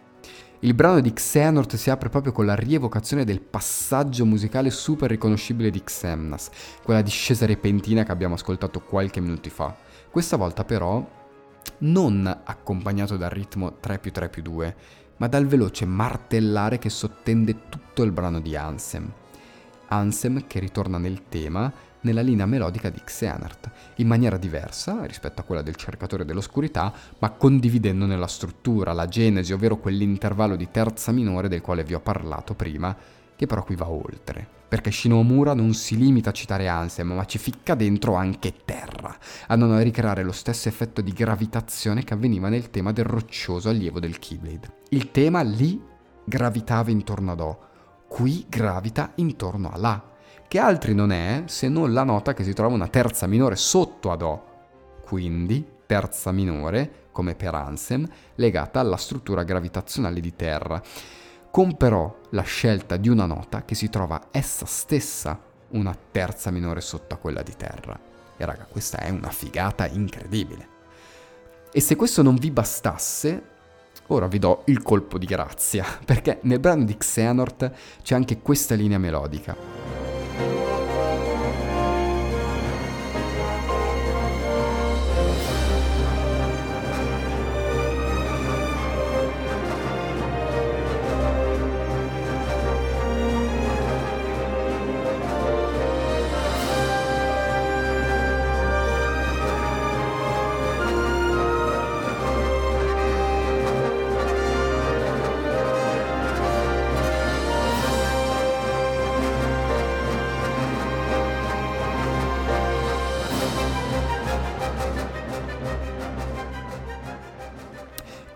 Il 0.61 0.73
brano 0.73 1.01
di 1.01 1.13
Xehanort 1.13 1.77
si 1.77 1.91
apre 1.91 2.09
proprio 2.09 2.33
con 2.33 2.47
la 2.47 2.55
rievocazione 2.55 3.25
del 3.25 3.43
passaggio 3.43 4.25
musicale 4.25 4.71
super 4.71 5.11
riconoscibile 5.11 5.69
di 5.69 5.83
Xemnas, 5.85 6.49
quella 6.83 7.03
discesa 7.03 7.45
repentina 7.45 8.03
che 8.03 8.13
abbiamo 8.13 8.33
ascoltato 8.33 8.81
qualche 8.81 9.21
minuto 9.21 9.51
fa. 9.51 9.77
Questa 10.11 10.39
volta 10.39 10.65
però 10.65 11.07
non 11.81 12.41
accompagnato 12.45 13.19
dal 13.19 13.29
ritmo 13.29 13.77
3 13.79 13.99
più 13.99 14.11
3 14.11 14.31
più 14.31 14.41
2, 14.41 14.77
ma 15.19 15.29
dal 15.29 15.47
veloce 15.47 15.85
martellare 15.85 16.79
che 16.79 16.91
sottende 16.91 17.69
tutto 17.69 18.03
il 18.03 18.11
brano 18.11 18.41
di 18.41 18.57
Ansem. 18.57 19.11
Ansem 19.89 20.47
che 20.47 20.59
ritorna 20.59 20.99
nel 20.99 21.29
tema 21.29 21.73
nella 22.01 22.21
linea 22.21 22.47
melodica 22.47 22.91
di 22.91 23.01
Xehanort, 23.03 23.71
in 23.97 24.07
maniera 24.07 24.37
diversa 24.37 25.05
rispetto 25.05 25.41
a 25.41 25.45
quella 25.45 25.63
del 25.63 25.75
cercatore 25.75 26.25
dell'oscurità, 26.25 26.93
ma 27.19 27.31
condividendo 27.31 28.07
la 28.07 28.27
struttura, 28.27 28.93
la 28.93 29.07
genesi, 29.07 29.53
ovvero 29.53 29.79
quell'intervallo 29.79 30.57
di 30.57 30.69
terza 30.71 31.13
minore 31.13 31.49
del 31.49 31.61
quale 31.61 31.85
vi 31.85 31.95
ho 31.95 32.01
parlato 32.01 32.55
prima, 32.55 32.97
che 33.35 33.47
però 33.47 33.65
qui 33.65 33.75
va 33.75 33.89
oltre, 33.89 34.58
perché 34.69 34.91
Shinomura 34.91 35.55
non 35.55 35.73
si 35.73 35.97
limita 35.97 36.31
a 36.31 36.35
citare 36.35 36.69
Ansem, 36.69 37.13
ma 37.13 37.25
ci 37.25 37.39
ficca 37.39 37.75
dentro 37.75 38.15
anche 38.15 38.53
terra, 38.65 39.17
andando 39.47 39.75
a 39.75 39.81
ricreare 39.81 40.23
lo 40.23 40.33
stesso 40.33 40.69
effetto 40.69 41.01
di 41.01 41.13
gravitazione 41.13 42.05
che 42.05 42.13
avveniva 42.13 42.49
nel 42.49 42.71
tema 42.71 42.93
del 42.93 43.07
roccioso 43.07 43.71
allievo 43.71 43.99
del 43.99 44.19
Keyblade. 44.19 44.75
Il 44.91 45.11
tema 45.11 45.41
lì 45.41 45.83
gravitava 46.25 46.91
intorno 46.91 47.33
ad 47.33 47.41
O, 47.41 47.59
qui 48.07 48.45
gravita 48.49 49.13
intorno 49.17 49.71
a 49.71 49.79
La, 49.79 50.03
che 50.47 50.59
altri 50.59 50.95
non 50.95 51.13
è 51.13 51.45
se 51.47 51.69
non 51.69 51.93
la 51.93 52.05
nota 52.05 52.35
che 52.35 52.45
si 52.45 52.53
trova 52.53 52.75
una 52.75 52.89
terza 52.89 53.27
minore 53.27 53.57
sotto 53.57 54.11
ad 54.11 54.23
O. 54.23 54.45
Quindi 55.03 55.67
terza 55.87 56.31
minore, 56.33 57.07
come 57.11 57.35
per 57.35 57.55
Ansem, 57.55 58.07
legata 58.35 58.81
alla 58.81 58.99
struttura 58.99 59.43
gravitazionale 59.43 60.21
di 60.21 60.37
Terra 60.37 60.83
con 61.51 61.77
però 61.77 62.15
la 62.31 62.43
scelta 62.43 62.97
di 62.97 63.09
una 63.09 63.27
nota 63.27 63.65
che 63.65 63.75
si 63.75 63.89
trova 63.89 64.29
essa 64.31 64.67
stessa 64.67 65.41
una 65.71 65.97
terza 66.11 66.51
minore 66.51 66.81
sotto 66.81 67.15
a 67.15 67.19
quella 67.19 67.43
di 67.43 67.55
terra. 67.57 67.99
E 68.37 68.45
raga, 68.45 68.65
questa 68.65 68.99
è 68.99 69.11
una 69.11 69.31
figata 69.31 69.87
incredibile. 69.87 70.77
E 71.73 71.81
se 71.81 71.97
questo 71.97 72.23
non 72.23 72.37
vi 72.37 72.51
bastasse, 72.51 73.43
ora 74.07 74.27
vi 74.27 74.39
do 74.39 74.63
il 74.67 74.83
colpo 74.83 75.19
di 75.19 75.27
grazia, 75.27 75.85
perché 76.05 76.39
nel 76.43 76.61
brano 76.61 76.85
di 76.85 76.97
Xehanort 76.97 77.73
c'è 78.03 78.15
anche 78.15 78.41
questa 78.41 78.75
linea 78.75 78.99
melodica. 78.99 79.57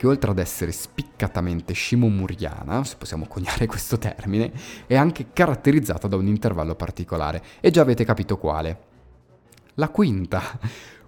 Che 0.03 0.09
oltre 0.09 0.33
ad 0.33 0.41
essere 0.41 0.73
spiccatamente 0.73 1.75
shimomuriana, 1.75 2.83
se 2.83 2.97
possiamo 2.99 3.27
coniare 3.29 3.67
questo 3.67 3.99
termine, 3.99 4.51
è 4.89 4.97
anche 4.97 5.27
caratterizzata 5.33 6.09
da 6.09 6.17
un 6.17 6.27
intervallo 6.27 6.75
particolare, 6.75 7.41
e 7.61 7.71
già 7.71 7.83
avete 7.83 8.05
capito 8.05 8.37
quale. 8.37 8.81
La 9.75 9.91
quinta, 9.91 10.43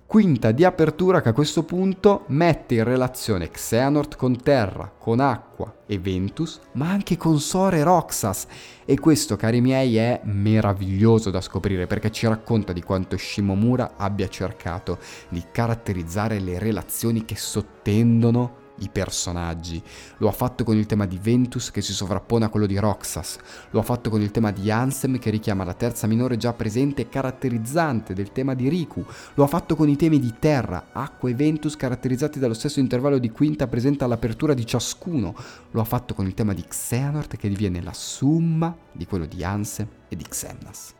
Quinta 0.06 0.52
di 0.52 0.62
apertura 0.64 1.20
che 1.20 1.30
a 1.30 1.32
questo 1.32 1.64
punto 1.64 2.22
mette 2.28 2.74
in 2.74 2.84
relazione 2.84 3.50
Xehanort 3.50 4.14
con 4.14 4.40
Terra, 4.40 4.92
con 4.96 5.18
Acqua 5.18 5.78
e 5.86 5.98
Ventus, 5.98 6.60
ma 6.72 6.90
anche 6.90 7.16
con 7.16 7.40
Sora 7.40 7.78
e 7.78 7.82
Roxas. 7.82 8.46
E 8.84 9.00
questo, 9.00 9.34
cari 9.34 9.60
miei, 9.60 9.96
è 9.96 10.20
meraviglioso 10.22 11.30
da 11.30 11.40
scoprire 11.40 11.88
perché 11.88 12.12
ci 12.12 12.28
racconta 12.28 12.72
di 12.72 12.82
quanto 12.82 13.16
Shimomura 13.16 13.94
abbia 13.96 14.28
cercato 14.28 14.98
di 15.30 15.42
caratterizzare 15.50 16.38
le 16.38 16.60
relazioni 16.60 17.24
che 17.24 17.34
sottendono 17.34 18.62
i 18.78 18.88
personaggi. 18.88 19.82
Lo 20.18 20.28
ha 20.28 20.32
fatto 20.32 20.64
con 20.64 20.76
il 20.76 20.86
tema 20.86 21.06
di 21.06 21.18
Ventus 21.20 21.70
che 21.70 21.82
si 21.82 21.92
sovrappone 21.92 22.44
a 22.44 22.48
quello 22.48 22.66
di 22.66 22.76
Roxas. 22.78 23.38
Lo 23.70 23.80
ha 23.80 23.82
fatto 23.82 24.10
con 24.10 24.20
il 24.20 24.30
tema 24.30 24.50
di 24.50 24.70
Ansem 24.70 25.18
che 25.18 25.30
richiama 25.30 25.64
la 25.64 25.74
terza 25.74 26.06
minore 26.06 26.36
già 26.36 26.52
presente 26.52 27.02
e 27.02 27.08
caratterizzante 27.08 28.14
del 28.14 28.32
tema 28.32 28.54
di 28.54 28.68
Riku. 28.68 29.04
Lo 29.34 29.44
ha 29.44 29.48
fatto 29.48 29.76
con 29.76 29.88
i 29.88 29.96
temi 29.96 30.18
di 30.18 30.34
Terra, 30.38 30.86
Acqua 30.92 31.28
e 31.28 31.34
Ventus 31.34 31.76
caratterizzati 31.76 32.38
dallo 32.38 32.54
stesso 32.54 32.80
intervallo 32.80 33.18
di 33.18 33.30
quinta 33.30 33.66
presente 33.66 34.04
all'apertura 34.04 34.54
di 34.54 34.66
ciascuno. 34.66 35.34
Lo 35.70 35.80
ha 35.80 35.84
fatto 35.84 36.14
con 36.14 36.26
il 36.26 36.34
tema 36.34 36.52
di 36.52 36.64
Xehanort 36.66 37.36
che 37.36 37.48
diviene 37.48 37.82
la 37.82 37.92
summa 37.92 38.74
di 38.92 39.06
quello 39.06 39.26
di 39.26 39.44
Ansem 39.44 39.86
e 40.08 40.16
di 40.16 40.24
Xemnas. 40.24 40.94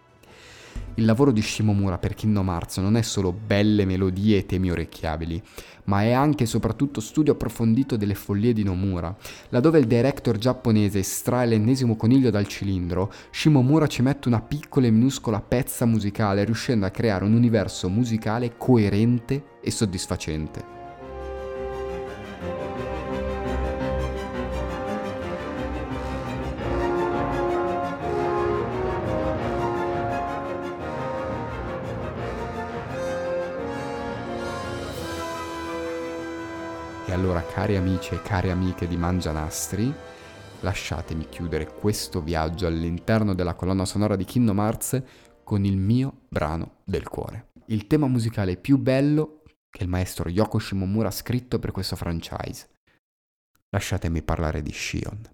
Il 0.96 1.04
lavoro 1.04 1.32
di 1.32 1.42
Shimomura 1.42 1.98
per 1.98 2.14
Kingdom 2.14 2.48
Hearts 2.48 2.78
non 2.78 2.96
è 2.96 3.02
solo 3.02 3.32
belle 3.32 3.84
melodie 3.84 4.38
e 4.38 4.46
temi 4.46 4.70
orecchiabili, 4.70 5.42
ma 5.84 6.02
è 6.02 6.12
anche 6.12 6.44
e 6.44 6.46
soprattutto 6.46 7.00
studio 7.00 7.32
approfondito 7.32 7.96
delle 7.96 8.14
follie 8.14 8.52
di 8.52 8.62
Nomura. 8.62 9.14
Laddove 9.48 9.80
il 9.80 9.86
director 9.86 10.38
giapponese 10.38 11.00
estrae 11.00 11.46
l'ennesimo 11.46 11.96
coniglio 11.96 12.30
dal 12.30 12.46
cilindro, 12.46 13.12
Shimomura 13.30 13.86
ci 13.88 14.02
mette 14.02 14.28
una 14.28 14.40
piccola 14.40 14.86
e 14.86 14.90
minuscola 14.90 15.40
pezza 15.40 15.84
musicale, 15.84 16.44
riuscendo 16.44 16.86
a 16.86 16.90
creare 16.90 17.24
un 17.24 17.34
universo 17.34 17.88
musicale 17.88 18.56
coerente 18.56 19.58
e 19.60 19.70
soddisfacente. 19.70 20.83
Allora, 37.14 37.42
cari 37.42 37.76
amici 37.76 38.12
e 38.14 38.22
care 38.22 38.50
amiche 38.50 38.88
di 38.88 38.96
Mangianastri, 38.96 39.92
lasciatemi 40.60 41.28
chiudere 41.28 41.72
questo 41.72 42.20
viaggio 42.20 42.66
all'interno 42.66 43.34
della 43.34 43.54
colonna 43.54 43.84
sonora 43.84 44.16
di 44.16 44.24
Kingdom 44.24 44.58
Hearts 44.58 45.02
con 45.44 45.64
il 45.64 45.76
mio 45.76 46.22
brano 46.28 46.78
del 46.84 47.08
cuore. 47.08 47.52
Il 47.66 47.86
tema 47.86 48.08
musicale 48.08 48.56
più 48.56 48.78
bello 48.78 49.42
che 49.70 49.84
il 49.84 49.88
maestro 49.88 50.28
Yoko 50.28 50.58
Shimomura 50.58 51.08
ha 51.08 51.12
scritto 51.12 51.60
per 51.60 51.70
questo 51.70 51.94
franchise. 51.94 52.68
Lasciatemi 53.70 54.22
parlare 54.22 54.60
di 54.60 54.72
Shion. 54.72 55.33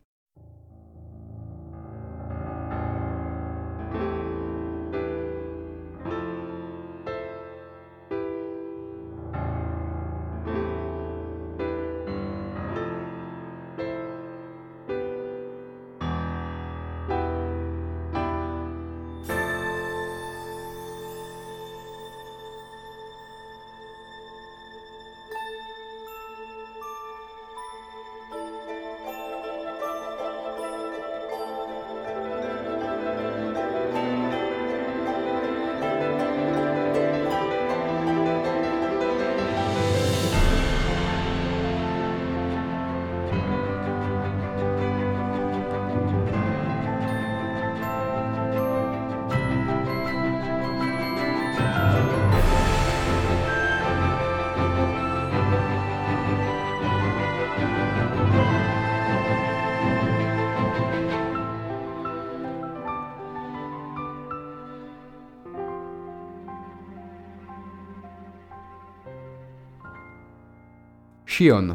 Shion, 71.41 71.74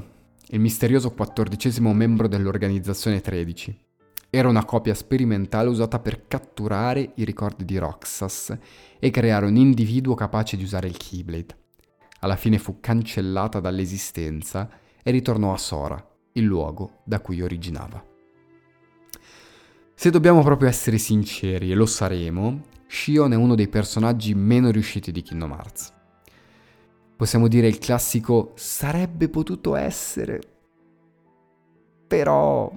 il 0.49 0.59
misterioso 0.59 1.09
quattordicesimo 1.09 1.91
membro 1.91 2.27
dell'Organizzazione 2.27 3.19
13. 3.19 3.75
Era 4.29 4.47
una 4.47 4.63
copia 4.63 4.93
sperimentale 4.93 5.69
usata 5.69 5.97
per 5.97 6.27
catturare 6.27 7.13
i 7.15 7.23
ricordi 7.23 7.65
di 7.65 7.79
Roxas 7.79 8.55
e 8.99 9.09
creare 9.09 9.47
un 9.47 9.55
individuo 9.55 10.13
capace 10.13 10.55
di 10.55 10.61
usare 10.61 10.87
il 10.87 10.97
Keyblade. 10.97 11.57
Alla 12.19 12.35
fine 12.35 12.59
fu 12.59 12.79
cancellata 12.79 13.59
dall'esistenza 13.59 14.69
e 15.01 15.09
ritornò 15.09 15.51
a 15.51 15.57
Sora, 15.57 16.09
il 16.33 16.43
luogo 16.43 17.01
da 17.03 17.19
cui 17.19 17.41
originava. 17.41 18.05
Se 19.95 20.09
dobbiamo 20.11 20.43
proprio 20.43 20.69
essere 20.69 20.99
sinceri, 20.99 21.71
e 21.71 21.73
lo 21.73 21.87
saremo, 21.87 22.61
Shion 22.85 23.33
è 23.33 23.35
uno 23.35 23.55
dei 23.55 23.67
personaggi 23.67 24.35
meno 24.35 24.69
riusciti 24.69 25.11
di 25.11 25.23
Kingdom 25.23 25.53
Hearts 25.53 25.94
possiamo 27.15 27.47
dire 27.47 27.67
il 27.67 27.77
classico 27.77 28.51
sarebbe 28.55 29.29
potuto 29.29 29.75
essere. 29.75 30.41
Però 32.07 32.71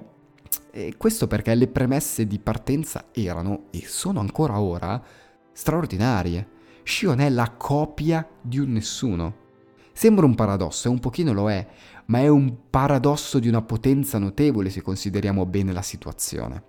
e 0.71 0.95
questo 0.97 1.27
perché 1.27 1.53
le 1.55 1.67
premesse 1.67 2.27
di 2.27 2.39
partenza 2.39 3.05
erano, 3.11 3.65
e 3.71 3.83
sono 3.85 4.19
ancora 4.19 4.59
ora, 4.59 5.01
straordinarie. 5.51 6.57
Shion 6.83 7.19
è 7.19 7.29
la 7.29 7.51
copia 7.51 8.27
di 8.41 8.59
un 8.59 8.71
nessuno. 8.71 9.47
Sembra 9.91 10.25
un 10.25 10.35
paradosso, 10.35 10.87
e 10.87 10.91
un 10.91 10.99
pochino 10.99 11.33
lo 11.33 11.49
è, 11.49 11.67
ma 12.05 12.19
è 12.19 12.27
un 12.27 12.69
paradosso 12.69 13.39
di 13.39 13.47
una 13.47 13.61
potenza 13.61 14.17
notevole 14.17 14.69
se 14.69 14.81
consideriamo 14.81 15.45
bene 15.45 15.73
la 15.73 15.81
situazione. 15.81 16.63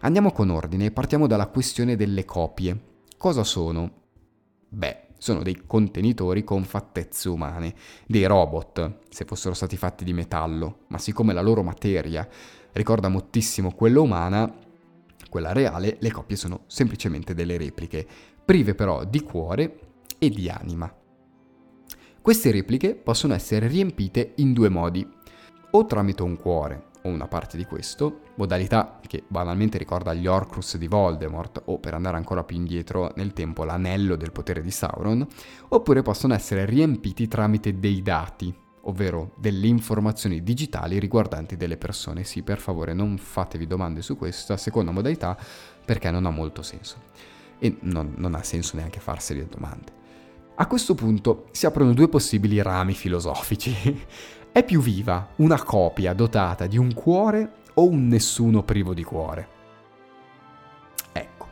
Andiamo 0.00 0.32
con 0.32 0.50
ordine 0.50 0.86
e 0.86 0.90
partiamo 0.90 1.26
dalla 1.26 1.48
questione 1.48 1.96
delle 1.96 2.24
copie. 2.24 2.90
Cosa 3.16 3.44
sono? 3.44 3.90
Beh, 4.68 5.06
sono 5.22 5.44
dei 5.44 5.62
contenitori 5.68 6.42
con 6.42 6.64
fattezze 6.64 7.28
umane, 7.28 7.76
dei 8.08 8.26
robot, 8.26 9.02
se 9.08 9.24
fossero 9.24 9.54
stati 9.54 9.76
fatti 9.76 10.02
di 10.02 10.12
metallo, 10.12 10.80
ma 10.88 10.98
siccome 10.98 11.32
la 11.32 11.40
loro 11.40 11.62
materia 11.62 12.28
ricorda 12.72 13.06
moltissimo 13.08 13.70
quella 13.70 14.00
umana, 14.00 14.52
quella 15.30 15.52
reale, 15.52 15.98
le 16.00 16.10
coppie 16.10 16.34
sono 16.34 16.64
semplicemente 16.66 17.34
delle 17.34 17.56
repliche, 17.56 18.04
prive 18.44 18.74
però 18.74 19.04
di 19.04 19.20
cuore 19.22 19.78
e 20.18 20.28
di 20.28 20.48
anima. 20.48 20.92
Queste 22.20 22.50
repliche 22.50 22.96
possono 22.96 23.34
essere 23.34 23.68
riempite 23.68 24.32
in 24.38 24.52
due 24.52 24.70
modi, 24.70 25.08
o 25.70 25.86
tramite 25.86 26.22
un 26.24 26.36
cuore, 26.36 26.86
o 27.02 27.08
una 27.08 27.26
parte 27.26 27.56
di 27.56 27.64
questo, 27.64 28.20
modalità 28.36 29.00
che 29.06 29.24
banalmente 29.26 29.78
ricorda 29.78 30.14
gli 30.14 30.26
Horcrux 30.26 30.76
di 30.76 30.86
Voldemort 30.86 31.62
o 31.66 31.78
per 31.78 31.94
andare 31.94 32.16
ancora 32.16 32.44
più 32.44 32.56
indietro 32.56 33.12
nel 33.16 33.32
tempo 33.32 33.64
l'anello 33.64 34.16
del 34.16 34.32
potere 34.32 34.62
di 34.62 34.70
Sauron, 34.70 35.26
oppure 35.68 36.02
possono 36.02 36.34
essere 36.34 36.64
riempiti 36.64 37.28
tramite 37.28 37.78
dei 37.78 38.02
dati, 38.02 38.54
ovvero 38.82 39.32
delle 39.36 39.66
informazioni 39.66 40.42
digitali 40.42 40.98
riguardanti 40.98 41.56
delle 41.56 41.76
persone. 41.76 42.24
Sì, 42.24 42.42
per 42.42 42.58
favore 42.58 42.92
non 42.92 43.18
fatevi 43.18 43.66
domande 43.66 44.02
su 44.02 44.16
questa 44.16 44.56
seconda 44.56 44.90
modalità 44.90 45.36
perché 45.84 46.10
non 46.10 46.26
ha 46.26 46.30
molto 46.30 46.62
senso 46.62 46.96
e 47.58 47.76
non, 47.82 48.14
non 48.16 48.34
ha 48.34 48.42
senso 48.42 48.76
neanche 48.76 49.00
farseli 49.00 49.46
domande. 49.48 50.00
A 50.54 50.66
questo 50.66 50.94
punto 50.94 51.46
si 51.52 51.64
aprono 51.66 51.92
due 51.94 52.08
possibili 52.08 52.60
rami 52.60 52.92
filosofici. 52.92 54.04
È 54.52 54.62
più 54.62 54.82
viva 54.82 55.30
una 55.36 55.62
copia 55.62 56.12
dotata 56.12 56.66
di 56.66 56.76
un 56.76 56.92
cuore 56.92 57.52
o 57.72 57.88
un 57.88 58.06
nessuno 58.06 58.62
privo 58.62 58.92
di 58.92 59.02
cuore? 59.02 59.48
Ecco, 61.10 61.48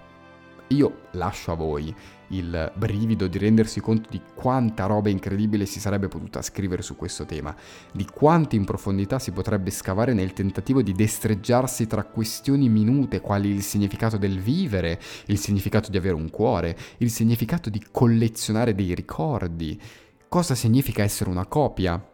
io 0.67 0.99
lascio 1.13 1.51
a 1.53 1.55
voi 1.55 1.97
il 2.29 2.71
brivido 2.75 3.27
di 3.27 3.39
rendersi 3.39 3.81
conto 3.81 4.11
di 4.11 4.21
quanta 4.35 4.85
roba 4.85 5.09
incredibile 5.09 5.65
si 5.65 5.81
sarebbe 5.81 6.09
potuta 6.09 6.43
scrivere 6.43 6.83
su 6.83 6.95
questo 6.95 7.25
tema, 7.25 7.57
di 7.91 8.05
quanto 8.05 8.55
in 8.55 8.67
profondità 8.67 9.19
si 9.19 9.31
potrebbe 9.31 9.71
scavare 9.71 10.13
nel 10.13 10.35
tentativo 10.35 10.83
di 10.83 10.93
destreggiarsi 10.93 11.87
tra 11.87 12.05
questioni 12.05 12.69
minute 12.69 13.23
quali 13.23 13.49
il 13.49 13.63
significato 13.63 14.19
del 14.19 14.39
vivere, 14.41 15.01
il 15.29 15.39
significato 15.39 15.91
di 15.91 15.97
avere 15.97 16.17
un 16.17 16.29
cuore, 16.29 16.77
il 16.99 17.09
significato 17.09 17.71
di 17.71 17.83
collezionare 17.91 18.75
dei 18.75 18.95
ricordi, 18.95 19.81
cosa 20.29 20.55
significa 20.55 21.03
essere 21.03 21.31
una 21.31 21.47
copia, 21.47 22.05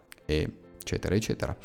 eccetera, 0.86 1.16
eccetera. 1.16 1.56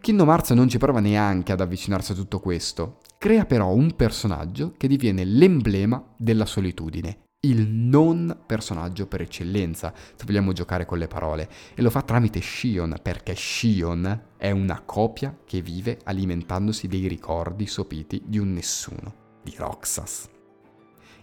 Kingdom 0.00 0.28
Hearts 0.28 0.50
non 0.50 0.68
ci 0.68 0.78
prova 0.78 1.00
neanche 1.00 1.52
ad 1.52 1.60
avvicinarsi 1.60 2.12
a 2.12 2.14
tutto 2.14 2.40
questo, 2.40 3.00
crea 3.18 3.44
però 3.44 3.72
un 3.72 3.94
personaggio 3.94 4.74
che 4.76 4.88
diviene 4.88 5.24
l'emblema 5.24 6.02
della 6.16 6.46
solitudine, 6.46 7.20
il 7.40 7.68
non 7.68 8.42
personaggio 8.46 9.06
per 9.06 9.20
eccellenza, 9.20 9.92
se 9.94 10.24
vogliamo 10.26 10.52
giocare 10.52 10.86
con 10.86 10.98
le 10.98 11.08
parole, 11.08 11.48
e 11.74 11.82
lo 11.82 11.90
fa 11.90 12.02
tramite 12.02 12.40
Shion, 12.40 12.98
perché 13.02 13.34
Shion 13.34 14.28
è 14.36 14.50
una 14.50 14.80
copia 14.82 15.38
che 15.44 15.60
vive 15.60 15.98
alimentandosi 16.04 16.86
dei 16.86 17.06
ricordi 17.06 17.66
sopiti 17.66 18.22
di 18.24 18.38
un 18.38 18.52
nessuno, 18.52 19.14
di 19.42 19.54
Roxas. 19.56 20.28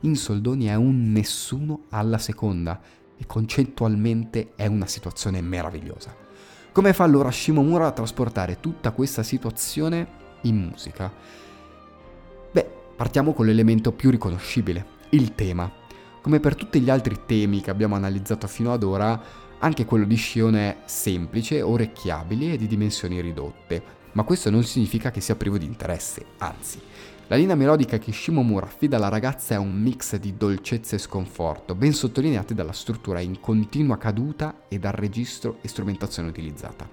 In 0.02 0.16
soldoni 0.16 0.66
è 0.66 0.76
un 0.76 1.12
nessuno 1.12 1.86
alla 1.90 2.18
seconda 2.18 2.82
e 3.16 3.28
concettualmente 3.28 4.54
è 4.56 4.66
una 4.66 4.88
situazione 4.88 5.42
meravigliosa. 5.42 6.30
Come 6.74 6.94
fa 6.94 7.04
allora 7.04 7.30
Shimomura 7.30 7.88
a 7.88 7.92
trasportare 7.92 8.62
tutta 8.62 8.92
questa 8.92 9.24
situazione 9.24 10.08
in 10.44 10.56
musica? 10.56 11.12
Beh, 12.50 12.66
partiamo 12.96 13.34
con 13.34 13.46
l'elemento 13.46 13.92
più 13.92 14.10
riconoscibile, 14.10 14.86
il 15.10 15.36
tema. 15.36 15.70
Come 16.22 16.40
per 16.40 16.56
tutti 16.56 16.80
gli 16.80 16.90
altri 16.90 17.26
temi 17.26 17.60
che 17.60 17.72
abbiamo 17.72 17.96
analizzato 17.96 18.48
fino 18.48 18.72
ad 18.72 18.84
ora, 18.84 19.22
anche 19.60 19.84
quello 19.84 20.06
di 20.06 20.16
Shion 20.16 20.56
è 20.56 20.78
semplice, 20.86 21.62
orecchiabile 21.62 22.54
e 22.54 22.58
di 22.58 22.68
dimensioni 22.68 23.20
ridotte, 23.20 23.84
ma 24.14 24.24
questo 24.24 24.50
non 24.50 24.64
significa 24.64 25.12
che 25.12 25.20
sia 25.20 25.36
privo 25.36 25.58
di 25.58 25.66
interesse, 25.66 26.26
anzi. 26.38 26.80
La 27.32 27.38
linea 27.38 27.56
melodica 27.56 27.98
che 27.98 28.12
Shimomura 28.12 28.66
affida 28.66 28.98
alla 28.98 29.08
ragazza 29.08 29.54
è 29.54 29.58
un 29.58 29.72
mix 29.72 30.18
di 30.18 30.36
dolcezza 30.36 30.98
e 30.98 31.00
sconforto, 31.00 31.76
ben 31.76 31.94
sottolineati 31.94 32.54
dalla 32.54 32.74
struttura 32.74 33.22
in 33.22 33.40
continua 33.40 33.98
caduta 33.98 34.64
e 34.68 34.80
dal 34.80 34.92
registro 34.92 35.60
e 35.62 35.70
strumentazione 35.70 36.28
utilizzata. 36.28 36.86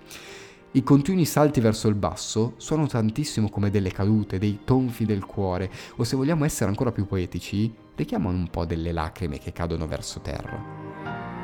I 0.71 0.83
continui 0.85 1.25
salti 1.25 1.61
verso 1.61 1.89
il 1.89 1.97
basso 1.97 2.55
suonano 2.59 2.87
tantissimo 2.87 3.49
come 3.49 3.71
delle 3.71 3.91
cadute, 3.91 4.39
dei 4.39 4.61
tonfi 4.63 5.05
del 5.05 5.27
cuore, 5.27 5.73
o 5.97 6.05
se 6.05 6.15
vogliamo 6.15 6.45
essere 6.45 6.71
ancora 6.71 6.93
più 6.93 7.05
poetici, 7.09 7.75
richiamano 7.97 8.39
un 8.39 8.49
po' 8.49 8.65
delle 8.65 8.93
lacrime 8.93 9.41
che 9.41 9.51
cadono 9.51 9.89
verso 9.89 10.21
terra. 10.21 11.38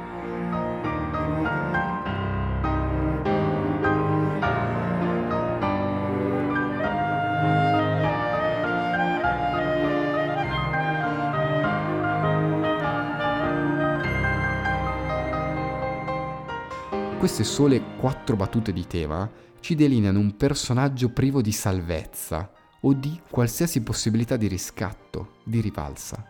Queste 17.24 17.44
sole 17.44 17.96
quattro 17.96 18.36
battute 18.36 18.70
di 18.70 18.86
tema 18.86 19.26
ci 19.60 19.74
delineano 19.74 20.18
un 20.18 20.36
personaggio 20.36 21.08
privo 21.08 21.40
di 21.40 21.52
salvezza 21.52 22.52
o 22.82 22.92
di 22.92 23.18
qualsiasi 23.30 23.80
possibilità 23.80 24.36
di 24.36 24.46
riscatto, 24.46 25.36
di 25.42 25.62
rivalsa. 25.62 26.22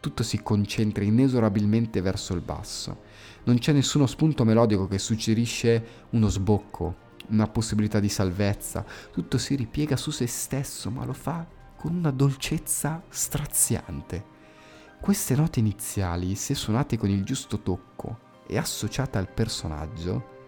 Tutto 0.00 0.22
si 0.22 0.42
concentra 0.42 1.04
inesorabilmente 1.04 2.00
verso 2.00 2.32
il 2.32 2.40
basso. 2.40 3.02
Non 3.44 3.58
c'è 3.58 3.72
nessuno 3.72 4.06
spunto 4.06 4.46
melodico 4.46 4.88
che 4.88 4.98
suggerisce 4.98 6.06
uno 6.12 6.28
sbocco, 6.28 6.96
una 7.28 7.46
possibilità 7.46 8.00
di 8.00 8.08
salvezza. 8.08 8.82
Tutto 9.12 9.36
si 9.36 9.54
ripiega 9.56 9.98
su 9.98 10.10
se 10.10 10.26
stesso, 10.26 10.90
ma 10.90 11.04
lo 11.04 11.12
fa 11.12 11.46
con 11.76 11.94
una 11.94 12.10
dolcezza 12.10 13.02
straziante. 13.10 14.24
Queste 15.02 15.36
note 15.36 15.58
iniziali, 15.58 16.34
se 16.34 16.54
suonate 16.54 16.96
con 16.96 17.10
il 17.10 17.24
giusto 17.24 17.60
tocco 17.60 18.28
e 18.50 18.58
associate 18.58 19.16
al 19.16 19.32
personaggio, 19.32 20.38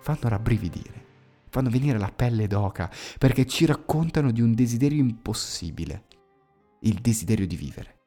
fanno 0.00 0.28
rabbrividire, 0.30 1.06
fanno 1.50 1.68
venire 1.68 1.98
la 1.98 2.10
pelle 2.10 2.46
d'oca, 2.46 2.90
perché 3.18 3.46
ci 3.46 3.66
raccontano 3.66 4.30
di 4.30 4.40
un 4.40 4.54
desiderio 4.54 4.98
impossibile, 4.98 6.04
il 6.80 6.94
desiderio 7.00 7.46
di 7.46 7.56
vivere. 7.56 7.98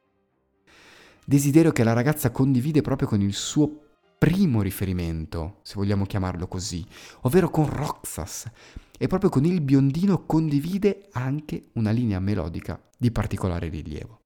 Desiderio 1.24 1.72
che 1.72 1.84
la 1.84 1.94
ragazza 1.94 2.32
condivide 2.32 2.82
proprio 2.82 3.08
con 3.08 3.22
il 3.22 3.34
suo 3.34 3.82
primo 4.18 4.62
riferimento, 4.62 5.60
se 5.62 5.76
vogliamo 5.76 6.06
chiamarlo 6.06 6.48
così, 6.48 6.84
ovvero 7.22 7.50
con 7.50 7.70
Roxas, 7.70 8.50
e 8.98 9.08
proprio 9.08 9.30
con 9.30 9.46
il 9.46 9.62
biondino 9.62 10.26
condivide 10.26 11.10
anche 11.12 11.70
una 11.74 11.92
linea 11.92 12.20
melodica 12.20 12.82
di 12.98 13.12
particolare 13.12 13.68
rilievo. 13.70 14.23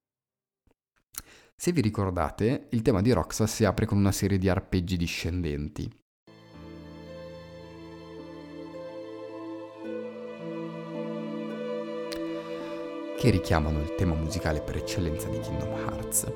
Se 1.60 1.72
vi 1.72 1.80
ricordate, 1.80 2.68
il 2.70 2.82
tema 2.82 3.02
di 3.02 3.10
Roxas 3.10 3.52
si 3.52 3.64
apre 3.64 3.84
con 3.84 3.98
una 3.98 4.12
serie 4.12 4.38
di 4.38 4.48
arpeggi 4.48 4.96
discendenti, 4.96 5.92
che 13.18 13.30
richiamano 13.30 13.80
il 13.80 13.96
tema 13.96 14.14
musicale 14.14 14.60
per 14.60 14.76
eccellenza 14.76 15.28
di 15.28 15.40
Kingdom 15.40 15.76
Hearts 15.80 16.32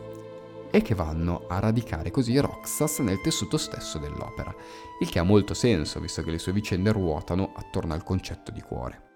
e 0.72 0.82
che 0.82 0.94
vanno 0.96 1.46
a 1.46 1.60
radicare 1.60 2.10
così 2.10 2.36
Roxas 2.38 2.98
nel 2.98 3.20
tessuto 3.20 3.58
stesso 3.58 3.98
dell'opera, 3.98 4.52
il 4.98 5.08
che 5.08 5.20
ha 5.20 5.22
molto 5.22 5.54
senso 5.54 6.00
visto 6.00 6.24
che 6.24 6.32
le 6.32 6.38
sue 6.38 6.52
vicende 6.52 6.90
ruotano 6.90 7.52
attorno 7.54 7.94
al 7.94 8.02
concetto 8.02 8.50
di 8.50 8.60
cuore. 8.60 9.10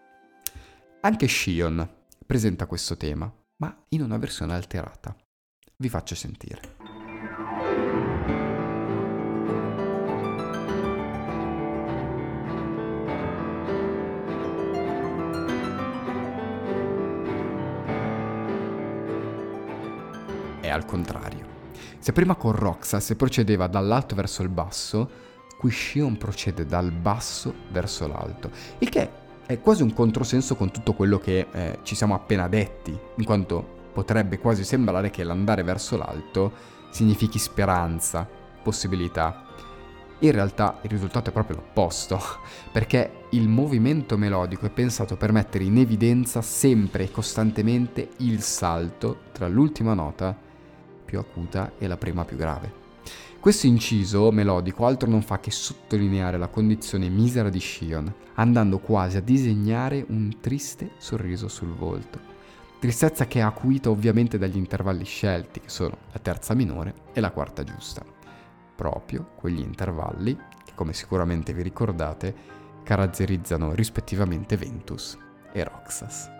Anche 1.00 1.26
Shion 1.26 1.84
presenta 2.24 2.66
questo 2.66 2.96
tema, 2.96 3.28
ma 3.56 3.76
in 3.88 4.02
una 4.02 4.18
versione 4.18 4.54
alterata. 4.54 5.12
Vi 5.78 5.90
faccio 5.90 6.14
sentire. 6.14 6.74
è 20.60 20.70
al 20.70 20.86
contrario. 20.86 21.44
Se 21.98 22.12
prima 22.12 22.36
con 22.36 22.52
Roxas 22.52 23.14
procedeva 23.14 23.66
dall'alto 23.66 24.14
verso 24.14 24.42
il 24.42 24.48
basso, 24.48 25.10
qui 25.58 25.70
Shion 25.70 26.16
procede 26.16 26.64
dal 26.64 26.90
basso 26.90 27.52
verso 27.70 28.06
l'alto, 28.06 28.50
il 28.78 28.88
che 28.88 29.10
è 29.44 29.60
quasi 29.60 29.82
un 29.82 29.92
controsenso 29.92 30.56
con 30.56 30.70
tutto 30.70 30.94
quello 30.94 31.18
che 31.18 31.46
eh, 31.52 31.78
ci 31.82 31.94
siamo 31.94 32.14
appena 32.14 32.48
detti, 32.48 32.98
in 33.16 33.24
quanto 33.24 33.75
potrebbe 33.96 34.38
quasi 34.38 34.62
sembrare 34.62 35.08
che 35.08 35.24
l'andare 35.24 35.62
verso 35.62 35.96
l'alto 35.96 36.52
significhi 36.90 37.38
speranza, 37.38 38.28
possibilità. 38.62 39.46
In 40.18 40.32
realtà 40.32 40.80
il 40.82 40.90
risultato 40.90 41.30
è 41.30 41.32
proprio 41.32 41.56
l'opposto, 41.56 42.20
perché 42.70 43.24
il 43.30 43.48
movimento 43.48 44.18
melodico 44.18 44.66
è 44.66 44.70
pensato 44.70 45.16
per 45.16 45.32
mettere 45.32 45.64
in 45.64 45.78
evidenza 45.78 46.42
sempre 46.42 47.04
e 47.04 47.10
costantemente 47.10 48.10
il 48.18 48.42
salto 48.42 49.20
tra 49.32 49.48
l'ultima 49.48 49.94
nota 49.94 50.36
più 51.02 51.18
acuta 51.18 51.72
e 51.78 51.86
la 51.86 51.96
prima 51.96 52.26
più 52.26 52.36
grave. 52.36 52.84
Questo 53.40 53.66
inciso 53.66 54.30
melodico 54.30 54.84
altro 54.84 55.08
non 55.08 55.22
fa 55.22 55.40
che 55.40 55.50
sottolineare 55.50 56.36
la 56.36 56.48
condizione 56.48 57.08
misera 57.08 57.48
di 57.48 57.60
Shion, 57.60 58.12
andando 58.34 58.78
quasi 58.78 59.16
a 59.16 59.22
disegnare 59.22 60.04
un 60.06 60.36
triste 60.38 60.90
sorriso 60.98 61.48
sul 61.48 61.72
volto. 61.72 62.35
Tristezza 62.78 63.26
che 63.26 63.38
è 63.38 63.42
acuita 63.42 63.90
ovviamente 63.90 64.38
dagli 64.38 64.56
intervalli 64.56 65.04
scelti, 65.04 65.60
che 65.60 65.68
sono 65.68 65.96
la 66.12 66.18
terza 66.18 66.54
minore 66.54 66.94
e 67.12 67.20
la 67.20 67.30
quarta 67.30 67.64
giusta. 67.64 68.04
Proprio 68.74 69.30
quegli 69.34 69.60
intervalli 69.60 70.36
che, 70.64 70.72
come 70.74 70.92
sicuramente 70.92 71.54
vi 71.54 71.62
ricordate, 71.62 72.34
caratterizzano 72.82 73.72
rispettivamente 73.72 74.56
Ventus 74.56 75.18
e 75.52 75.64
Roxas. 75.64 76.30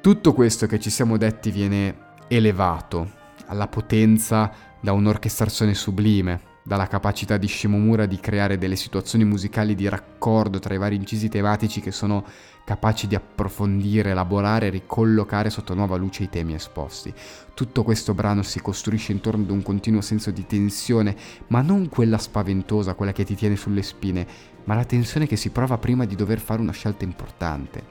Tutto 0.00 0.32
questo 0.32 0.66
che 0.66 0.80
ci 0.80 0.90
siamo 0.90 1.18
detti 1.18 1.50
viene 1.50 2.06
elevato, 2.28 3.10
alla 3.46 3.68
potenza 3.68 4.50
da 4.80 4.92
un'orchestrazione 4.92 5.74
sublime, 5.74 6.47
dalla 6.68 6.86
capacità 6.86 7.38
di 7.38 7.48
Shimomura 7.48 8.04
di 8.04 8.20
creare 8.20 8.58
delle 8.58 8.76
situazioni 8.76 9.24
musicali 9.24 9.74
di 9.74 9.88
raccordo 9.88 10.58
tra 10.58 10.74
i 10.74 10.78
vari 10.78 10.96
incisi 10.96 11.30
tematici 11.30 11.80
che 11.80 11.90
sono 11.90 12.22
capaci 12.62 13.06
di 13.06 13.14
approfondire, 13.14 14.10
elaborare 14.10 14.66
e 14.66 14.70
ricollocare 14.70 15.48
sotto 15.48 15.72
nuova 15.72 15.96
luce 15.96 16.24
i 16.24 16.28
temi 16.28 16.52
esposti. 16.52 17.10
Tutto 17.54 17.82
questo 17.82 18.12
brano 18.12 18.42
si 18.42 18.60
costruisce 18.60 19.12
intorno 19.12 19.44
ad 19.44 19.50
un 19.50 19.62
continuo 19.62 20.02
senso 20.02 20.30
di 20.30 20.44
tensione, 20.44 21.16
ma 21.46 21.62
non 21.62 21.88
quella 21.88 22.18
spaventosa, 22.18 22.92
quella 22.92 23.12
che 23.12 23.24
ti 23.24 23.34
tiene 23.34 23.56
sulle 23.56 23.82
spine, 23.82 24.26
ma 24.64 24.74
la 24.74 24.84
tensione 24.84 25.26
che 25.26 25.36
si 25.36 25.48
prova 25.48 25.78
prima 25.78 26.04
di 26.04 26.16
dover 26.16 26.38
fare 26.38 26.60
una 26.60 26.72
scelta 26.72 27.02
importante. 27.02 27.82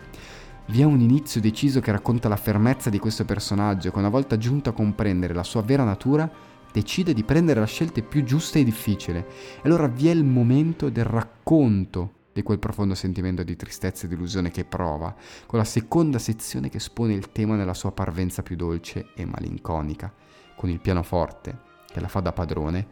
Vi 0.67 0.81
è 0.81 0.83
un 0.83 0.99
inizio 0.99 1.41
deciso 1.41 1.79
che 1.79 1.91
racconta 1.91 2.29
la 2.29 2.35
fermezza 2.35 2.91
di 2.91 2.99
questo 2.99 3.25
personaggio 3.25 3.89
che 3.89 3.97
una 3.97 4.09
volta 4.09 4.37
giunto 4.37 4.69
a 4.69 4.73
comprendere 4.73 5.33
la 5.33 5.43
sua 5.43 5.63
vera 5.63 5.83
natura 5.83 6.29
decide 6.71 7.13
di 7.13 7.23
prendere 7.23 7.59
la 7.59 7.65
scelta 7.65 8.01
più 8.01 8.23
giusta 8.23 8.59
e 8.59 8.63
difficile. 8.63 9.25
E 9.57 9.61
allora 9.63 9.87
vi 9.87 10.07
è 10.07 10.11
il 10.11 10.23
momento 10.23 10.89
del 10.89 11.05
racconto 11.05 12.13
di 12.37 12.43
quel 12.43 12.59
profondo 12.59 12.93
sentimento 12.93 13.41
di 13.41 13.55
tristezza 13.55 14.05
e 14.05 14.09
delusione 14.09 14.51
che 14.51 14.63
prova, 14.63 15.15
con 15.47 15.57
la 15.57 15.65
seconda 15.65 16.19
sezione 16.19 16.69
che 16.69 16.77
espone 16.77 17.13
il 17.13 17.31
tema 17.31 17.55
nella 17.55 17.73
sua 17.73 17.91
parvenza 17.91 18.43
più 18.43 18.55
dolce 18.55 19.07
e 19.15 19.25
malinconica, 19.25 20.13
con 20.55 20.69
il 20.69 20.79
pianoforte 20.79 21.57
che 21.87 21.99
la 21.99 22.07
fa 22.07 22.19
da 22.19 22.33
padrone, 22.33 22.85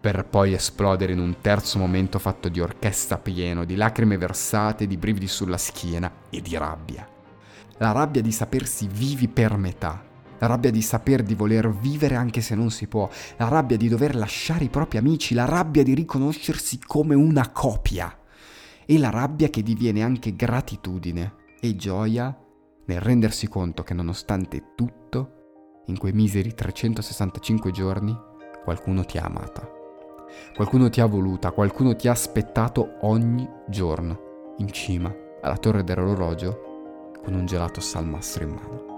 per 0.00 0.24
poi 0.24 0.54
esplodere 0.54 1.12
in 1.12 1.20
un 1.20 1.36
terzo 1.40 1.78
momento 1.78 2.18
fatto 2.18 2.48
di 2.48 2.60
orchestra 2.60 3.18
pieno, 3.18 3.64
di 3.64 3.76
lacrime 3.76 4.16
versate, 4.16 4.86
di 4.86 4.96
brividi 4.96 5.28
sulla 5.28 5.58
schiena 5.58 6.10
e 6.30 6.40
di 6.40 6.56
rabbia. 6.56 7.06
La 7.76 7.92
rabbia 7.92 8.22
di 8.22 8.32
sapersi 8.32 8.88
vivi 8.88 9.28
per 9.28 9.56
metà, 9.56 10.02
la 10.42 10.48
rabbia 10.48 10.72
di 10.72 10.82
saper 10.82 11.22
di 11.22 11.36
voler 11.36 11.72
vivere 11.72 12.16
anche 12.16 12.40
se 12.40 12.56
non 12.56 12.72
si 12.72 12.88
può, 12.88 13.08
la 13.36 13.46
rabbia 13.46 13.76
di 13.76 13.88
dover 13.88 14.16
lasciare 14.16 14.64
i 14.64 14.68
propri 14.68 14.98
amici, 14.98 15.34
la 15.34 15.44
rabbia 15.44 15.84
di 15.84 15.94
riconoscersi 15.94 16.80
come 16.84 17.14
una 17.14 17.50
copia 17.52 18.18
e 18.84 18.98
la 18.98 19.10
rabbia 19.10 19.48
che 19.50 19.62
diviene 19.62 20.02
anche 20.02 20.34
gratitudine 20.34 21.34
e 21.60 21.76
gioia 21.76 22.36
nel 22.86 23.00
rendersi 23.00 23.46
conto 23.46 23.84
che 23.84 23.94
nonostante 23.94 24.72
tutto, 24.74 25.82
in 25.86 25.96
quei 25.96 26.12
miseri 26.12 26.52
365 26.52 27.70
giorni, 27.70 28.16
qualcuno 28.64 29.04
ti 29.04 29.18
ha 29.18 29.24
amata. 29.24 29.70
Qualcuno 30.56 30.88
ti 30.90 31.00
ha 31.00 31.06
voluta, 31.06 31.52
qualcuno 31.52 31.94
ti 31.94 32.08
ha 32.08 32.12
aspettato 32.12 32.96
ogni 33.02 33.48
giorno, 33.68 34.54
in 34.58 34.72
cima 34.72 35.14
alla 35.40 35.56
torre 35.56 35.84
dell'orologio, 35.84 37.12
con 37.22 37.34
un 37.34 37.46
gelato 37.46 37.80
salmastro 37.80 38.42
in 38.42 38.50
mano. 38.50 38.91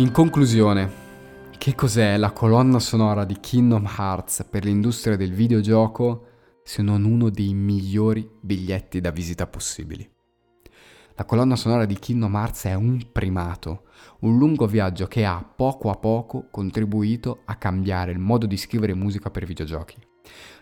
In 0.00 0.12
conclusione, 0.12 0.90
che 1.58 1.74
cos'è 1.74 2.16
la 2.16 2.30
colonna 2.30 2.78
sonora 2.78 3.26
di 3.26 3.38
Kingdom 3.38 3.84
Hearts 3.84 4.46
per 4.48 4.64
l'industria 4.64 5.14
del 5.14 5.34
videogioco 5.34 6.28
se 6.64 6.80
non 6.80 7.04
uno 7.04 7.28
dei 7.28 7.52
migliori 7.52 8.26
biglietti 8.40 9.02
da 9.02 9.10
visita 9.10 9.46
possibili? 9.46 10.10
La 11.16 11.26
colonna 11.26 11.54
sonora 11.54 11.84
di 11.84 11.98
Kingdom 11.98 12.34
Hearts 12.34 12.64
è 12.64 12.72
un 12.72 13.08
primato, 13.12 13.82
un 14.20 14.38
lungo 14.38 14.66
viaggio 14.66 15.06
che 15.06 15.26
ha 15.26 15.44
poco 15.44 15.90
a 15.90 15.96
poco 15.96 16.46
contribuito 16.50 17.42
a 17.44 17.56
cambiare 17.56 18.10
il 18.10 18.18
modo 18.18 18.46
di 18.46 18.56
scrivere 18.56 18.94
musica 18.94 19.28
per 19.28 19.44
videogiochi. 19.44 19.98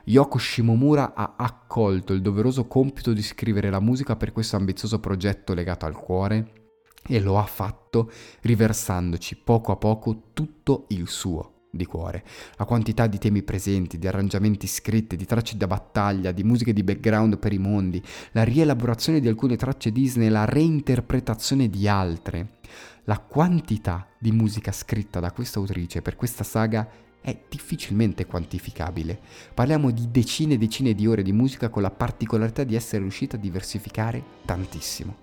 Yoko 0.06 0.38
Shimomura 0.38 1.14
ha 1.14 1.34
accolto 1.36 2.12
il 2.12 2.22
doveroso 2.22 2.66
compito 2.66 3.12
di 3.12 3.22
scrivere 3.22 3.70
la 3.70 3.78
musica 3.78 4.16
per 4.16 4.32
questo 4.32 4.56
ambizioso 4.56 4.98
progetto 4.98 5.54
legato 5.54 5.86
al 5.86 5.94
cuore 5.94 6.67
e 7.08 7.20
lo 7.20 7.38
ha 7.38 7.46
fatto 7.46 8.10
riversandoci 8.42 9.36
poco 9.36 9.72
a 9.72 9.76
poco 9.76 10.30
tutto 10.32 10.84
il 10.88 11.08
suo 11.08 11.54
di 11.70 11.84
cuore. 11.84 12.24
La 12.56 12.64
quantità 12.64 13.06
di 13.06 13.18
temi 13.18 13.42
presenti, 13.42 13.98
di 13.98 14.06
arrangiamenti 14.06 14.66
scritti, 14.66 15.16
di 15.16 15.24
tracce 15.24 15.56
da 15.56 15.66
battaglia, 15.66 16.32
di 16.32 16.44
musiche 16.44 16.72
di 16.72 16.82
background 16.82 17.38
per 17.38 17.52
i 17.52 17.58
mondi, 17.58 18.02
la 18.32 18.44
rielaborazione 18.44 19.20
di 19.20 19.28
alcune 19.28 19.56
tracce 19.56 19.90
Disney, 19.90 20.28
la 20.28 20.44
reinterpretazione 20.44 21.68
di 21.68 21.88
altre. 21.88 22.56
La 23.04 23.18
quantità 23.18 24.06
di 24.18 24.32
musica 24.32 24.70
scritta 24.70 25.18
da 25.18 25.32
questa 25.32 25.58
autrice 25.58 26.02
per 26.02 26.16
questa 26.16 26.44
saga 26.44 26.86
è 27.20 27.36
difficilmente 27.48 28.26
quantificabile. 28.26 29.18
Parliamo 29.54 29.90
di 29.90 30.10
decine 30.10 30.54
e 30.54 30.58
decine 30.58 30.94
di 30.94 31.06
ore 31.06 31.22
di 31.22 31.32
musica 31.32 31.68
con 31.68 31.82
la 31.82 31.90
particolarità 31.90 32.64
di 32.64 32.74
essere 32.74 33.02
riuscita 33.02 33.36
a 33.36 33.40
diversificare 33.40 34.22
tantissimo. 34.44 35.16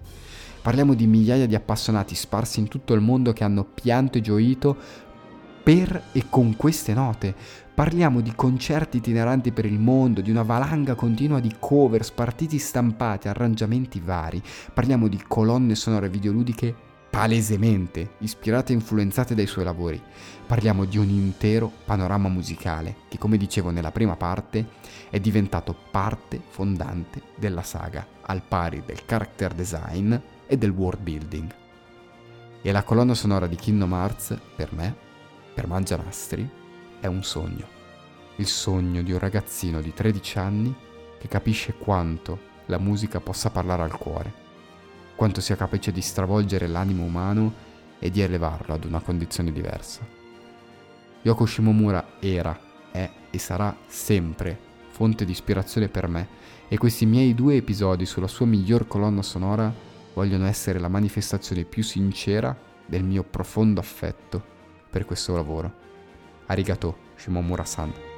Parliamo 0.65 0.95
di 0.95 1.05
migliaia 1.05 1.45
di 1.45 1.53
appassionati 1.53 2.15
sparsi 2.15 2.59
in 2.59 2.67
tutto 2.67 2.95
il 2.95 2.99
mondo 2.99 3.33
che 3.33 3.43
hanno 3.43 3.65
pianto 3.65 4.17
e 4.17 4.21
gioito 4.21 4.75
per 5.61 6.05
e 6.11 6.25
con 6.27 6.55
queste 6.55 6.95
note. 6.95 7.35
Parliamo 7.71 8.19
di 8.19 8.33
concerti 8.33 8.97
itineranti 8.97 9.51
per 9.51 9.65
il 9.65 9.77
mondo, 9.77 10.21
di 10.21 10.31
una 10.31 10.41
valanga 10.41 10.95
continua 10.95 11.39
di 11.39 11.53
cover, 11.59 12.03
spartiti 12.03 12.57
stampati, 12.57 13.27
arrangiamenti 13.27 13.99
vari. 13.99 14.41
Parliamo 14.73 15.07
di 15.07 15.21
colonne 15.27 15.75
sonore 15.75 16.09
videoludiche 16.09 16.73
palesemente 17.11 18.13
ispirate 18.17 18.71
e 18.71 18.75
influenzate 18.75 19.35
dai 19.35 19.45
suoi 19.45 19.65
lavori. 19.65 20.01
Parliamo 20.47 20.85
di 20.85 20.97
un 20.97 21.09
intero 21.09 21.71
panorama 21.85 22.27
musicale 22.27 22.95
che, 23.07 23.19
come 23.19 23.37
dicevo 23.37 23.69
nella 23.69 23.91
prima 23.91 24.15
parte, 24.15 24.65
è 25.11 25.19
diventato 25.19 25.75
parte 25.91 26.41
fondante 26.49 27.21
della 27.35 27.61
saga, 27.61 28.03
al 28.21 28.41
pari 28.41 28.81
del 28.83 29.05
character 29.05 29.53
design, 29.53 30.15
e 30.47 30.57
del 30.57 30.71
world 30.71 31.01
building. 31.01 31.53
E 32.61 32.71
la 32.71 32.83
colonna 32.83 33.13
sonora 33.13 33.47
di 33.47 33.55
Kingdom 33.55 33.93
Hearts, 33.93 34.37
per 34.55 34.73
me, 34.73 34.95
per 35.53 35.67
Mangianastri, 35.67 36.49
è 36.99 37.07
un 37.07 37.23
sogno. 37.23 37.67
Il 38.37 38.47
sogno 38.47 39.01
di 39.01 39.11
un 39.11 39.19
ragazzino 39.19 39.81
di 39.81 39.93
13 39.93 40.37
anni 40.39 40.75
che 41.19 41.27
capisce 41.27 41.73
quanto 41.73 42.53
la 42.65 42.79
musica 42.79 43.19
possa 43.19 43.49
parlare 43.49 43.83
al 43.83 43.97
cuore, 43.97 44.33
quanto 45.15 45.41
sia 45.41 45.55
capace 45.55 45.91
di 45.91 46.01
stravolgere 46.01 46.67
l'animo 46.67 47.03
umano 47.03 47.53
e 47.99 48.09
di 48.09 48.21
elevarlo 48.21 48.73
ad 48.73 48.83
una 48.83 48.99
condizione 48.99 49.51
diversa. 49.51 50.01
Yoko 51.21 51.45
Shimomura 51.45 52.17
era, 52.19 52.59
è 52.91 53.09
e 53.31 53.37
sarà 53.37 53.75
sempre 53.87 54.57
fonte 54.89 55.25
di 55.25 55.31
ispirazione 55.31 55.89
per 55.89 56.07
me 56.07 56.27
e 56.67 56.77
questi 56.77 57.05
miei 57.05 57.35
due 57.35 57.55
episodi 57.55 58.05
sulla 58.05 58.27
sua 58.27 58.45
miglior 58.45 58.87
colonna 58.87 59.21
sonora 59.21 59.73
vogliono 60.15 60.47
essere 60.47 60.79
la 60.79 60.87
manifestazione 60.87 61.65
più 61.65 61.83
sincera 61.83 62.57
del 62.85 63.03
mio 63.03 63.23
profondo 63.23 63.79
affetto 63.79 64.43
per 64.89 65.05
questo 65.05 65.35
lavoro. 65.35 65.71
Arigato, 66.47 66.97
Shimomura-san. 67.15 68.14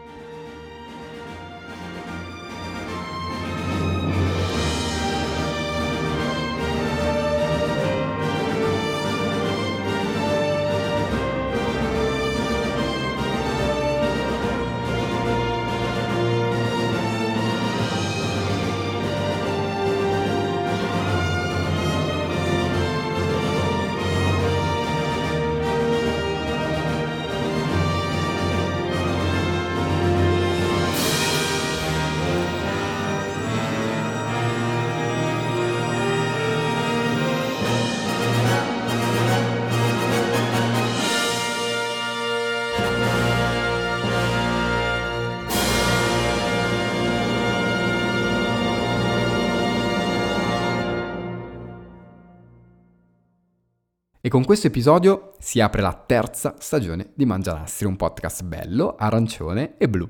E 54.27 54.29
con 54.29 54.43
questo 54.43 54.67
episodio 54.67 55.31
si 55.39 55.61
apre 55.61 55.81
la 55.81 55.93
terza 55.93 56.55
stagione 56.59 57.11
di 57.13 57.23
Mangianastri, 57.23 57.87
un 57.87 57.95
podcast 57.95 58.43
bello, 58.43 58.97
arancione 58.97 59.77
e 59.77 59.87
blu. 59.87 60.05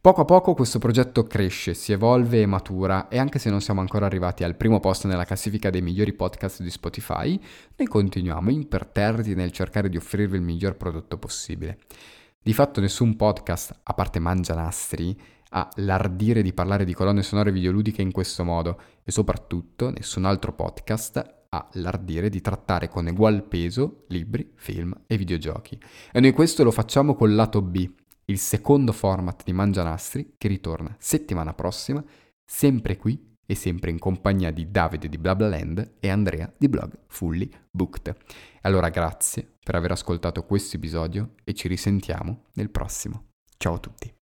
Poco 0.00 0.20
a 0.20 0.24
poco 0.24 0.54
questo 0.54 0.78
progetto 0.78 1.24
cresce, 1.24 1.74
si 1.74 1.90
evolve 1.90 2.40
e 2.40 2.46
matura 2.46 3.08
e 3.08 3.18
anche 3.18 3.40
se 3.40 3.50
non 3.50 3.60
siamo 3.60 3.80
ancora 3.80 4.06
arrivati 4.06 4.44
al 4.44 4.54
primo 4.54 4.78
posto 4.78 5.08
nella 5.08 5.24
classifica 5.24 5.70
dei 5.70 5.82
migliori 5.82 6.12
podcast 6.12 6.62
di 6.62 6.70
Spotify, 6.70 7.36
noi 7.74 7.88
continuiamo 7.88 8.48
imperterriti 8.48 9.34
nel 9.34 9.50
cercare 9.50 9.88
di 9.88 9.96
offrirvi 9.96 10.36
il 10.36 10.42
miglior 10.42 10.76
prodotto 10.76 11.18
possibile. 11.18 11.80
Di 12.40 12.52
fatto 12.52 12.80
nessun 12.80 13.16
podcast, 13.16 13.76
a 13.82 13.92
parte 13.92 14.20
Mangianastri, 14.20 15.20
ha 15.48 15.68
l'ardire 15.78 16.42
di 16.42 16.52
parlare 16.52 16.84
di 16.84 16.94
colonne 16.94 17.24
sonore 17.24 17.50
videoludiche 17.50 18.02
in 18.02 18.12
questo 18.12 18.44
modo 18.44 18.80
e 19.02 19.10
soprattutto 19.10 19.90
nessun 19.90 20.26
altro 20.26 20.52
podcast 20.52 21.37
ha 21.50 21.68
l'ardire 21.74 22.28
di 22.28 22.40
trattare 22.40 22.88
con 22.88 23.06
egual 23.08 23.44
peso 23.44 24.04
libri, 24.08 24.52
film 24.54 24.92
e 25.06 25.16
videogiochi. 25.16 25.78
E 26.12 26.20
noi 26.20 26.32
questo 26.32 26.64
lo 26.64 26.70
facciamo 26.70 27.14
col 27.14 27.34
lato 27.34 27.62
B, 27.62 27.90
il 28.26 28.38
secondo 28.38 28.92
format 28.92 29.42
di 29.44 29.52
Mangianastri 29.52 30.34
che 30.36 30.48
ritorna 30.48 30.94
settimana 30.98 31.54
prossima, 31.54 32.04
sempre 32.44 32.96
qui 32.96 33.36
e 33.50 33.54
sempre 33.54 33.90
in 33.90 33.98
compagnia 33.98 34.50
di 34.50 34.70
Davide 34.70 35.08
di 35.08 35.16
BlaBlaLand 35.16 35.94
e 36.00 36.10
Andrea 36.10 36.52
di 36.56 36.68
blog 36.68 36.92
Fully 37.06 37.50
Booked. 37.70 38.14
Allora 38.62 38.90
grazie 38.90 39.54
per 39.64 39.74
aver 39.74 39.92
ascoltato 39.92 40.44
questo 40.44 40.76
episodio 40.76 41.34
e 41.44 41.54
ci 41.54 41.66
risentiamo 41.68 42.44
nel 42.54 42.68
prossimo. 42.68 43.28
Ciao 43.56 43.74
a 43.74 43.78
tutti. 43.78 44.17